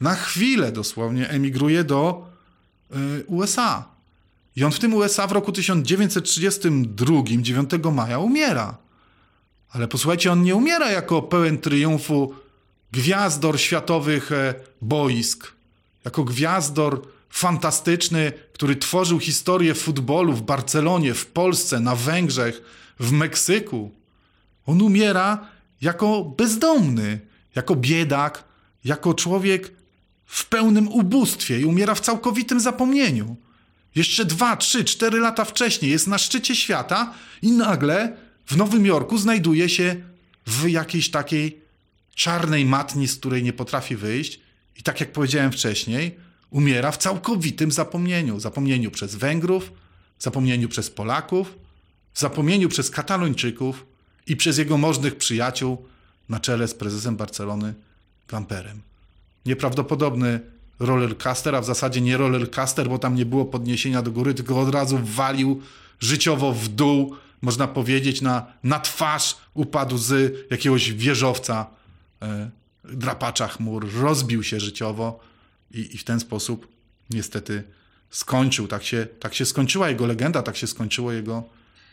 na 0.00 0.14
chwilę 0.14 0.72
dosłownie 0.72 1.28
emigruje 1.28 1.84
do 1.84 2.26
USA. 3.26 3.84
I 4.56 4.64
on 4.64 4.72
w 4.72 4.78
tym 4.78 4.94
USA 4.94 5.26
w 5.26 5.32
roku 5.32 5.52
1932, 5.52 7.22
9 7.42 7.70
maja, 7.92 8.18
umiera. 8.18 8.78
Ale 9.70 9.88
posłuchajcie, 9.88 10.32
on 10.32 10.42
nie 10.42 10.56
umiera 10.56 10.90
jako 10.90 11.22
pełen 11.22 11.58
triumfu 11.58 12.34
gwiazdor 12.92 13.60
światowych 13.60 14.32
e, 14.32 14.54
boisk, 14.82 15.52
jako 16.04 16.24
gwiazdor 16.24 17.02
fantastyczny, 17.30 18.32
który 18.52 18.76
tworzył 18.76 19.20
historię 19.20 19.74
futbolu 19.74 20.32
w 20.32 20.42
Barcelonie, 20.42 21.14
w 21.14 21.26
Polsce, 21.26 21.80
na 21.80 21.96
Węgrzech, 21.96 22.62
w 23.00 23.12
Meksyku. 23.12 23.90
On 24.66 24.82
umiera 24.82 25.46
jako 25.80 26.24
bezdomny, 26.24 27.20
jako 27.54 27.76
biedak, 27.76 28.44
jako 28.84 29.14
człowiek 29.14 29.77
w 30.28 30.46
pełnym 30.46 30.88
ubóstwie 30.88 31.60
i 31.60 31.64
umiera 31.64 31.94
w 31.94 32.00
całkowitym 32.00 32.60
zapomnieniu. 32.60 33.36
Jeszcze 33.94 34.24
dwa, 34.24 34.56
trzy, 34.56 34.84
cztery 34.84 35.18
lata 35.18 35.44
wcześniej 35.44 35.90
jest 35.90 36.06
na 36.06 36.18
szczycie 36.18 36.56
świata 36.56 37.14
i 37.42 37.50
nagle 37.50 38.16
w 38.46 38.56
Nowym 38.56 38.86
Jorku 38.86 39.18
znajduje 39.18 39.68
się 39.68 39.96
w 40.46 40.68
jakiejś 40.68 41.10
takiej 41.10 41.60
czarnej 42.14 42.64
matni, 42.64 43.08
z 43.08 43.16
której 43.16 43.42
nie 43.42 43.52
potrafi 43.52 43.96
wyjść 43.96 44.40
i 44.76 44.82
tak 44.82 45.00
jak 45.00 45.12
powiedziałem 45.12 45.52
wcześniej, 45.52 46.16
umiera 46.50 46.92
w 46.92 46.98
całkowitym 46.98 47.72
zapomnieniu. 47.72 48.40
Zapomnieniu 48.40 48.90
przez 48.90 49.14
Węgrów, 49.14 49.72
zapomnieniu 50.18 50.68
przez 50.68 50.90
Polaków, 50.90 51.58
zapomnieniu 52.14 52.68
przez 52.68 52.90
Katalończyków 52.90 53.86
i 54.26 54.36
przez 54.36 54.58
jego 54.58 54.78
możnych 54.78 55.16
przyjaciół, 55.16 55.86
na 56.28 56.40
czele 56.40 56.68
z 56.68 56.74
prezesem 56.74 57.16
Barcelony 57.16 57.74
Gamperem. 58.28 58.82
Nieprawdopodobny 59.46 60.40
rollercaster, 60.80 61.54
a 61.54 61.60
w 61.60 61.64
zasadzie 61.64 62.00
nie 62.00 62.16
rollercaster, 62.16 62.88
bo 62.88 62.98
tam 62.98 63.14
nie 63.14 63.26
było 63.26 63.44
podniesienia 63.44 64.02
do 64.02 64.10
góry, 64.10 64.34
tylko 64.34 64.60
od 64.60 64.74
razu 64.74 65.00
walił 65.02 65.62
życiowo 66.00 66.52
w 66.52 66.68
dół, 66.68 67.16
można 67.42 67.68
powiedzieć, 67.68 68.20
na, 68.20 68.46
na 68.64 68.80
twarz 68.80 69.36
upadł 69.54 69.98
z 69.98 70.36
jakiegoś 70.50 70.92
wieżowca 70.92 71.66
e, 72.22 72.50
drapacza 72.84 73.48
chmur, 73.48 73.92
rozbił 73.94 74.42
się 74.42 74.60
życiowo 74.60 75.20
i, 75.70 75.94
i 75.94 75.98
w 75.98 76.04
ten 76.04 76.20
sposób 76.20 76.68
niestety 77.10 77.62
skończył. 78.10 78.68
Tak 78.68 78.84
się, 78.84 79.06
tak 79.20 79.34
się 79.34 79.46
skończyła 79.46 79.88
jego 79.88 80.06
legenda, 80.06 80.42
tak 80.42 80.56
się 80.56 80.66
skończyło 80.66 81.12
jego, 81.12 81.42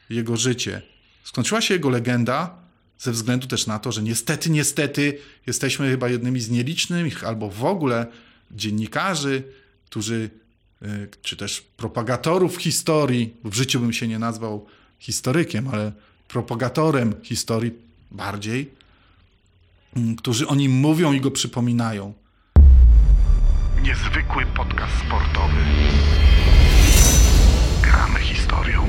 jego 0.10 0.38
życie. 0.38 0.82
Skończyła 1.24 1.62
się 1.62 1.74
jego 1.74 1.90
legenda 1.90 2.65
ze 3.00 3.12
względu 3.12 3.48
też 3.48 3.68
na 3.68 3.80
to, 3.80 3.92
że 3.92 4.04
niestety, 4.04 4.50
niestety 4.50 5.18
jesteśmy 5.48 5.90
chyba 5.90 6.10
jednymi 6.10 6.42
z 6.42 6.50
nielicznych 6.50 7.24
albo 7.24 7.50
w 7.50 7.66
ogóle 7.66 8.08
dziennikarzy, 8.52 9.44
którzy, 9.86 10.30
y, 10.82 11.08
czy 11.22 11.38
też 11.38 11.62
propagatorów 11.62 12.58
historii, 12.58 13.34
w 13.44 13.56
życiu 13.56 13.80
bym 13.80 13.94
się 13.94 14.08
nie 14.08 14.20
nazwał 14.20 14.66
historykiem, 15.00 15.68
ale 15.68 15.92
propagatorem 16.28 17.14
historii 17.24 17.72
bardziej, 18.12 18.72
mm, 19.96 20.16
którzy 20.16 20.48
o 20.48 20.56
nim 20.56 20.72
mówią 20.72 21.14
i 21.14 21.22
go 21.22 21.32
przypominają. 21.32 22.14
Niezwykły 23.82 24.46
podcast 24.56 24.94
sportowy. 25.08 25.58
Gramy 27.82 28.20
historią. 28.20 28.86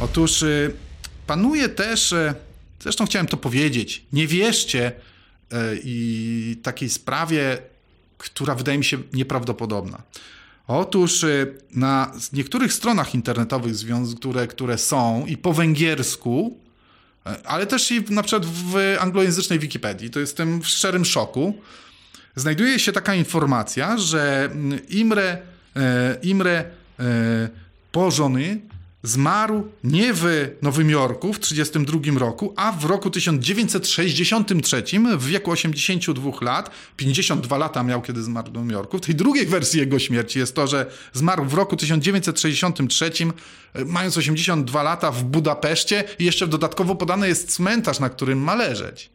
Otóż 0.00 0.42
y, 0.42 0.74
panuje 1.26 1.68
też, 1.68 2.12
y, 2.12 2.34
zresztą 2.80 3.06
chciałem 3.06 3.26
to 3.26 3.36
powiedzieć, 3.36 4.06
nie 4.12 4.26
wierzcie 4.26 4.92
y, 4.92 5.56
i 5.84 6.56
takiej 6.62 6.88
sprawie, 6.88 7.58
która 8.18 8.54
wydaje 8.54 8.78
mi 8.78 8.84
się 8.84 8.98
nieprawdopodobna. 9.12 10.02
Otóż 10.66 11.24
na 11.74 12.12
niektórych 12.32 12.72
stronach 12.72 13.14
internetowych, 13.14 13.74
które, 14.16 14.46
które 14.46 14.78
są 14.78 15.26
i 15.26 15.36
po 15.36 15.52
węgiersku, 15.52 16.58
ale 17.44 17.66
też 17.66 17.90
i 17.90 18.04
na 18.10 18.22
przykład 18.22 18.46
w 18.46 18.96
anglojęzycznej 19.00 19.58
Wikipedii, 19.58 20.10
to 20.10 20.20
jestem 20.20 20.62
w 20.62 20.66
szczerym 20.66 21.04
szoku, 21.04 21.54
znajduje 22.36 22.78
się 22.78 22.92
taka 22.92 23.14
informacja, 23.14 23.98
że 23.98 24.50
Imre, 24.88 25.38
Imre 26.22 26.64
Pożony 27.92 28.60
zmarł 29.02 29.68
nie 29.84 30.14
w 30.14 30.50
Nowym 30.62 30.90
Jorku 30.90 31.32
w 31.32 31.38
1932 31.38 32.18
roku, 32.20 32.54
a 32.56 32.72
w 32.72 32.84
roku 32.84 33.10
1963 33.10 34.82
w 35.18 35.26
wieku 35.26 35.50
82 35.50 36.30
lat. 36.40 36.70
52 36.96 37.58
lata 37.58 37.82
miał, 37.82 38.02
kiedy 38.02 38.22
zmarł 38.22 38.50
w 38.50 38.52
Nowym 38.52 38.70
Jorku. 38.70 38.98
W 38.98 39.00
tej 39.00 39.14
drugiej 39.14 39.46
wersji 39.46 39.80
jego 39.80 39.98
śmierci 39.98 40.38
jest 40.38 40.54
to, 40.54 40.66
że 40.66 40.90
zmarł 41.12 41.44
w 41.44 41.54
roku 41.54 41.76
1963, 41.76 43.10
e, 43.74 43.84
mając 43.84 44.16
82 44.16 44.82
lata 44.82 45.10
w 45.10 45.24
Budapeszcie 45.24 46.04
i 46.18 46.24
jeszcze 46.24 46.46
dodatkowo 46.46 46.94
podany 46.94 47.28
jest 47.28 47.52
cmentarz, 47.52 48.00
na 48.00 48.10
którym 48.10 48.38
ma 48.38 48.54
leżeć. 48.54 49.10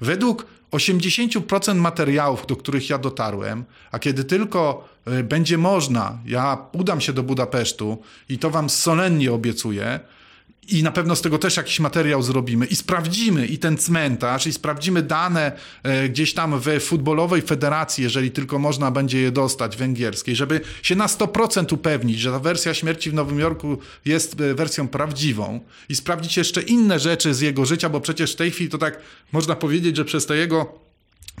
Według 0.00 0.46
80% 0.72 1.74
materiałów, 1.74 2.46
do 2.46 2.56
których 2.56 2.90
ja 2.90 2.98
dotarłem, 2.98 3.64
a 3.90 3.98
kiedy 3.98 4.24
tylko 4.24 4.88
e, 5.04 5.22
będzie 5.22 5.58
można, 5.58 6.18
ja 6.26 6.58
udam 6.72 7.00
się 7.00 7.12
do 7.12 7.22
Budapesztu 7.22 7.98
i 8.28 8.38
to 8.38 8.50
wam 8.50 8.70
solennie 8.70 9.32
obiecuję, 9.32 10.00
i 10.68 10.82
na 10.82 10.92
pewno 10.92 11.16
z 11.16 11.22
tego 11.22 11.38
też 11.38 11.56
jakiś 11.56 11.80
materiał 11.80 12.22
zrobimy. 12.22 12.66
I 12.66 12.76
sprawdzimy 12.76 13.46
i 13.46 13.58
ten 13.58 13.76
cmentarz, 13.76 14.46
i 14.46 14.52
sprawdzimy 14.52 15.02
dane 15.02 15.52
e, 15.82 16.08
gdzieś 16.08 16.34
tam 16.34 16.60
w 16.60 16.80
futbolowej 16.80 17.42
federacji, 17.42 18.04
jeżeli 18.04 18.30
tylko 18.30 18.58
można 18.58 18.90
będzie 18.90 19.20
je 19.20 19.32
dostać, 19.32 19.76
węgierskiej, 19.76 20.36
żeby 20.36 20.60
się 20.82 20.94
na 20.94 21.06
100% 21.06 21.74
upewnić, 21.74 22.20
że 22.20 22.30
ta 22.30 22.38
wersja 22.38 22.74
śmierci 22.74 23.10
w 23.10 23.14
Nowym 23.14 23.38
Jorku 23.38 23.78
jest 24.04 24.40
e, 24.40 24.54
wersją 24.54 24.88
prawdziwą. 24.88 25.60
I 25.88 25.94
sprawdzić 25.94 26.36
jeszcze 26.36 26.62
inne 26.62 26.98
rzeczy 26.98 27.34
z 27.34 27.40
jego 27.40 27.66
życia, 27.66 27.88
bo 27.88 28.00
przecież 28.00 28.32
w 28.32 28.36
tej 28.36 28.50
chwili 28.50 28.70
to 28.70 28.78
tak 28.78 28.98
można 29.32 29.56
powiedzieć, 29.56 29.96
że 29.96 30.04
przez 30.04 30.26
te 30.26 30.36
jego 30.36 30.82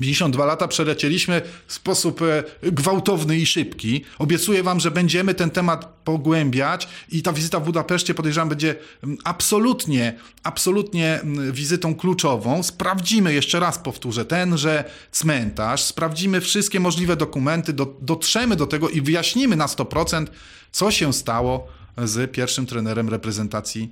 52 0.00 0.44
lata 0.44 0.68
przelecieliśmy 0.68 1.42
w 1.66 1.72
sposób 1.72 2.22
e, 2.22 2.44
gwałtowny 2.72 3.38
i 3.38 3.46
szybki. 3.46 4.04
Obiecuję 4.18 4.62
Wam, 4.62 4.80
że 4.80 4.90
będziemy 4.90 5.34
ten 5.34 5.50
temat 5.50 5.86
pogłębiać 6.04 6.88
i 7.12 7.22
ta 7.22 7.32
wizyta 7.32 7.60
w 7.60 7.64
Budapeszcie 7.64 8.14
podejrzewam 8.14 8.48
będzie 8.48 8.74
mm, 9.04 9.18
absolutnie, 9.24 10.18
absolutnie 10.42 11.20
mm, 11.20 11.52
wizytą 11.52 11.94
kluczową. 11.94 12.62
Sprawdzimy, 12.62 13.34
jeszcze 13.34 13.60
raz 13.60 13.78
powtórzę, 13.78 14.24
tenże 14.24 14.84
cmentarz, 15.10 15.82
sprawdzimy 15.82 16.40
wszystkie 16.40 16.80
możliwe 16.80 17.16
dokumenty, 17.16 17.72
do, 17.72 17.94
dotrzemy 18.00 18.56
do 18.56 18.66
tego 18.66 18.88
i 18.88 19.00
wyjaśnimy 19.00 19.56
na 19.56 19.66
100%, 19.66 20.26
co 20.72 20.90
się 20.90 21.12
stało 21.12 21.68
z 21.98 22.32
pierwszym 22.32 22.66
trenerem 22.66 23.08
reprezentacji 23.08 23.90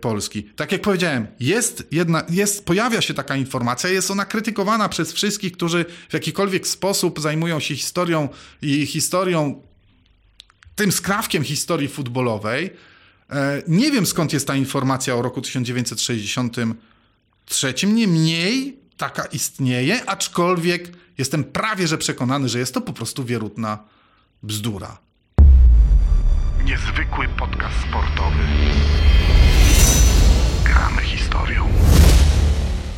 Polski. 0.00 0.42
Tak 0.42 0.72
jak 0.72 0.82
powiedziałem, 0.82 1.26
jest 1.40 1.86
jedna, 1.90 2.24
jest, 2.30 2.64
pojawia 2.64 3.00
się 3.00 3.14
taka 3.14 3.36
informacja, 3.36 3.90
jest 3.90 4.10
ona 4.10 4.24
krytykowana 4.24 4.88
przez 4.88 5.12
wszystkich, 5.12 5.52
którzy 5.52 5.84
w 6.08 6.14
jakikolwiek 6.14 6.66
sposób 6.66 7.20
zajmują 7.20 7.60
się 7.60 7.76
historią 7.76 8.28
i 8.62 8.86
historią, 8.86 9.62
tym 10.74 10.92
skrawkiem 10.92 11.44
historii 11.44 11.88
futbolowej. 11.88 12.70
E, 13.30 13.62
nie 13.68 13.90
wiem 13.90 14.06
skąd 14.06 14.32
jest 14.32 14.46
ta 14.46 14.56
informacja 14.56 15.14
o 15.14 15.22
roku 15.22 15.40
1963, 15.40 17.74
niemniej 17.86 18.76
taka 18.96 19.24
istnieje, 19.24 20.10
aczkolwiek 20.10 20.92
jestem 21.18 21.44
prawie 21.44 21.86
że 21.86 21.98
przekonany, 21.98 22.48
że 22.48 22.58
jest 22.58 22.74
to 22.74 22.80
po 22.80 22.92
prostu 22.92 23.24
wierutna 23.24 23.78
bzdura. 24.42 24.98
Niezwykły 26.64 27.28
podcast 27.28 27.76
sportowy. 27.88 28.44
Historią. 31.26 31.68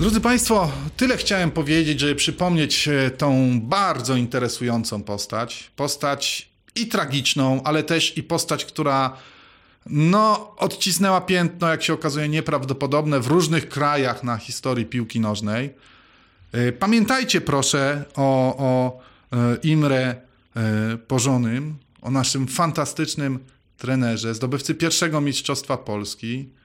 Drodzy 0.01 0.21
Państwo, 0.21 0.71
tyle 0.97 1.17
chciałem 1.17 1.51
powiedzieć, 1.51 2.01
żeby 2.01 2.15
przypomnieć 2.15 2.89
e, 2.89 3.11
tą 3.11 3.61
bardzo 3.61 4.17
interesującą 4.17 5.03
postać. 5.03 5.71
Postać 5.77 6.49
i 6.75 6.87
tragiczną, 6.87 7.63
ale 7.65 7.83
też 7.83 8.19
i 8.19 8.23
postać, 8.23 8.65
która 8.65 9.17
no, 9.87 10.55
odcisnęła 10.57 11.21
piętno, 11.21 11.69
jak 11.69 11.83
się 11.83 11.93
okazuje, 11.93 12.29
nieprawdopodobne 12.29 13.21
w 13.21 13.27
różnych 13.27 13.69
krajach 13.69 14.25
na 14.25 14.37
historii 14.37 14.87
piłki 14.87 15.21
nożnej. 15.21 15.75
E, 16.53 16.73
pamiętajcie 16.73 17.41
proszę 17.41 18.05
o, 18.17 18.57
o 18.59 19.01
e, 19.33 19.57
Imre 19.63 20.29
Porzonym, 21.09 21.79
o 22.03 22.11
naszym 22.11 22.47
fantastycznym 22.47 23.39
trenerze, 23.77 24.35
zdobywcy 24.35 24.75
pierwszego 24.75 25.21
Mistrzostwa 25.21 25.77
Polski, 25.77 26.58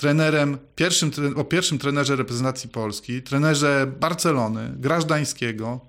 trenerem, 0.00 0.58
pierwszym, 0.76 1.10
o 1.36 1.44
pierwszym 1.44 1.78
trenerze 1.78 2.16
reprezentacji 2.16 2.68
Polski, 2.68 3.22
trenerze 3.22 3.92
Barcelony, 4.00 4.72
Grażdańskiego. 4.76 5.80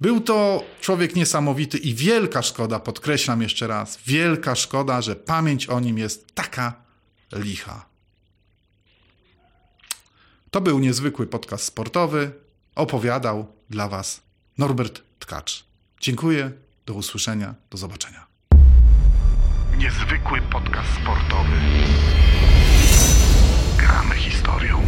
Był 0.00 0.20
to 0.20 0.64
człowiek 0.80 1.16
niesamowity 1.16 1.78
i 1.78 1.94
wielka 1.94 2.42
szkoda, 2.42 2.80
podkreślam 2.80 3.42
jeszcze 3.42 3.66
raz, 3.66 3.98
wielka 4.06 4.54
szkoda, 4.54 5.02
że 5.02 5.16
pamięć 5.16 5.66
o 5.66 5.80
nim 5.80 5.98
jest 5.98 6.34
taka 6.34 6.74
licha. 7.32 7.86
To 10.50 10.60
był 10.60 10.78
niezwykły 10.78 11.26
podcast 11.26 11.64
sportowy. 11.64 12.32
Opowiadał 12.74 13.46
dla 13.70 13.88
Was 13.88 14.22
Norbert 14.58 15.02
Tkacz. 15.18 15.64
Dziękuję, 16.00 16.52
do 16.86 16.94
usłyszenia, 16.94 17.54
do 17.70 17.78
zobaczenia. 17.78 18.33
Niezwykły 19.84 20.40
podcast 20.40 20.88
sportowy. 20.94 21.56
Gramy 23.78 24.14
historią. 24.14 24.82